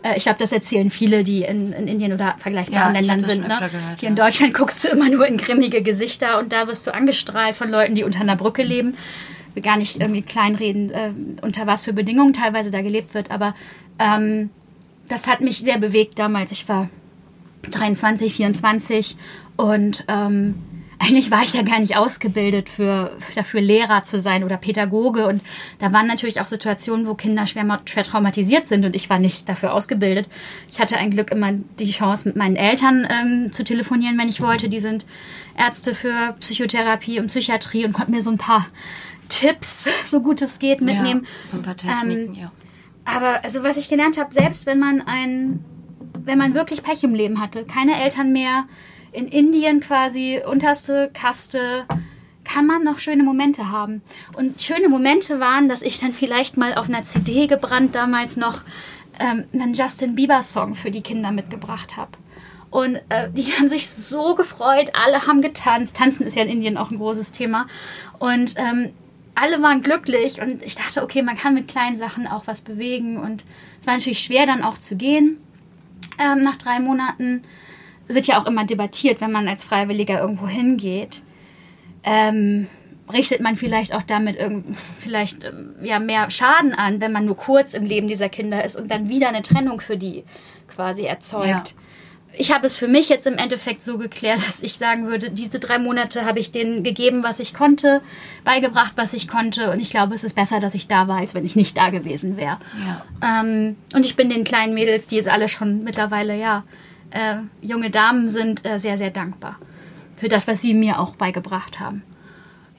Äh, 0.03 0.19
ich 0.19 0.25
glaube, 0.25 0.39
das 0.39 0.53
erzählen 0.53 0.91
viele, 0.91 1.25
die 1.25 1.41
in, 1.41 1.73
in 1.73 1.89
Indien 1.89 2.13
oder 2.13 2.35
vergleichbaren 2.37 2.95
ja, 2.95 3.01
Ländern 3.01 3.23
sind. 3.23 3.49
Ne? 3.49 3.55
Gehört, 3.55 3.71
hier 3.71 4.03
ja. 4.03 4.09
in 4.11 4.15
Deutschland 4.15 4.53
guckst 4.59 4.85
du 4.85 4.89
immer 4.89 5.09
nur 5.09 5.27
in 5.27 5.39
grimmige 5.39 5.81
Gesichter 5.81 6.39
und 6.39 6.53
da 6.53 6.69
wirst 6.69 6.87
du 6.87 6.93
angestrahlt 6.93 7.57
von 7.57 7.71
Leuten, 7.71 7.95
die 7.95 8.05
unter 8.05 8.21
einer 8.21 8.37
Brücke 8.37 8.63
leben 8.63 8.95
gar 9.61 9.77
nicht 9.77 10.01
irgendwie 10.01 10.23
kleinreden, 10.23 10.90
äh, 10.90 11.12
unter 11.42 11.66
was 11.66 11.85
für 11.85 11.92
Bedingungen 11.92 12.33
teilweise 12.33 12.71
da 12.71 12.83
gelebt 12.83 13.14
wird, 13.14 13.31
aber 13.31 13.55
ähm, 13.99 14.51
das 15.09 15.27
hat 15.27 15.40
mich 15.40 15.59
sehr 15.59 15.79
bewegt 15.79 16.18
damals. 16.18 16.53
Ich 16.53 16.68
war 16.68 16.88
23, 17.71 18.35
24 18.35 19.16
und 19.57 20.05
ähm, 20.09 20.55
eigentlich 21.01 21.31
war 21.31 21.42
ich 21.44 21.55
ja 21.55 21.62
gar 21.62 21.79
nicht 21.79 21.97
ausgebildet 21.97 22.68
für, 22.68 23.16
dafür 23.37 23.61
Lehrer 23.61 24.03
zu 24.03 24.18
sein 24.18 24.42
oder 24.42 24.57
Pädagoge. 24.57 25.29
Und 25.29 25.42
da 25.79 25.92
waren 25.92 26.09
natürlich 26.09 26.40
auch 26.40 26.49
Situationen, 26.49 27.07
wo 27.07 27.14
Kinder 27.14 27.47
schwer, 27.47 27.81
schwer 27.85 28.03
traumatisiert 28.03 28.66
sind 28.66 28.85
und 28.85 28.97
ich 28.97 29.09
war 29.09 29.21
nicht 29.21 29.49
dafür 29.49 29.75
ausgebildet. 29.75 30.29
Ich 30.73 30.81
hatte 30.81 30.97
ein 30.97 31.11
Glück 31.11 31.31
immer 31.31 31.53
die 31.53 31.90
Chance, 31.92 32.29
mit 32.29 32.37
meinen 32.37 32.57
Eltern 32.57 33.07
ähm, 33.11 33.53
zu 33.53 33.62
telefonieren, 33.62 34.18
wenn 34.18 34.29
ich 34.29 34.42
wollte. 34.42 34.68
Die 34.68 34.81
sind 34.81 35.07
Ärzte 35.57 35.94
für 35.94 36.35
Psychotherapie 36.40 37.21
und 37.21 37.29
Psychiatrie 37.29 37.85
und 37.85 37.92
konnten 37.92 38.12
mir 38.12 38.23
so 38.23 38.31
ein 38.31 38.38
paar 38.38 38.66
Tipps, 39.29 39.88
so 40.05 40.21
gut 40.21 40.43
es 40.43 40.59
geht, 40.59 40.81
mitnehmen. 40.81 41.25
Ja, 41.25 41.49
so 41.51 41.57
ein 41.57 41.62
paar 41.62 41.77
Techniken, 41.77 42.35
ähm, 42.35 42.35
ja. 42.35 42.53
Aber 43.05 43.43
also 43.43 43.62
was 43.62 43.77
ich 43.77 43.88
gelernt 43.88 44.19
habe, 44.19 44.33
selbst 44.35 44.67
wenn 44.67 44.79
man 44.79 45.01
ein, 45.01 45.64
wenn 46.25 46.37
man 46.37 46.55
wirklich 46.55 46.83
Pech 46.83 47.03
im 47.05 47.14
Leben 47.14 47.41
hatte, 47.41 47.64
keine 47.64 48.01
Eltern 48.03 48.33
mehr, 48.33 48.64
in 49.12 49.27
Indien 49.27 49.81
quasi 49.81 50.41
unterste 50.47 51.11
Kaste, 51.14 51.87
kann 52.45 52.67
man 52.67 52.83
noch 52.83 52.99
schöne 52.99 53.23
Momente 53.23 53.71
haben. 53.71 54.03
Und 54.37 54.61
schöne 54.61 54.88
Momente 54.88 55.41
waren, 55.41 55.69
dass 55.69 55.83
ich 55.83 56.01
dann 56.01 56.12
vielleicht 56.12 56.57
mal 56.57 56.75
auf 56.75 56.88
einer 56.88 57.03
CD 57.03 57.47
gebrannt 57.47 57.95
damals 57.95 58.37
noch 58.37 58.62
ähm, 59.19 59.45
einen 59.53 59.75
Justin 59.75 60.14
Bieber 60.14 60.43
Song 60.43 60.75
für 60.75 60.91
die 60.91 61.03
Kinder 61.03 61.31
mitgebracht 61.31 61.97
habe. 61.97 62.12
Und 62.71 62.97
äh, 63.09 63.31
die 63.31 63.53
haben 63.59 63.69
sich 63.69 63.88
so 63.88 64.35
gefreut, 64.35 64.93
alle 64.95 65.27
haben 65.27 65.43
getanzt. 65.43 65.97
Tanzen 65.97 66.27
ist 66.27 66.37
ja 66.37 66.43
in 66.43 66.49
Indien 66.49 66.77
auch 66.77 66.91
ein 66.91 66.99
großes 66.99 67.33
Thema. 67.33 67.67
Und 68.19 68.55
ähm, 68.57 68.91
alle 69.40 69.62
waren 69.62 69.83
glücklich 69.83 70.40
und 70.40 70.62
ich 70.62 70.74
dachte, 70.74 71.03
okay, 71.03 71.22
man 71.22 71.37
kann 71.37 71.55
mit 71.55 71.68
kleinen 71.68 71.96
Sachen 71.96 72.27
auch 72.27 72.46
was 72.46 72.61
bewegen 72.61 73.16
und 73.16 73.44
es 73.81 73.87
war 73.87 73.94
natürlich 73.94 74.20
schwer 74.20 74.46
dann 74.46 74.62
auch 74.62 74.79
zu 74.79 74.96
gehen. 74.96 75.38
Ähm, 76.18 76.42
nach 76.42 76.57
drei 76.57 76.81
Monaten 76.81 77.42
wird 78.07 78.27
ja 78.27 78.40
auch 78.40 78.46
immer 78.46 78.64
debattiert, 78.64 79.20
wenn 79.20 79.33
man 79.33 79.48
als 79.48 79.64
Freiwilliger 79.64 80.20
irgendwo 80.20 80.48
hingeht. 80.48 81.22
Ähm, 82.05 82.66
richtet 83.12 83.40
man 83.40 83.57
vielleicht 83.57 83.94
auch 83.94 84.03
damit 84.03 84.38
vielleicht 84.98 85.44
ähm, 85.44 85.74
ja 85.83 85.98
mehr 85.98 86.31
Schaden 86.31 86.74
an, 86.74 87.01
wenn 87.01 87.12
man 87.12 87.24
nur 87.24 87.37
kurz 87.37 87.74
im 87.74 87.85
Leben 87.85 88.09
dieser 88.09 88.29
Kinder 88.29 88.64
ist 88.64 88.77
und 88.77 88.90
dann 88.90 89.09
wieder 89.09 89.29
eine 89.29 89.42
Trennung 89.42 89.81
für 89.81 89.96
die 89.96 90.24
quasi 90.68 91.05
erzeugt. 91.05 91.46
Ja 91.46 91.83
ich 92.33 92.53
habe 92.53 92.67
es 92.67 92.77
für 92.77 92.88
mich 92.88 93.09
jetzt 93.09 93.27
im 93.27 93.37
Endeffekt 93.37 93.83
so 93.83 93.99
geklärt, 93.99 94.38
dass 94.47 94.62
ich 94.62 94.79
sagen 94.79 95.07
würde, 95.07 95.31
diese 95.31 95.59
drei 95.59 95.79
Monate 95.79 96.25
habe 96.25 96.38
ich 96.38 96.53
denen 96.53 96.83
gegeben, 96.83 97.23
was 97.23 97.41
ich 97.41 97.55
konnte, 97.55 98.03
beigebracht, 98.45 98.93
was 98.97 99.12
ich 99.12 99.29
konnte. 99.29 99.71
Und 99.71 99.81
ich 99.81 99.91
glaube, 99.91 100.14
es 100.14 100.25
ist 100.25 100.35
besser, 100.35 100.61
dass 100.61 100.75
ich 100.75 100.88
da 100.88 101.09
war, 101.09 101.19
als 101.19 101.35
wenn 101.35 101.47
ich 101.47 101.57
nicht 101.57 101.77
da 101.77 101.91
gewesen 101.91 102.37
wäre. 102.37 102.59
Ja. 102.87 103.41
Ähm, 103.41 103.77
und 103.95 104.05
ich 104.05 104.17
bin 104.17 104.29
den 104.29 104.45
kleinen 104.45 104.75
Mädels, 104.75 105.09
die 105.09 105.17
jetzt 105.17 105.29
alle 105.29 105.49
schon 105.49 105.85
mittlerweile 105.85 106.37
ja 106.37 106.64
äh, 107.11 107.37
junge 107.61 107.91
Damen 107.91 108.29
sind, 108.29 108.64
äh, 108.67 108.79
sehr, 108.79 108.99
sehr 108.99 109.11
dankbar 109.11 109.59
für 110.19 110.29
das, 110.29 110.47
was 110.49 110.61
sie 110.61 110.75
mir 110.75 110.99
auch 110.99 111.14
beigebracht 111.17 111.81
haben. 111.81 112.03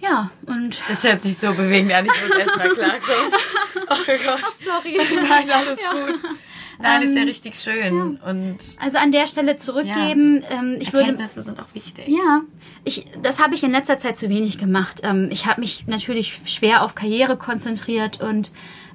Ja, 0.01 0.29
und. 0.45 0.81
Das 0.87 1.03
hört 1.03 1.21
sich 1.21 1.37
so 1.37 1.53
bewegend 1.53 1.91
an, 1.93 2.05
ich 2.05 2.21
muss 2.21 2.37
erstmal 2.37 2.69
klarkommen. 2.69 3.33
Oh 3.91 3.95
Gott. 4.05 4.39
Ach, 4.43 4.51
sorry. 4.51 4.99
Nein, 5.15 5.49
alles 5.49 5.79
ja. 5.81 5.91
gut. 5.91 6.21
Nein, 6.81 7.01
Ähm, 7.01 7.09
ist 7.09 7.15
ja 7.17 7.23
richtig 7.23 7.55
schön. 7.55 8.17
Und 8.25 8.57
Also 8.79 8.97
an 8.97 9.11
der 9.11 9.27
Stelle 9.27 9.57
zurückgeben. 9.57 10.43
Ähm, 10.49 10.77
ich 10.79 10.93
würde 10.93 11.07
Erkenntnisse 11.07 11.41
sind 11.41 11.59
auch 11.59 11.73
wichtig. 11.73 12.07
Ja, 12.07 12.41
ich, 12.85 13.05
das 13.21 13.39
habe 13.39 13.55
ich 13.55 13.63
in 13.63 13.71
letzter 13.71 13.97
Zeit 13.97 14.17
zu 14.17 14.29
wenig 14.29 14.57
gemacht. 14.57 15.01
Ähm, 15.03 15.29
ich 15.31 15.45
habe 15.45 15.59
mich 15.61 15.85
natürlich 15.87 16.41
schwer 16.45 16.83
auf 16.83 16.95
Karriere 16.95 17.37
konzentriert 17.37 18.21
und 18.21 18.51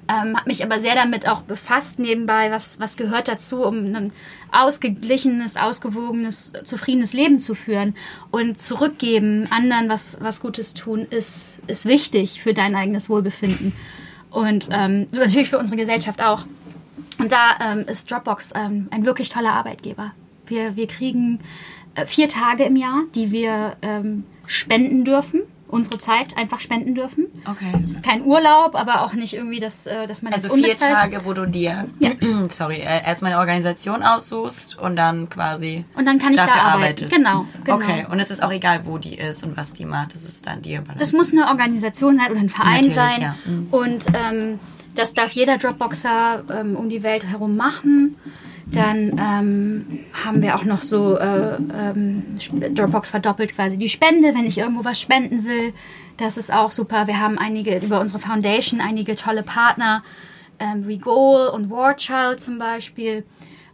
ähm, 0.07 0.37
habe 0.37 0.47
mich 0.47 0.63
aber 0.63 0.79
sehr 0.79 0.95
damit 0.95 1.27
auch 1.27 1.41
befasst 1.41 1.97
nebenbei, 1.99 2.51
was, 2.51 2.79
was 2.79 2.95
gehört 2.95 3.27
dazu, 3.27 3.63
um 3.63 3.95
ein 3.95 4.13
ausgeglichenes, 4.51 5.55
ausgewogenes, 5.55 6.53
zufriedenes 6.63 7.13
Leben 7.13 7.39
zu 7.39 7.55
führen. 7.55 7.95
Und 8.31 8.61
zurückgeben, 8.61 9.47
anderen 9.49 9.89
was, 9.89 10.17
was 10.21 10.41
Gutes 10.41 10.73
tun, 10.73 11.07
ist, 11.09 11.57
ist 11.67 11.85
wichtig 11.85 12.41
für 12.41 12.53
dein 12.53 12.75
eigenes 12.75 13.09
Wohlbefinden. 13.09 13.73
Und 14.29 14.67
ähm, 14.71 15.07
natürlich 15.13 15.49
für 15.49 15.57
unsere 15.57 15.77
Gesellschaft 15.77 16.21
auch. 16.21 16.45
Und 17.17 17.31
da 17.31 17.55
ähm, 17.71 17.85
ist 17.87 18.09
Dropbox 18.11 18.53
ähm, 18.55 18.87
ein 18.91 19.05
wirklich 19.05 19.29
toller 19.29 19.53
Arbeitgeber. 19.53 20.11
Wir, 20.45 20.75
wir 20.75 20.87
kriegen 20.87 21.39
äh, 21.95 22.05
vier 22.05 22.29
Tage 22.29 22.63
im 22.65 22.75
Jahr, 22.75 23.03
die 23.15 23.31
wir 23.31 23.77
ähm, 23.81 24.25
spenden 24.47 25.05
dürfen. 25.05 25.41
Unsere 25.67 25.97
Zeit 25.97 26.37
einfach 26.37 26.59
spenden 26.59 26.93
dürfen. 26.93 27.25
Okay. 27.49 27.83
Ist 27.83 28.03
kein 28.03 28.23
Urlaub, 28.23 28.75
aber 28.75 29.01
auch 29.01 29.13
nicht 29.13 29.33
irgendwie, 29.33 29.59
dass, 29.59 29.87
äh, 29.87 30.05
dass 30.05 30.21
man 30.21 30.31
Also 30.31 30.55
das 30.55 30.77
vier. 30.77 30.95
Tage, 30.95 31.21
wo 31.25 31.33
du 31.33 31.47
dir, 31.47 31.87
sorry, 32.49 32.75
äh, 32.75 33.03
erstmal 33.03 33.31
eine 33.31 33.39
Organisation 33.39 34.03
aussuchst 34.03 34.77
und 34.77 34.95
dann 34.95 35.27
quasi 35.27 35.83
Und 35.97 36.05
dann 36.05 36.19
kann 36.19 36.33
ich 36.33 36.37
da 36.39 36.45
arbeiten. 36.53 37.09
Genau, 37.09 37.47
genau. 37.63 37.77
Okay, 37.77 38.05
und 38.09 38.19
es 38.19 38.29
ist 38.29 38.43
auch 38.43 38.51
egal, 38.51 38.85
wo 38.85 38.99
die 38.99 39.15
ist 39.17 39.43
und 39.43 39.57
was 39.57 39.73
die 39.73 39.85
macht, 39.85 40.13
das 40.13 40.23
ist 40.23 40.45
dann 40.45 40.61
dir 40.61 40.77
überlassen. 40.79 40.99
Das 40.99 41.13
muss 41.13 41.31
eine 41.31 41.47
Organisation 41.47 42.17
sein 42.19 42.31
oder 42.31 42.39
ein 42.41 42.49
Verein 42.49 42.75
Natürlich, 42.87 42.93
sein. 42.93 43.21
ja. 43.21 43.35
Mhm. 43.45 43.67
Und 43.71 44.05
ähm, 44.13 44.59
das 44.95 45.13
darf 45.13 45.31
jeder 45.31 45.57
Dropboxer 45.57 46.43
ähm, 46.51 46.75
um 46.75 46.89
die 46.89 47.03
Welt 47.03 47.25
herum 47.25 47.55
machen. 47.55 48.15
Dann 48.67 49.19
ähm, 49.19 49.99
haben 50.25 50.41
wir 50.41 50.55
auch 50.55 50.63
noch 50.63 50.81
so 50.81 51.17
äh, 51.17 51.55
ähm, 51.55 52.23
Dropbox 52.73 53.11
verdoppelt 53.11 53.53
quasi 53.53 53.77
die 53.77 53.89
Spende, 53.89 54.33
wenn 54.33 54.45
ich 54.45 54.57
irgendwo 54.57 54.83
was 54.83 54.99
spenden 54.99 55.45
will. 55.45 55.73
Das 56.17 56.37
ist 56.37 56.51
auch 56.51 56.71
super. 56.71 57.07
Wir 57.07 57.19
haben 57.19 57.37
einige 57.37 57.77
über 57.77 57.99
unsere 57.99 58.19
Foundation 58.19 58.81
einige 58.81 59.15
tolle 59.15 59.43
Partner, 59.43 60.03
ähm, 60.59 60.87
wie 60.87 60.97
Goal 60.97 61.49
und 61.49 61.69
War 61.69 61.95
Child 61.95 62.41
zum 62.41 62.57
Beispiel. 62.57 63.23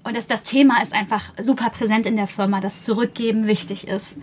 Und 0.03 0.17
das, 0.17 0.28
das 0.28 0.43
Thema 0.43 0.82
ist 0.82 0.93
einfach 0.93 1.32
super 1.39 1.69
präsent 1.69 2.05
in 2.05 2.15
der 2.15 2.28
Firma, 2.28 2.59
dass 2.59 2.82
Zurückgeben 2.82 3.47
wichtig 3.47 3.88
ist. 3.88 4.17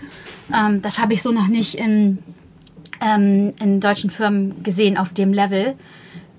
Ähm, 0.53 0.82
das 0.82 0.99
habe 0.99 1.14
ich 1.14 1.22
so 1.22 1.30
noch 1.30 1.46
nicht 1.46 1.76
in, 1.76 2.18
ähm, 3.01 3.53
in 3.61 3.80
deutschen 3.80 4.11
Firmen 4.11 4.62
gesehen 4.62 4.99
auf 4.99 5.14
dem 5.14 5.32
Level. 5.32 5.76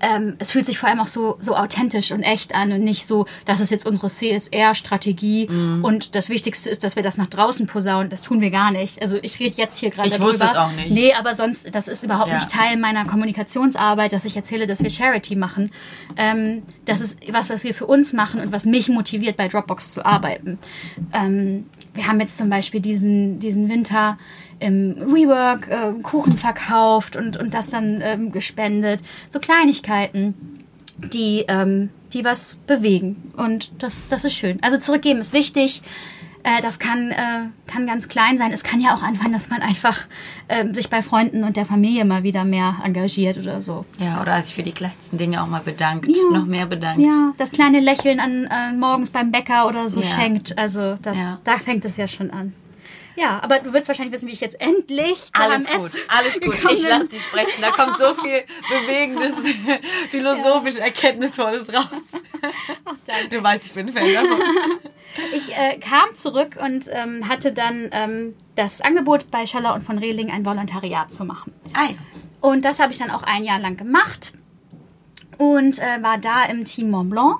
Ähm, 0.02 0.36
es 0.39 0.52
fühlt 0.52 0.66
sich 0.66 0.78
vor 0.80 0.89
allem 0.89 1.00
auch 1.00 1.08
so, 1.08 1.38
so 1.39 1.56
authentisch 1.56 2.12
und 2.12 2.24
echt 2.24 2.56
an 2.56 2.72
und 2.72 2.84
nicht 2.84 3.06
so, 3.06 3.26
das 3.45 3.60
ist 3.60 3.70
jetzt 3.72 3.86
unsere 3.86 4.08
CSR-Strategie 4.10 5.47
Mhm. 5.50 5.84
und 5.84 6.16
das 6.16 6.30
Wichtigste 6.30 6.70
ist, 6.70 6.84
dass 6.84 6.95
wir 6.95 7.04
das 7.04 7.18
nach 7.18 7.28
draußen 7.28 7.68
posaunen. 7.68 8.10
Das 8.10 8.22
tun 8.22 8.41
wir 8.41 8.50
gar 8.52 8.72
nicht. 8.72 9.02
Also 9.02 9.18
ich 9.22 9.39
rede 9.39 9.58
jetzt 9.58 9.78
hier 9.78 9.89
gerade 9.89 10.08
Ich 10.08 10.14
darüber. 10.16 10.32
wusste 10.32 10.45
es 10.45 10.56
auch 10.56 10.72
nicht. 10.72 10.89
Nee, 10.91 11.14
aber 11.14 11.34
sonst, 11.34 11.74
das 11.74 11.88
ist 11.88 12.04
überhaupt 12.04 12.30
Ja. 12.30 12.36
nicht 12.36 12.50
Teil 12.50 12.78
meiner 12.78 13.06
Kommunikationsarbeit, 13.06 14.14
dass 14.14 14.26
ich 14.26 14.36
erzähle, 14.36 14.66
dass 14.68 14.82
wir 14.84 14.89
Charity 14.89 15.36
machen. 15.36 15.72
Ähm, 16.18 16.64
das 16.86 17.02
ist 17.02 17.18
was, 17.32 17.50
was 17.50 17.64
wir 17.64 17.74
für 17.74 17.86
uns 17.88 18.14
machen 18.14 18.39
und 18.41 18.52
was 18.52 18.66
mich 18.66 18.89
motiviert, 18.89 19.38
bei 19.38 19.47
Dropbox 19.47 19.91
zu 19.91 20.06
arbeiten. 20.06 20.60
Ähm, 21.14 21.66
wir 22.00 22.08
haben 22.08 22.22
jetzt 22.22 22.38
zum 22.38 22.50
Beispiel 22.50 22.80
diesen, 22.80 23.39
diesen 23.39 23.68
Winter 23.68 24.18
im 24.60 24.95
WeWork 24.95 25.68
äh, 25.68 26.02
Kuchen 26.02 26.38
verkauft 26.38 27.18
und, 27.18 27.36
und 27.36 27.54
das 27.54 27.72
dann 27.72 28.00
ähm, 28.02 28.32
gespendet. 28.32 29.02
So 29.30 29.39
Kleinigkeiten, 29.39 30.34
die, 31.14 31.43
ähm, 31.50 31.89
die 32.14 32.24
was 32.24 32.56
bewegen. 32.68 33.34
Und 33.36 33.84
das, 33.84 34.08
das 34.08 34.24
ist 34.24 34.34
schön. 34.34 34.60
Also 34.64 34.78
zurückgeben 34.78 35.20
ist 35.20 35.34
wichtig. 35.34 35.82
Äh, 36.44 36.62
das 36.62 36.80
kann, 36.80 37.12
äh, 37.12 37.48
kann 37.68 37.86
ganz 37.86 38.08
klein 38.08 38.38
sein. 38.38 38.52
Es 38.54 38.64
kann 38.64 38.80
ja 38.80 38.96
auch 38.96 39.02
anfangen, 39.02 39.34
dass 39.34 39.50
man 39.50 39.62
einfach 39.62 40.06
ähm, 40.48 40.74
sich 40.74 40.90
bei 40.90 41.02
Freunden 41.02 41.44
und 41.44 41.58
der 41.58 41.66
Familie 41.66 42.06
mal 42.06 42.24
wieder 42.24 42.46
mehr 42.46 42.78
engagiert 42.84 43.38
oder 43.38 43.62
so. 43.62 43.86
ja, 44.00 44.22
oder 44.22 44.42
sich 44.42 44.56
für 44.56 44.64
die 44.64 44.72
kleinsten 44.72 45.18
Dinge 45.18 45.44
auch 45.44 45.48
mal 45.48 45.62
bedankt, 45.62 46.08
Ja. 46.08 46.38
noch 46.38 46.46
mehr 46.46 46.66
bedankt. 46.66 47.02
Ja, 47.02 47.34
das 47.38 47.52
kleine 47.52 47.82
Lächeln 47.82 48.20
an 48.22 48.46
äh, 48.46 48.72
morgens 48.74 49.10
beim 49.10 49.32
Bäcker 49.32 49.68
oder 49.68 49.90
so 49.90 50.00
Ja. 50.02 50.08
schenkt. 50.08 50.58
Also 50.58 50.98
das, 51.02 51.18
Ja. 51.18 51.40
da 51.44 51.58
fängt 51.58 51.84
es 51.84 51.98
ja 51.98 52.08
schon 52.08 52.32
an. 52.32 52.54
Ja, 53.16 53.44
aber 53.44 53.60
du 53.60 53.74
willst 53.74 53.90
wahrscheinlich 53.90 54.14
wissen, 54.14 54.30
wie 54.30 54.32
ich 54.32 54.40
jetzt 54.40 54.62
endlich 54.62 55.30
Alles 55.34 55.66
gut, 55.66 55.92
alles 56.08 56.40
gut. 56.40 56.56
Ich 56.72 56.88
lasse 56.88 57.10
dich 57.10 57.22
sprechen. 57.22 57.62
Da 57.62 57.72
kommt 57.72 57.98
so 57.98 58.16
viel 58.24 58.44
bewegendes, 58.70 59.34
philosophisch 60.10 60.78
Erkenntnisvolles 60.78 61.68
raus. 61.74 61.84
Ach, 62.86 62.94
danke. 63.06 63.28
Du 63.30 63.44
weißt, 63.44 63.66
ich 63.66 63.74
bin 63.74 63.90
Fan 63.90 64.06
davon. 64.14 64.40
Ich 65.36 65.58
äh, 65.58 65.78
kam 65.78 66.14
zurück 66.14 66.58
und 66.64 66.86
ähm, 66.92 67.28
hatte 67.28 67.52
dann 67.52 67.90
ähm, 67.92 68.36
das 68.56 68.82
Angebot 68.82 69.32
bei 69.32 69.46
Schaller 69.46 69.74
und 69.74 69.84
von 69.84 69.98
Rehling 69.98 70.32
ein 70.32 70.46
Volontariat 70.46 71.14
zu 71.14 71.26
machen. 71.26 71.54
Ah 71.74 71.86
ja. 71.90 71.96
Und 72.42 72.66
das 72.66 72.80
habe 72.80 72.92
ich 72.92 72.98
dann 72.98 73.12
auch 73.12 73.24
ein 73.24 73.44
Jahr 73.44 73.60
lang 73.60 73.78
gemacht 73.78 74.34
und 75.38 75.80
äh, 75.80 76.02
war 76.02 76.18
da 76.18 76.44
im 76.46 76.64
Team 76.66 76.92
Mont 76.92 77.10
Blanc. 77.10 77.40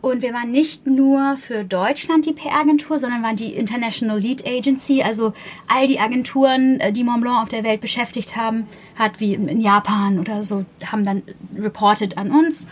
Und 0.00 0.22
wir 0.22 0.32
waren 0.32 0.50
nicht 0.50 0.86
nur 0.86 1.36
für 1.36 1.64
Deutschland 1.64 2.26
die 2.26 2.32
PR-Agentur, 2.32 2.98
sondern 2.98 3.22
waren 3.22 3.34
die 3.34 3.54
International 3.54 4.18
Lead 4.18 4.46
Agency, 4.46 5.02
also 5.02 5.32
all 5.66 5.88
die 5.88 5.98
Agenturen, 5.98 6.78
äh, 6.78 6.92
die 6.92 7.02
Mont 7.02 7.22
Blanc 7.22 7.42
auf 7.42 7.48
der 7.48 7.64
Welt 7.64 7.80
beschäftigt 7.80 8.36
haben, 8.36 8.68
hat 8.96 9.18
wie 9.18 9.34
in 9.34 9.60
Japan 9.60 10.18
oder 10.18 10.42
so, 10.42 10.64
haben 10.84 11.04
dann 11.04 11.22
reported 11.58 12.18
an 12.18 12.30
uns. 12.30 12.66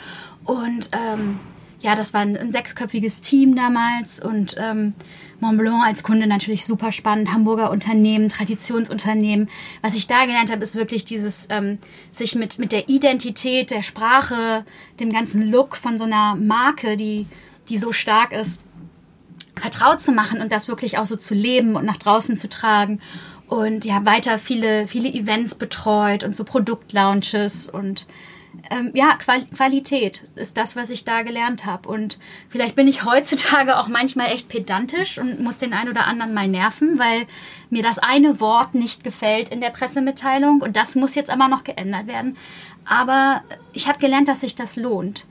Und 0.44 0.90
ähm, 0.92 1.40
ja, 1.84 1.94
das 1.94 2.14
war 2.14 2.22
ein, 2.22 2.34
ein 2.34 2.50
sechsköpfiges 2.50 3.20
Team 3.20 3.54
damals 3.54 4.18
und 4.18 4.56
ähm, 4.58 4.94
Mont 5.38 5.58
Blanc 5.58 5.84
als 5.84 6.02
Kunde 6.02 6.26
natürlich 6.26 6.64
super 6.64 6.92
spannend, 6.92 7.30
Hamburger 7.30 7.70
Unternehmen, 7.70 8.30
Traditionsunternehmen. 8.30 9.50
Was 9.82 9.94
ich 9.94 10.06
da 10.06 10.24
gelernt 10.24 10.50
habe, 10.50 10.62
ist 10.62 10.76
wirklich 10.76 11.04
dieses, 11.04 11.46
ähm, 11.50 11.76
sich 12.10 12.36
mit, 12.36 12.58
mit 12.58 12.72
der 12.72 12.88
Identität, 12.88 13.70
der 13.70 13.82
Sprache, 13.82 14.64
dem 14.98 15.12
ganzen 15.12 15.50
Look 15.50 15.76
von 15.76 15.98
so 15.98 16.04
einer 16.04 16.36
Marke, 16.36 16.96
die, 16.96 17.26
die 17.68 17.76
so 17.76 17.92
stark 17.92 18.32
ist, 18.32 18.62
vertraut 19.54 20.00
zu 20.00 20.12
machen 20.12 20.40
und 20.40 20.52
das 20.52 20.68
wirklich 20.68 20.96
auch 20.96 21.06
so 21.06 21.16
zu 21.16 21.34
leben 21.34 21.76
und 21.76 21.84
nach 21.84 21.98
draußen 21.98 22.38
zu 22.38 22.48
tragen. 22.48 22.98
Und 23.46 23.84
ja, 23.84 24.06
weiter 24.06 24.38
viele, 24.38 24.86
viele 24.86 25.10
Events 25.10 25.54
betreut 25.54 26.24
und 26.24 26.34
so 26.34 26.44
Produktlaunches 26.44 27.68
und 27.68 28.06
ähm, 28.70 28.90
ja, 28.94 29.16
Qual 29.16 29.42
Qualität 29.44 30.24
ist 30.36 30.56
das, 30.56 30.76
was 30.76 30.90
ich 30.90 31.04
da 31.04 31.22
gelernt 31.22 31.66
habe. 31.66 31.88
Und 31.88 32.18
vielleicht 32.48 32.74
bin 32.74 32.88
ich 32.88 33.04
heutzutage 33.04 33.78
auch 33.78 33.88
manchmal 33.88 34.32
echt 34.32 34.48
pedantisch 34.48 35.18
und 35.18 35.40
muss 35.40 35.58
den 35.58 35.72
einen 35.72 35.90
oder 35.90 36.06
anderen 36.06 36.34
mal 36.34 36.48
nerven, 36.48 36.98
weil 36.98 37.26
mir 37.70 37.82
das 37.82 37.98
eine 37.98 38.40
Wort 38.40 38.74
nicht 38.74 39.04
gefällt 39.04 39.48
in 39.48 39.60
der 39.60 39.70
Pressemitteilung 39.70 40.60
und 40.60 40.76
das 40.76 40.94
muss 40.94 41.14
jetzt 41.14 41.30
aber 41.30 41.48
noch 41.48 41.64
geändert 41.64 42.06
werden. 42.06 42.36
Aber 42.84 43.42
ich 43.72 43.88
habe 43.88 43.98
gelernt, 43.98 44.28
dass 44.28 44.40
sich 44.40 44.54
das 44.54 44.76
lohnt, 44.76 45.26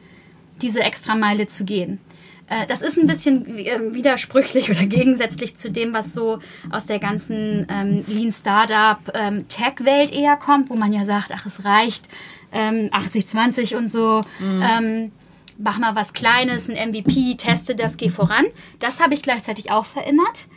diese 0.61 0.81
Extrameile 0.81 1.47
zu 1.47 1.65
gehen. 1.65 1.99
Äh, 2.47 2.65
Das 2.67 2.81
ist 2.81 2.97
ein 2.97 3.07
bisschen 3.07 3.45
äh, 3.57 3.93
widersprüchlich 3.93 4.69
oder 4.71 4.85
gegensätzlich 4.85 5.55
zu 5.55 5.71
dem, 5.71 5.93
was 5.93 6.13
so 6.13 6.39
aus 6.69 6.85
der 6.85 6.99
ganzen 6.99 7.65
ähm, 7.69 8.03
Lean 8.07 8.31
Startup 8.31 8.99
ähm, 9.13 9.47
Tech-Welt 9.47 10.11
eher 10.11 10.35
kommt, 10.37 10.69
wo 10.69 10.75
man 10.75 10.93
ja 10.93 11.05
sagt, 11.05 11.31
ach, 11.33 11.45
es 11.45 11.65
reicht 11.65 12.07
ähm, 12.51 12.89
80-20 12.91 13.75
und 13.77 13.87
so. 13.89 14.21
Ähm, 14.41 15.11
mach 15.57 15.79
mal 15.79 15.95
was 15.95 16.13
Kleines, 16.13 16.69
ein 16.69 16.89
MVP, 16.89 17.35
teste 17.35 17.75
das, 17.75 17.97
geh 17.97 18.09
voran. 18.09 18.45
Das 18.79 18.99
habe 19.01 19.13
ich 19.13 19.21
gleichzeitig 19.21 19.71
auch 19.71 19.85
verinnert. 19.85 20.47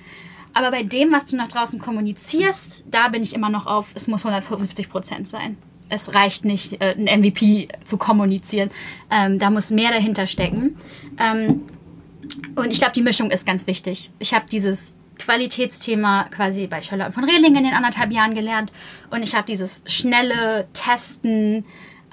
Aber 0.54 0.70
bei 0.70 0.82
dem, 0.82 1.12
was 1.12 1.26
du 1.26 1.36
nach 1.36 1.48
draußen 1.48 1.78
kommunizierst, 1.78 2.84
da 2.90 3.08
bin 3.08 3.22
ich 3.22 3.34
immer 3.34 3.50
noch 3.50 3.66
auf, 3.66 3.88
es 3.94 4.08
muss 4.08 4.24
150 4.24 4.88
Prozent 4.88 5.28
sein. 5.28 5.58
Es 5.88 6.14
reicht 6.14 6.44
nicht, 6.44 6.80
äh, 6.80 6.94
ein 6.96 7.20
MVP 7.20 7.68
zu 7.84 7.96
kommunizieren. 7.98 8.70
Ähm, 9.10 9.38
da 9.38 9.50
muss 9.50 9.70
mehr 9.70 9.90
dahinter 9.90 10.26
stecken. 10.26 10.76
Ähm, 11.18 11.62
und 12.56 12.72
ich 12.72 12.78
glaube, 12.78 12.92
die 12.94 13.02
Mischung 13.02 13.30
ist 13.30 13.46
ganz 13.46 13.66
wichtig. 13.66 14.10
Ich 14.18 14.34
habe 14.34 14.46
dieses 14.50 14.94
Qualitätsthema 15.18 16.24
quasi 16.34 16.66
bei 16.66 16.82
Charlotte 16.82 17.12
von 17.12 17.24
Rehling 17.24 17.56
in 17.56 17.64
den 17.64 17.72
anderthalb 17.72 18.12
Jahren 18.12 18.34
gelernt. 18.34 18.72
Und 19.10 19.22
ich 19.22 19.34
habe 19.34 19.46
dieses 19.46 19.82
schnelle 19.86 20.68
Testen, 20.72 21.64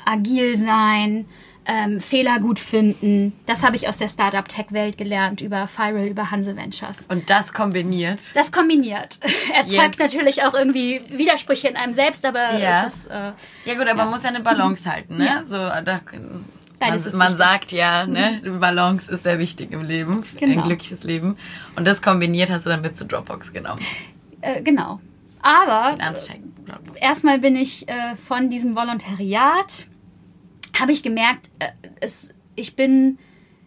agil 0.05 0.57
sein, 0.57 1.25
ähm, 1.65 2.01
Fehler 2.01 2.39
gut 2.39 2.59
finden. 2.59 3.31
Das 3.45 3.63
habe 3.63 3.75
ich 3.77 3.87
aus 3.87 3.97
der 3.97 4.09
Startup-Tech-Welt 4.09 4.97
gelernt, 4.97 5.39
über 5.41 5.67
Viral, 5.73 6.07
über 6.07 6.29
Hanse 6.29 6.55
Ventures. 6.57 7.05
Und 7.09 7.29
das 7.29 7.53
kombiniert. 7.53 8.19
Das 8.33 8.51
kombiniert. 8.51 9.19
Erzeugt 9.53 9.97
Jetzt. 9.97 10.13
natürlich 10.13 10.43
auch 10.43 10.53
irgendwie 10.53 11.01
Widersprüche 11.09 11.69
in 11.69 11.77
einem 11.77 11.93
selbst, 11.93 12.25
aber 12.25 12.57
Ja. 12.57 12.83
es 12.85 12.95
ist... 12.95 13.05
Äh, 13.07 13.31
Ja 13.65 13.75
gut, 13.77 13.87
aber 13.87 13.95
man 13.95 14.09
muss 14.09 14.23
ja 14.23 14.29
eine 14.29 14.41
Balance 14.41 14.91
halten, 14.91 15.17
ne? 15.17 15.25
Ja. 15.25 15.43
So, 15.45 15.55
da, 15.55 16.01
Beides 16.87 17.03
man, 17.03 17.11
ist 17.11 17.17
man 17.17 17.27
wichtig. 17.29 17.37
sagt 17.45 17.71
ja, 17.71 18.05
ne, 18.07 18.41
Balance 18.59 19.11
ist 19.11 19.23
sehr 19.23 19.39
wichtig 19.39 19.71
im 19.71 19.83
Leben, 19.83 20.23
Genau. 20.39 20.61
ein 20.61 20.67
glückliches 20.67 21.03
Leben. 21.03 21.37
Und 21.75 21.85
das 21.87 22.01
kombiniert 22.01 22.49
hast 22.49 22.65
du 22.65 22.69
dann 22.69 22.81
mit 22.81 22.95
zu 22.95 23.05
Dropbox 23.05 23.53
genommen. 23.53 23.81
äh, 24.41 24.61
genau. 24.61 24.99
Aber 25.41 25.97
Dropbox. 25.97 26.99
erstmal 26.99 27.39
bin 27.39 27.55
ich 27.55 27.87
äh, 27.89 28.15
von 28.15 28.49
diesem 28.49 28.75
Volontariat, 28.75 29.87
habe 30.79 30.91
ich 30.91 31.03
gemerkt, 31.03 31.51
äh, 31.59 31.69
es, 31.99 32.29
ich 32.55 32.75
bin 32.75 33.17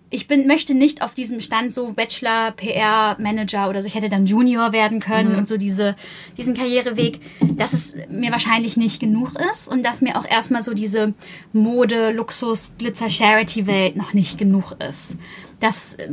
ich 0.09 0.28
bin, 0.28 0.46
möchte 0.46 0.74
nicht 0.74 1.02
auf 1.02 1.14
diesem 1.14 1.40
Stand 1.40 1.72
so 1.72 1.92
Bachelor, 1.92 2.52
PR, 2.52 3.16
Manager 3.18 3.68
oder 3.68 3.82
so. 3.82 3.88
Ich 3.88 3.94
hätte 3.94 4.09
dann 4.09 4.26
Junior 4.26 4.72
werden 4.72 5.00
können 5.00 5.32
mhm. 5.32 5.38
und 5.38 5.48
so 5.48 5.57
diese, 5.57 5.96
diesen 6.36 6.54
Karriereweg, 6.54 7.20
dass 7.57 7.72
es 7.72 7.94
mir 8.09 8.30
wahrscheinlich 8.30 8.76
nicht 8.76 9.00
genug 9.00 9.32
ist 9.52 9.68
und 9.68 9.82
dass 9.84 10.02
mir 10.02 10.16
auch 10.16 10.24
erstmal 10.24 10.62
so 10.62 10.74
diese 10.74 11.12
Mode, 11.52 12.12
Luxus, 12.12 12.72
Glitzer, 12.78 13.11
Charity-Welt 13.11 13.96
noch 13.96 14.14
nicht 14.14 14.38
genug 14.38 14.76
ist. 14.78 15.18
Das, 15.59 15.94
äh, 15.94 16.09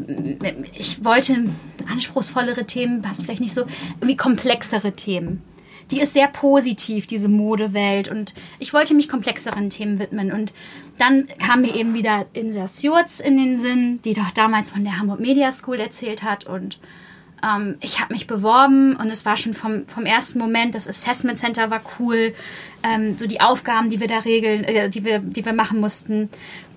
ich 0.74 1.04
wollte 1.06 1.46
anspruchsvollere 1.88 2.66
Themen, 2.66 3.02
passt 3.04 3.24
vielleicht 3.24 3.42
nicht 3.42 3.54
so, 3.54 3.66
irgendwie 4.00 4.18
komplexere 4.18 4.94
Themen 4.94 5.44
die 5.92 6.02
ist 6.02 6.14
sehr 6.14 6.28
positiv, 6.28 7.08
diese 7.08 7.30
Modewelt. 7.30 8.10
Und 8.10 8.34
ich 8.60 8.74
wollte 8.74 8.94
mich 8.94 9.10
komplexeren 9.10 9.70
Themen 9.70 10.00
widmen. 10.00 10.32
Und 10.32 10.54
dann 10.98 11.28
kam 11.40 11.62
mir 11.62 11.76
eben 11.76 11.94
wieder 11.94 12.26
Insa 12.34 12.68
Sjurz 12.68 13.20
in 13.20 13.38
den 13.38 13.58
Sinn, 13.58 14.00
die 14.04 14.14
doch 14.14 14.32
damals 14.32 14.72
von 14.72 14.84
der 14.84 15.00
Hamburg 15.00 15.20
Media 15.20 15.52
School 15.52 15.80
erzählt 15.80 16.24
hat. 16.24 16.46
Und 16.46 16.80
ähm, 17.44 17.76
ich 17.82 18.00
habe 18.00 18.14
mich 18.14 18.28
beworben 18.28 18.96
und 18.96 19.10
es 19.10 19.26
war 19.26 19.38
schon 19.38 19.54
vom, 19.54 19.88
vom 19.88 20.06
ersten 20.06 20.40
Moment, 20.40 20.76
das 20.76 20.88
Assessment 20.88 21.38
Center 21.38 21.70
war 21.70 21.82
cool. 22.00 22.34
Ähm, 22.84 23.18
so 23.18 23.28
die 23.28 23.42
Aufgaben, 23.42 23.90
die 23.90 24.00
wir 24.00 24.08
da 24.08 24.20
regeln, 24.20 24.64
äh, 24.64 24.90
die, 24.90 25.04
wir, 25.04 25.20
die 25.20 25.46
wir 25.46 25.54
machen 25.54 25.80
mussten. 25.80 26.30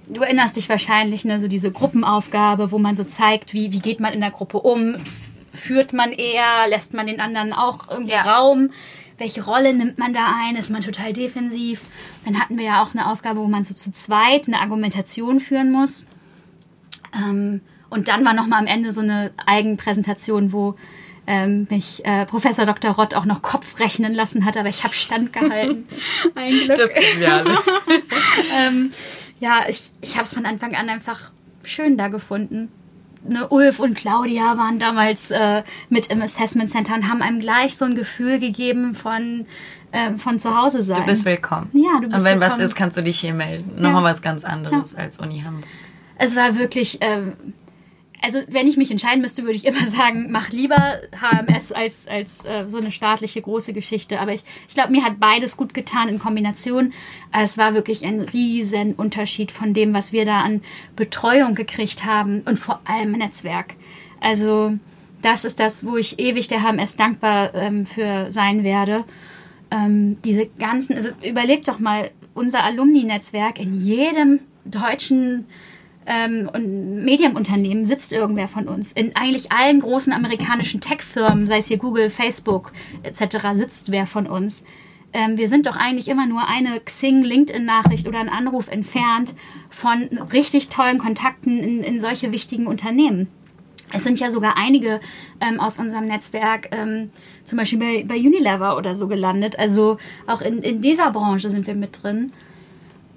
Du 0.09 0.22
erinnerst 0.22 0.57
dich 0.57 0.68
wahrscheinlich, 0.68 1.24
ne, 1.24 1.38
so 1.38 1.48
diese 1.48 1.72
Gruppenaufgabe, 1.72 2.70
wo 2.70 2.78
man 2.78 2.94
so 2.94 3.04
zeigt, 3.04 3.54
wie, 3.54 3.72
wie 3.72 3.80
geht 3.80 3.98
man 3.98 4.12
in 4.12 4.20
der 4.20 4.30
Gruppe 4.30 4.59
um, 4.59 4.96
führt 5.57 5.92
man 5.92 6.12
eher, 6.12 6.68
lässt 6.68 6.94
man 6.94 7.07
den 7.07 7.20
anderen 7.20 7.52
auch 7.52 7.88
irgendwie 7.90 8.12
ja. 8.12 8.22
Raum 8.22 8.70
welche 9.18 9.44
Rolle 9.44 9.74
nimmt 9.74 9.98
man 9.98 10.12
da 10.12 10.34
ein? 10.42 10.57
Ist 10.57 10.70
man 10.70 10.80
total 10.80 11.12
defensiv? 11.12 11.82
Dann 12.24 12.38
hatten 12.40 12.59
wir 12.59 12.66
ja 12.66 12.82
auch 12.82 12.94
eine 12.94 13.11
Aufgabe, 13.11 13.40
wo 13.40 13.46
man 13.46 13.64
so 13.64 13.74
zu 13.74 13.92
zweit 13.92 14.46
eine 14.46 14.61
Argumentation 14.61 15.40
führen 15.40 15.70
muss. 15.70 16.07
Ähm, 17.14 17.61
und 17.88 18.09
dann 18.09 18.24
war 18.24 18.34
nochmal 18.34 18.61
am 18.61 18.66
Ende 18.66 18.92
so 18.92 19.00
eine 19.00 19.32
Eigenpräsentation, 19.46 20.52
wo 20.52 20.74
ähm, 21.26 21.66
mich 21.70 22.04
äh, 22.04 22.26
Professor 22.26 22.66
Dr. 22.66 22.92
Rott 22.92 23.14
auch 23.14 23.24
noch 23.24 23.42
Kopf 23.42 23.80
rechnen 23.80 24.14
lassen 24.14 24.44
hat, 24.44 24.57
aber 24.57 24.68
ich 24.68 24.84
habe 24.84 24.94
standgehalten. 24.94 25.88
Ein 26.34 26.50
Glück. 26.50 26.76
Das 26.76 26.90
wir 27.18 27.34
alle. 27.34 27.59
ähm, 28.57 28.90
ja, 29.40 29.64
ich, 29.68 29.92
ich 30.00 30.14
habe 30.14 30.24
es 30.24 30.34
von 30.34 30.46
Anfang 30.46 30.74
an 30.76 30.88
einfach 30.88 31.32
schön 31.64 31.96
da 31.96 32.09
gefunden 32.09 32.70
ne, 33.29 33.49
Ulf 33.49 33.81
und 33.81 33.95
Claudia 33.95 34.57
waren 34.57 34.79
damals 34.79 35.31
äh, 35.31 35.62
mit 35.89 36.09
im 36.09 36.22
Assessment 36.22 36.70
Center 36.70 36.95
und 36.95 37.09
haben 37.09 37.22
einem 37.22 37.41
gleich 37.41 37.77
so 37.77 37.85
ein 37.85 37.95
Gefühl 37.95 38.39
gegeben 38.39 38.95
von, 38.95 39.47
äh, 39.93 40.12
von 40.14 40.39
zu 40.39 40.57
Hause 40.57 40.83
sein. 40.83 41.01
Du 41.01 41.07
bist 41.07 41.24
willkommen. 41.24 41.70
Ja, 41.72 42.01
du 42.01 42.09
bist 42.09 42.14
Und 42.14 42.24
wenn 42.24 42.41
willkommen. 42.41 42.59
was 42.59 42.64
ist, 42.64 42.74
kannst 42.74 42.97
du 42.97 43.03
dich 43.03 43.20
hier 43.20 43.35
melden. 43.35 43.81
Nochmal 43.81 44.05
was 44.05 44.22
ganz 44.22 44.45
anderes 44.45 44.93
ja. 44.93 44.99
als 44.99 45.18
Uni 45.18 45.41
Hamburg. 45.45 45.64
Es 46.18 46.35
war 46.37 46.57
wirklich, 46.57 46.99
ähm, 47.01 47.35
also 48.27 48.41
wenn 48.49 48.66
ich 48.66 48.77
mich 48.77 48.91
entscheiden 48.91 49.22
müsste, 49.22 49.45
würde 49.45 49.55
ich 49.55 49.64
immer 49.64 49.87
sagen, 49.87 50.27
mach 50.31 50.51
lieber 50.51 50.99
HMS 51.20 51.70
als, 51.70 52.09
als 52.09 52.45
äh, 52.45 52.64
so 52.66 52.79
eine 52.79 52.91
staatliche 52.91 53.41
große 53.41 53.72
Geschichte. 53.72 54.20
Aber 54.20 54.33
ich, 54.35 54.43
ich 54.68 54.74
glaube, 54.74 54.91
mir 54.91 55.05
hat 55.05 55.20
beides 55.20 55.57
gut 55.57 55.74
getan 55.74 56.09
in 56.09 56.18
Kombination. 56.18 56.93
Es 57.33 57.57
war 57.57 57.74
wirklich 57.74 58.05
ein 58.05 58.20
riesen 58.20 58.95
Unterschied 58.95 59.53
von 59.53 59.72
dem, 59.74 59.95
was 59.95 60.12
wir 60.12 60.24
da 60.24 60.41
an 60.41 60.61
Betreuung 60.97 61.55
gekriegt 61.55 62.05
haben 62.05 62.43
und 62.43 62.59
vor 62.59 62.81
allem 62.85 63.12
Netzwerk. 63.12 63.74
Also 64.20 64.77
das 65.22 65.45
ist 65.45 65.61
das, 65.61 65.87
wo 65.87 65.97
ich 65.97 66.18
ewig 66.18 66.49
der 66.49 66.62
HMS 66.62 66.97
dankbar 66.97 67.55
ähm, 67.55 67.87
für 67.87 68.31
sein 68.31 68.64
werde. 68.64 69.05
Ähm, 69.70 70.20
diese 70.24 70.47
ganzen, 70.47 70.97
also 70.97 71.11
überleg 71.24 71.64
doch 71.64 71.79
mal, 71.79 72.11
unser 72.35 72.64
Alumni-Netzwerk 72.64 73.59
in 73.59 73.81
jedem 73.81 74.41
deutschen 74.64 75.47
ähm, 76.07 76.48
und 76.52 77.04
Medienunternehmen 77.04 77.84
sitzt 77.84 78.12
irgendwer 78.12 78.48
von 78.48 78.68
uns. 78.68 78.92
In 78.92 79.14
eigentlich 79.16 79.52
allen 79.52 79.80
großen 79.80 80.12
amerikanischen 80.12 80.80
Tech-Firmen, 80.80 81.46
sei 81.46 81.59
es 81.59 81.68
hier 81.68 81.78
Google, 81.78 82.11
Facebook 82.11 82.72
etc., 83.02 83.38
sitzt 83.52 83.90
wer 83.90 84.07
von 84.07 84.26
uns. 84.26 84.62
Ähm, 85.12 85.38
wir 85.38 85.48
sind 85.48 85.66
doch 85.66 85.76
eigentlich 85.76 86.09
immer 86.09 86.26
nur 86.26 86.46
eine 86.48 86.80
Xing, 86.80 87.22
LinkedIn-Nachricht 87.22 88.07
oder 88.07 88.20
ein 88.20 88.28
Anruf 88.28 88.68
entfernt 88.68 89.34
von 89.70 90.09
richtig 90.32 90.68
tollen 90.68 90.98
Kontakten 90.98 91.59
in, 91.59 91.82
in 91.82 92.00
solche 92.00 92.32
wichtigen 92.32 92.66
Unternehmen. 92.66 93.28
Es 93.92 94.02
sind 94.02 94.18
ja 94.18 94.30
sogar 94.30 94.57
einige 94.57 95.00
ähm, 95.40 95.61
aus 95.61 95.78
unserem 95.78 96.07
Netzwerk, 96.07 96.68
ähm, 96.72 97.11
zum 97.44 97.59
Beispiel 97.59 97.78
bei, 97.78 98.04
bei 98.07 98.16
Unilever 98.16 98.76
oder 98.76 98.94
so 98.94 99.07
gelandet. 99.07 99.59
Also 99.59 99.98
auch 100.26 100.42
in, 100.42 100.59
in 100.59 100.80
dieser 100.80 101.11
Branche 101.12 101.50
sind 101.50 101.66
wir 101.66 101.76
mit 101.76 102.02
drin 102.02 102.32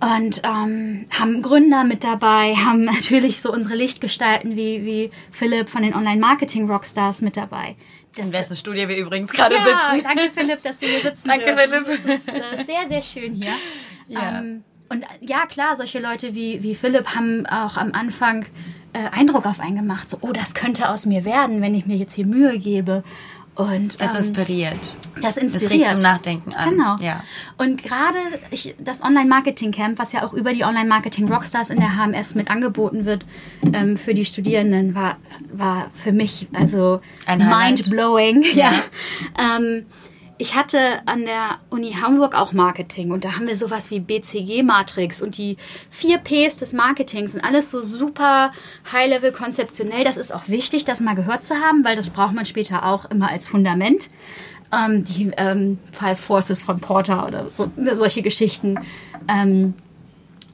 und 0.01 0.41
ähm, 0.43 1.05
haben 1.11 1.41
Gründer 1.41 1.83
mit 1.83 2.03
dabei, 2.03 2.55
haben 2.55 2.83
natürlich 2.85 3.41
so 3.41 3.51
unsere 3.51 3.75
Lichtgestalten 3.75 4.55
wie, 4.55 4.85
wie 4.85 5.11
Philipp 5.31 5.69
von 5.69 5.83
den 5.83 5.93
Online-Marketing-Rockstars 5.93 7.21
mit 7.21 7.37
dabei. 7.37 7.75
Das, 8.15 8.27
In 8.27 8.31
dessen 8.31 8.55
Studie 8.55 8.87
wir 8.87 8.97
übrigens 8.97 9.31
gerade 9.31 9.55
ja, 9.55 9.63
sitzen. 9.63 10.03
Danke 10.03 10.31
Philipp, 10.33 10.63
dass 10.63 10.81
wir 10.81 10.89
hier 10.89 11.01
sitzen. 11.01 11.27
danke 11.27 11.45
dürfen. 11.45 11.85
Philipp. 11.85 11.85
Das 11.85 12.15
ist 12.15 12.29
äh, 12.29 12.63
sehr, 12.65 12.87
sehr 12.87 13.01
schön 13.01 13.33
hier. 13.33 13.53
Ja. 14.11 14.39
Ähm, 14.39 14.63
und 14.89 15.05
ja, 15.21 15.45
klar, 15.45 15.75
solche 15.77 15.99
Leute 15.99 16.33
wie, 16.33 16.63
wie 16.63 16.73
Philipp 16.73 17.13
haben 17.13 17.45
auch 17.45 17.77
am 17.77 17.91
Anfang 17.91 18.47
äh, 18.93 19.07
Eindruck 19.11 19.45
auf 19.45 19.59
einen 19.59 19.75
gemacht. 19.75 20.09
So, 20.09 20.17
oh, 20.21 20.31
das 20.31 20.55
könnte 20.55 20.89
aus 20.89 21.05
mir 21.05 21.25
werden, 21.25 21.61
wenn 21.61 21.75
ich 21.75 21.85
mir 21.85 21.95
jetzt 21.95 22.15
hier 22.15 22.25
Mühe 22.25 22.57
gebe. 22.57 23.03
Und, 23.55 23.99
das 23.99 24.13
ähm, 24.13 24.19
inspiriert. 24.19 24.79
Das 25.21 25.37
inspiriert. 25.37 25.71
Das 25.71 25.71
regt 25.71 25.87
zum 25.87 25.99
Nachdenken 25.99 26.53
an. 26.53 26.69
Genau. 26.69 26.95
Ja. 27.01 27.23
Und 27.57 27.83
gerade 27.83 28.17
das 28.79 29.03
Online-Marketing-Camp, 29.03 29.99
was 29.99 30.13
ja 30.13 30.25
auch 30.25 30.33
über 30.33 30.53
die 30.53 30.63
Online-Marketing-Rockstars 30.63 31.69
in 31.69 31.79
der 31.79 31.97
HMS 31.97 32.35
mit 32.35 32.49
angeboten 32.49 33.05
wird 33.05 33.25
ähm, 33.73 33.97
für 33.97 34.13
die 34.13 34.23
Studierenden, 34.23 34.95
war, 34.95 35.17
war 35.51 35.89
für 35.93 36.13
mich 36.13 36.47
also 36.53 37.01
mind-blowing. 37.27 38.43
Ja. 38.53 38.71
ja. 38.71 39.57
Ähm, 39.57 39.85
ich 40.41 40.55
hatte 40.55 41.05
an 41.05 41.25
der 41.25 41.59
Uni 41.69 41.97
Hamburg 42.01 42.33
auch 42.33 42.53
Marketing 42.53 43.11
und 43.11 43.25
da 43.25 43.35
haben 43.35 43.45
wir 43.45 43.57
sowas 43.57 43.91
wie 43.91 43.99
BCG-Matrix 43.99 45.21
und 45.21 45.37
die 45.37 45.57
vier 45.89 46.17
Ps 46.17 46.57
des 46.57 46.71
Marketings 46.71 47.35
und 47.35 47.41
alles 47.41 47.69
so 47.69 47.81
super 47.81 48.53
high-level 48.91 49.33
konzeptionell. 49.33 50.05
Das 50.05 50.15
ist 50.15 50.33
auch 50.33 50.47
wichtig, 50.47 50.85
das 50.85 51.01
mal 51.01 51.13
gehört 51.13 51.43
zu 51.43 51.55
haben, 51.55 51.83
weil 51.83 51.97
das 51.97 52.09
braucht 52.11 52.33
man 52.33 52.45
später 52.45 52.85
auch 52.85 53.03
immer 53.11 53.29
als 53.29 53.49
Fundament. 53.49 54.09
Ähm, 54.71 55.03
die 55.03 55.29
ähm, 55.35 55.77
Five 55.91 56.19
Forces 56.19 56.63
von 56.63 56.79
Porter 56.79 57.27
oder 57.27 57.49
so, 57.49 57.69
solche 57.93 58.21
Geschichten. 58.21 58.79
Ähm, 59.27 59.73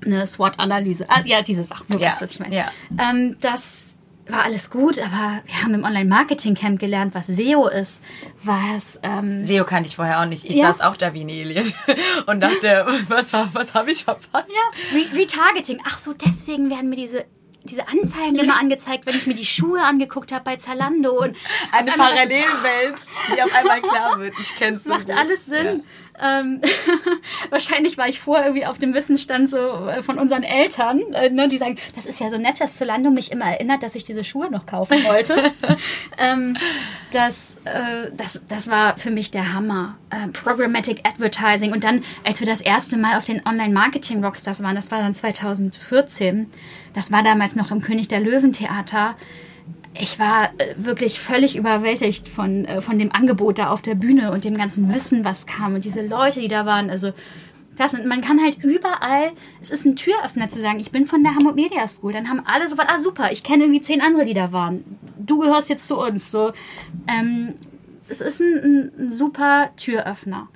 eine 0.03 0.25
SWOT-Analyse. 0.25 1.05
Ah, 1.09 1.21
ja, 1.25 1.43
diese 1.43 1.63
Sachen. 1.63 1.85
Du 1.89 1.99
ja. 1.99 2.07
weißt, 2.07 2.21
was 2.23 2.31
ich 2.31 2.39
meine. 2.39 2.55
Ja. 2.55 2.65
Ähm, 2.97 3.35
das 3.39 3.84
war 4.27 4.43
alles 4.43 4.69
gut, 4.69 4.99
aber 4.99 5.41
wir 5.45 5.61
haben 5.61 5.73
im 5.73 5.83
Online-Marketing-Camp 5.83 6.79
gelernt, 6.79 7.13
was 7.13 7.27
SEO 7.27 7.67
ist. 7.67 8.01
Was, 8.43 8.99
ähm 9.03 9.43
SEO 9.43 9.65
kannte 9.65 9.87
ich 9.87 9.95
vorher 9.95 10.21
auch 10.21 10.25
nicht. 10.25 10.45
Ich 10.45 10.55
ja. 10.55 10.73
saß 10.73 10.81
auch 10.81 10.97
da 10.97 11.13
wie 11.13 11.21
ein 11.21 11.29
Alien 11.29 11.71
und 12.25 12.41
dachte, 12.41 12.85
was, 13.07 13.33
was 13.33 13.73
habe 13.73 13.91
ich 13.91 14.03
verpasst? 14.03 14.49
Ja, 14.49 14.97
Re 14.97 15.19
Retargeting. 15.19 15.81
Ach 15.85 15.99
so, 15.99 16.13
deswegen 16.13 16.69
werden 16.69 16.89
mir 16.89 16.95
diese 16.95 17.25
diese 17.65 17.87
Anzeigen 17.87 18.35
immer 18.35 18.59
angezeigt, 18.59 19.05
wenn 19.05 19.15
ich 19.15 19.27
mir 19.27 19.33
die 19.33 19.45
Schuhe 19.45 19.81
angeguckt 19.81 20.31
habe 20.31 20.43
bei 20.43 20.55
Zalando 20.57 21.23
und 21.23 21.35
eine 21.71 21.91
Parallelwelt, 21.91 22.95
die 23.35 23.41
auf 23.41 23.53
einmal 23.53 23.81
klar 23.81 24.19
wird. 24.19 24.33
Ich 24.39 24.55
kenn's 24.55 24.83
so 24.83 24.89
Macht 24.89 25.07
gut. 25.07 25.17
alles 25.17 25.45
Sinn. 25.45 25.65
Ja. 25.65 25.81
Ähm, 26.17 26.61
wahrscheinlich 27.49 27.97
war 27.97 28.07
ich 28.07 28.19
vorher 28.19 28.45
irgendwie 28.45 28.65
auf 28.65 28.77
dem 28.77 28.93
Wissensstand 28.93 29.49
so 29.49 29.57
äh, 29.57 30.01
von 30.01 30.17
unseren 30.17 30.43
Eltern, 30.43 31.01
äh, 31.13 31.29
ne, 31.29 31.47
die 31.47 31.57
sagen, 31.57 31.77
das 31.95 32.05
ist 32.05 32.19
ja 32.19 32.29
so 32.29 32.37
nett, 32.37 32.61
dass 32.61 32.77
Zalando 32.77 33.11
mich 33.11 33.31
immer 33.31 33.45
erinnert, 33.45 33.83
dass 33.83 33.95
ich 33.95 34.05
diese 34.05 34.23
Schuhe 34.23 34.49
noch 34.49 34.65
kaufen 34.65 35.03
wollte. 35.03 35.51
ähm, 36.17 36.55
das, 37.11 37.57
äh, 37.65 38.11
das, 38.15 38.41
das 38.47 38.69
war 38.69 38.97
für 38.97 39.11
mich 39.11 39.31
der 39.31 39.53
Hammer. 39.53 39.97
Äh, 40.09 40.27
Programmatic 40.29 41.01
Advertising. 41.05 41.73
Und 41.73 41.83
dann, 41.83 42.03
als 42.23 42.39
wir 42.39 42.47
das 42.47 42.61
erste 42.61 42.97
Mal 42.97 43.17
auf 43.17 43.25
den 43.25 43.45
Online-Marketing-Rockstars 43.45 44.63
waren, 44.63 44.75
das 44.75 44.91
war 44.91 44.99
dann 44.99 45.13
2014, 45.13 46.49
das 46.95 47.11
war 47.11 47.21
damals 47.21 47.55
noch 47.55 47.71
im 47.71 47.81
König 47.81 48.07
der 48.07 48.21
Löwen 48.21 48.53
Theater, 48.53 49.15
ich 49.99 50.19
war 50.19 50.49
äh, 50.57 50.75
wirklich 50.77 51.19
völlig 51.19 51.55
überwältigt 51.55 52.27
von, 52.27 52.65
äh, 52.65 52.81
von 52.81 52.99
dem 52.99 53.11
Angebot 53.11 53.59
da 53.59 53.69
auf 53.69 53.81
der 53.81 53.95
Bühne 53.95 54.31
und 54.31 54.43
dem 54.43 54.57
ganzen 54.57 54.93
Wissen, 54.93 55.23
was 55.23 55.45
kam 55.45 55.75
und 55.75 55.83
diese 55.83 56.01
Leute, 56.01 56.41
die 56.41 56.47
da 56.47 56.65
waren. 56.65 56.89
Also 56.89 57.13
das 57.77 57.93
und 57.93 58.05
man 58.05 58.21
kann 58.21 58.41
halt 58.41 58.63
überall, 58.63 59.31
es 59.61 59.71
ist 59.71 59.85
ein 59.85 59.95
Türöffner 59.95 60.49
zu 60.49 60.61
sagen, 60.61 60.79
ich 60.79 60.91
bin 60.91 61.05
von 61.05 61.23
der 61.23 61.35
Hamburg 61.35 61.55
Media 61.55 61.87
School. 61.87 62.13
Dann 62.13 62.29
haben 62.29 62.41
alle 62.45 62.67
sofort, 62.67 62.89
ah 62.89 62.99
super, 62.99 63.31
ich 63.31 63.43
kenne 63.43 63.63
irgendwie 63.63 63.81
zehn 63.81 64.01
andere, 64.01 64.25
die 64.25 64.33
da 64.33 64.51
waren. 64.51 64.83
Du 65.17 65.39
gehörst 65.39 65.69
jetzt 65.69 65.87
zu 65.87 65.99
uns. 65.99 66.31
So, 66.31 66.53
ähm, 67.07 67.53
es 68.07 68.21
ist 68.21 68.41
ein, 68.41 68.91
ein 68.97 69.11
super 69.11 69.69
Türöffner. 69.77 70.47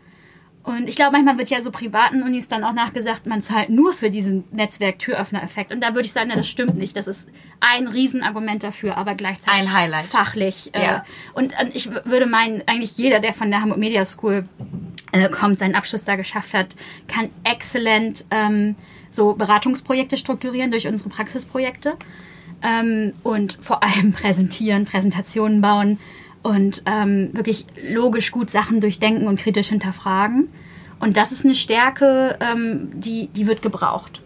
Und 0.64 0.90
ich 0.90 0.96
glaube, 0.96 1.14
manchmal 1.14 1.38
wird 1.38 1.50
ja 1.50 1.62
so 1.62 1.72
privaten 1.72 2.22
Unis 2.22 2.50
dann 2.50 2.64
auch 2.64 2.74
nachgesagt, 2.74 3.26
man 3.26 3.42
zahlt 3.42 3.70
nur 3.70 3.94
für 3.94 4.10
diesen 4.10 4.44
Netzwerk-Türöffner-Effekt. 4.52 5.72
Und 5.72 5.82
da 5.82 5.96
würde 5.96 6.06
ich 6.06 6.12
sagen, 6.12 6.30
na, 6.30 6.36
das 6.36 6.50
stimmt 6.50 6.76
nicht. 6.76 6.98
Das 6.98 7.08
ist 7.08 7.30
ein 7.62 7.88
Riesenargument 7.88 8.64
dafür, 8.64 8.98
aber 8.98 9.16
gleichzeitig 9.16 9.62
ein 9.62 9.74
Highlight. 9.74 10.06
fachlich. 10.06 10.72
Äh, 10.74 10.84
ja. 10.84 11.06
und, 11.34 11.54
und, 11.60 11.76
ich 11.76 11.90
würde 11.90 12.26
meinen, 12.26 12.62
eigentlich 12.68 12.98
jeder, 12.98 13.20
der 13.20 13.34
von 13.34 13.50
der 13.50 13.62
Hamburg 13.62 13.80
Media 13.80 14.04
School 14.04 14.48
äh, 15.14 15.30
kommt, 15.30 15.60
seinen 15.60 15.76
Abschluss 15.76 16.04
da 16.04 16.16
geschafft 16.18 16.54
hat, 16.54 16.76
kann 17.08 17.30
exzellent 17.46 18.26
ähm, 18.30 18.76
so 19.10 19.34
Beratungsprojekte 19.36 20.18
strukturieren 20.18 20.72
durch 20.72 20.88
unsere 20.88 21.10
Praxisprojekte. 21.10 21.96
ähm, 22.62 23.14
und 23.24 23.58
vor 23.62 23.82
allem 23.82 24.12
präsentieren, 24.14 24.86
Präsentationen 24.86 25.62
bauen 25.62 26.00
und 26.44 26.84
ähm, 26.86 27.30
wirklich 27.34 27.66
logisch 27.90 28.32
gut 28.32 28.50
Sachen 28.50 28.82
durchdenken 28.82 29.28
und 29.28 29.40
kritisch 29.40 29.70
hinterfragen. 29.70 30.50
Und 31.00 31.18
das 31.18 31.32
ist 31.32 31.46
eine 31.46 31.56
Stärke, 31.56 32.38
ähm, 32.42 32.90
die, 32.94 33.28
die 33.28 33.48
wird 33.48 33.62
gebraucht. 33.62 34.22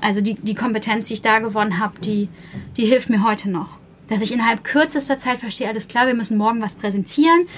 Also 0.00 0.20
die, 0.20 0.34
die 0.34 0.54
Kompetenz, 0.54 1.06
die 1.06 1.14
ich 1.14 1.22
da 1.22 1.38
gewonnen 1.38 1.78
habe, 1.78 1.98
die, 2.00 2.28
die 2.76 2.84
hilft 2.84 3.10
mir 3.10 3.24
heute 3.24 3.50
noch. 3.50 3.78
Dass 4.08 4.20
ich 4.20 4.32
innerhalb 4.32 4.62
kürzester 4.62 5.16
Zeit 5.16 5.38
verstehe, 5.38 5.68
alles 5.68 5.88
klar, 5.88 6.06
wir 6.06 6.14
müssen 6.14 6.36
morgen 6.36 6.62
was 6.62 6.74
präsentieren. 6.74 7.48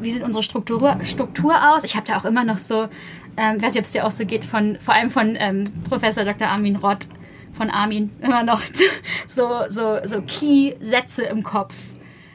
Wie 0.00 0.10
sieht 0.10 0.22
unsere 0.22 0.42
Struktur, 0.42 0.98
Struktur 1.04 1.72
aus? 1.72 1.84
Ich 1.84 1.94
habe 1.94 2.06
da 2.06 2.16
auch 2.16 2.24
immer 2.24 2.44
noch 2.44 2.58
so, 2.58 2.88
ähm, 3.36 3.62
weiß 3.62 3.74
nicht, 3.74 3.78
ob 3.78 3.84
es 3.84 3.92
dir 3.92 4.04
auch 4.04 4.10
so 4.10 4.26
geht, 4.26 4.44
von, 4.44 4.78
vor 4.80 4.94
allem 4.94 5.10
von 5.10 5.36
ähm, 5.38 5.64
Professor 5.88 6.24
Dr. 6.24 6.48
Armin 6.48 6.76
Rott, 6.76 7.06
von 7.52 7.70
Armin, 7.70 8.10
immer 8.20 8.42
noch 8.42 8.62
so, 9.28 9.62
so, 9.68 9.98
so 10.04 10.22
Key-Sätze 10.22 11.22
im 11.24 11.42
Kopf. 11.42 11.74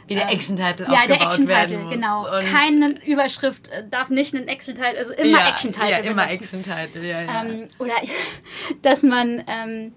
Wie 0.08 0.16
der 0.16 0.32
Action-Title 0.32 0.88
Ja, 0.90 1.06
der 1.06 1.22
Action-Title, 1.22 1.90
genau. 1.90 2.26
Keine 2.50 2.96
Überschrift 3.06 3.70
äh, 3.70 3.84
darf 3.90 4.10
nicht 4.10 4.34
ein 4.34 4.48
Action-Title, 4.48 4.98
also 4.98 5.14
immer 5.14 5.40
ja, 5.40 5.50
Action-Title. 5.50 5.90
Ja, 5.90 5.98
immer. 5.98 6.30
Action-Title, 6.30 7.06
ja, 7.06 7.22
ja. 7.22 7.44
Ähm, 7.44 7.68
oder 7.80 7.94
dass 8.82 9.04
man, 9.04 9.44
ähm, 9.48 9.94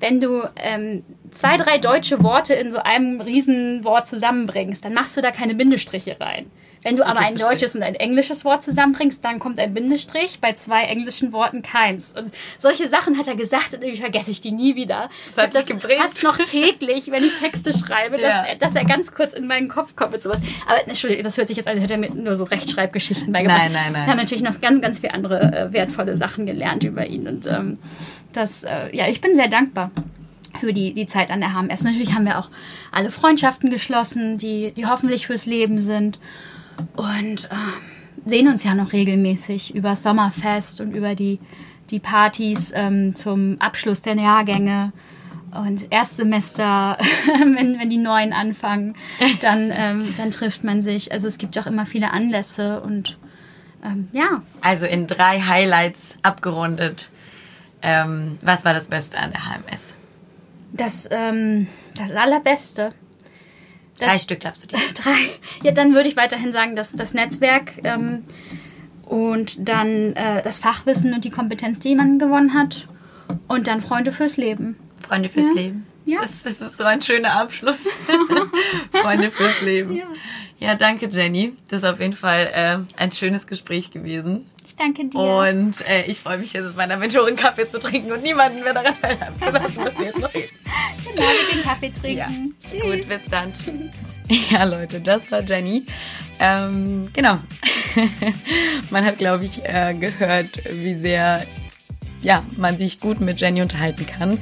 wenn 0.00 0.20
du 0.20 0.48
ähm, 0.56 1.04
zwei, 1.30 1.56
drei 1.58 1.78
deutsche 1.78 2.22
Worte 2.22 2.54
in 2.54 2.72
so 2.72 2.78
einem 2.78 3.20
Riesenwort 3.20 4.06
zusammenbringst, 4.06 4.84
dann 4.84 4.94
machst 4.94 5.16
du 5.16 5.20
da 5.20 5.30
keine 5.30 5.54
Bindestriche 5.54 6.18
rein. 6.18 6.50
Wenn 6.84 6.96
du 6.96 7.04
aber 7.06 7.18
ein 7.20 7.36
verstehe. 7.36 7.48
deutsches 7.48 7.74
und 7.76 7.82
ein 7.82 7.94
englisches 7.94 8.44
Wort 8.44 8.62
zusammenbringst, 8.62 9.24
dann 9.24 9.38
kommt 9.38 9.58
ein 9.58 9.74
Bindestrich, 9.74 10.38
bei 10.40 10.52
zwei 10.52 10.82
englischen 10.82 11.32
Worten 11.32 11.62
keins. 11.62 12.12
Und 12.16 12.32
solche 12.58 12.88
Sachen 12.88 13.18
hat 13.18 13.26
er 13.26 13.34
gesagt 13.34 13.74
und 13.74 13.82
irgendwie 13.82 14.00
vergesse 14.00 14.30
ich 14.30 14.40
die 14.40 14.52
nie 14.52 14.76
wieder. 14.76 15.10
Das 15.26 15.38
hat 15.38 15.54
Ich 15.58 15.66
geprägt. 15.66 16.00
fast 16.00 16.22
noch 16.22 16.36
täglich, 16.38 17.10
wenn 17.10 17.24
ich 17.24 17.34
Texte 17.34 17.72
schreibe, 17.76 18.12
dass, 18.16 18.22
Ja. 18.22 18.42
er, 18.44 18.56
dass 18.56 18.74
er 18.74 18.84
ganz 18.84 19.12
kurz 19.12 19.32
in 19.34 19.46
meinen 19.46 19.68
Kopf 19.68 19.96
kommt 19.96 20.12
mit 20.12 20.22
sowas. 20.22 20.40
Aber 20.66 20.86
Entschuldigung, 20.86 21.24
das 21.24 21.36
hört 21.36 21.48
sich 21.48 21.56
jetzt 21.56 21.66
an, 21.66 21.74
als 21.74 21.82
hätte 21.82 21.94
er 21.94 21.98
mir 21.98 22.10
nur 22.10 22.34
so 22.36 22.44
Rechtschreibgeschichten 22.44 23.32
beigebracht. 23.32 23.58
Nein, 23.62 23.72
nein, 23.72 23.92
nein. 23.92 24.02
Wir 24.06 24.10
haben 24.12 24.18
natürlich 24.18 24.42
noch 24.44 24.60
ganz, 24.60 24.80
ganz 24.80 25.00
viele 25.00 25.14
andere 25.14 25.40
äh, 25.40 25.72
wertvolle 25.72 26.16
Sachen 26.16 26.46
gelernt 26.46 26.84
über 26.84 27.06
ihn. 27.06 27.26
Und 27.26 27.46
ähm, 27.46 27.78
das, 28.32 28.62
äh, 28.64 28.94
ja, 28.96 29.08
ich 29.08 29.20
bin 29.20 29.34
sehr 29.34 29.48
dankbar 29.48 29.90
für 30.60 30.72
die, 30.72 30.92
die 30.94 31.06
Zeit 31.06 31.30
an 31.30 31.40
der 31.40 31.52
HMS. 31.54 31.82
Natürlich 31.84 32.14
haben 32.14 32.24
wir 32.24 32.38
auch 32.38 32.48
alle 32.92 33.10
Freundschaften 33.10 33.70
geschlossen, 33.70 34.38
die, 34.38 34.72
die 34.72 34.86
hoffentlich 34.86 35.26
fürs 35.26 35.46
Leben 35.46 35.78
sind. 35.78 36.18
Und 36.96 37.46
äh, 37.50 38.28
sehen 38.28 38.48
uns 38.48 38.64
ja 38.64 38.74
noch 38.74 38.92
regelmäßig 38.92 39.74
über 39.74 39.96
Sommerfest 39.96 40.80
und 40.80 40.92
über 40.92 41.14
die, 41.14 41.38
die 41.90 42.00
Partys 42.00 42.72
ähm, 42.74 43.14
zum 43.14 43.60
Abschluss 43.60 44.02
der 44.02 44.14
Jahrgänge. 44.14 44.92
Und 45.52 45.90
Erstsemester, 45.90 46.98
wenn, 47.38 47.78
wenn 47.78 47.88
die 47.88 47.96
Neuen 47.96 48.32
anfangen, 48.32 48.94
dann, 49.40 49.72
ähm, 49.74 50.14
dann 50.16 50.30
trifft 50.30 50.62
man 50.62 50.82
sich. 50.82 51.10
Also 51.12 51.26
es 51.26 51.38
gibt 51.38 51.58
auch 51.58 51.66
immer 51.66 51.86
viele 51.86 52.12
Anlässe 52.12 52.80
und 52.80 53.18
ähm, 53.84 54.08
ja, 54.12 54.42
Also 54.60 54.86
in 54.86 55.06
drei 55.06 55.40
Highlights 55.40 56.16
abgerundet. 56.22 57.10
Ähm, 57.80 58.38
was 58.42 58.64
war 58.64 58.74
das 58.74 58.88
Beste 58.88 59.18
an 59.18 59.30
der 59.30 59.40
HMS? 59.46 59.94
das, 60.72 61.08
ähm, 61.10 61.66
das 61.96 62.12
Allerbeste. 62.12 62.92
Das- 63.98 64.08
Drei 64.08 64.18
Stück 64.18 64.40
darfst 64.40 64.62
du 64.62 64.66
dir. 64.68 64.78
Drei. 65.02 65.16
Ja, 65.64 65.72
dann 65.72 65.94
würde 65.94 66.08
ich 66.08 66.16
weiterhin 66.16 66.52
sagen, 66.52 66.76
dass 66.76 66.92
das 66.92 67.14
Netzwerk 67.14 67.72
ähm, 67.84 68.22
und 69.04 69.68
dann 69.68 70.14
äh, 70.14 70.42
das 70.42 70.58
Fachwissen 70.58 71.12
und 71.14 71.24
die 71.24 71.30
Kompetenz, 71.30 71.78
die 71.78 71.94
man 71.94 72.18
gewonnen 72.18 72.54
hat. 72.54 72.86
Und 73.46 73.66
dann 73.66 73.80
Freunde 73.82 74.12
fürs 74.12 74.36
Leben. 74.36 74.76
Freunde 75.06 75.28
fürs 75.28 75.48
Ja. 75.48 75.54
Leben. 75.54 75.86
Ja. 76.06 76.20
Das, 76.22 76.42
das 76.42 76.60
ist 76.62 76.76
so 76.78 76.84
ein 76.84 77.02
schöner 77.02 77.32
Abschluss. 77.38 77.86
Freunde 78.92 79.30
fürs 79.30 79.60
Leben. 79.60 79.94
Ja. 79.96 80.04
Ja. 80.58 80.74
danke 80.74 81.06
Jenny. 81.08 81.52
Das 81.68 81.82
ist 81.82 81.88
auf 81.88 82.00
jeden 82.00 82.16
Fall 82.16 82.48
äh, 82.54 82.78
ein 83.00 83.12
schönes 83.12 83.46
Gespräch 83.46 83.90
gewesen. 83.90 84.46
Danke 84.78 85.06
dir. 85.06 85.18
Und 85.18 85.80
äh, 85.86 86.04
ich 86.04 86.20
freue 86.20 86.38
mich 86.38 86.52
jetzt, 86.52 86.66
mit 86.66 86.76
meiner 86.76 86.96
Mentorin 86.96 87.36
Kaffee 87.36 87.68
zu 87.68 87.80
trinken 87.80 88.12
und 88.12 88.22
niemanden 88.22 88.62
mehr 88.62 88.74
daran 88.74 88.94
teilhaben 88.94 89.40
zu 89.40 89.50
lassen, 89.50 89.84
dass 89.84 89.98
wir 89.98 90.06
jetzt 90.06 90.18
noch 90.18 90.32
reden. 90.32 90.56
genau, 91.04 91.26
mit 91.26 91.54
den 91.54 91.62
Kaffee 91.62 91.90
trinken. 91.90 92.18
Ja. 92.18 92.28
Tschüss. 92.70 92.82
Gut, 92.82 93.08
bis 93.08 93.24
dann. 93.30 93.52
Tschüss. 93.52 93.90
Ja, 94.50 94.64
Leute, 94.64 95.00
das 95.00 95.32
war 95.32 95.42
Jenny. 95.42 95.86
Ähm, 96.38 97.08
genau. 97.12 97.38
man 98.90 99.04
hat, 99.04 99.18
glaube 99.18 99.46
ich, 99.46 99.64
äh, 99.64 99.94
gehört, 99.94 100.50
wie 100.70 100.98
sehr 100.98 101.42
ja, 102.22 102.44
man 102.56 102.76
sich 102.78 103.00
gut 103.00 103.20
mit 103.20 103.40
Jenny 103.40 103.62
unterhalten 103.62 104.06
kann. 104.06 104.38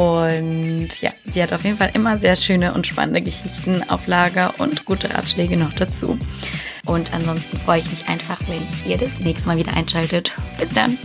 Und 0.00 1.02
ja, 1.02 1.10
sie 1.30 1.42
hat 1.42 1.52
auf 1.52 1.62
jeden 1.62 1.76
Fall 1.76 1.90
immer 1.92 2.16
sehr 2.16 2.34
schöne 2.34 2.72
und 2.72 2.86
spannende 2.86 3.20
Geschichten 3.20 3.84
auf 3.90 4.06
Lager 4.06 4.54
und 4.56 4.86
gute 4.86 5.10
Ratschläge 5.10 5.58
noch 5.58 5.74
dazu. 5.74 6.18
Und 6.86 7.12
ansonsten 7.12 7.58
freue 7.58 7.80
ich 7.80 7.90
mich 7.90 8.08
einfach, 8.08 8.38
wenn 8.48 8.66
ihr 8.90 8.96
das 8.96 9.20
nächste 9.20 9.48
Mal 9.48 9.58
wieder 9.58 9.76
einschaltet. 9.76 10.32
Bis 10.58 10.70
dann. 10.70 10.96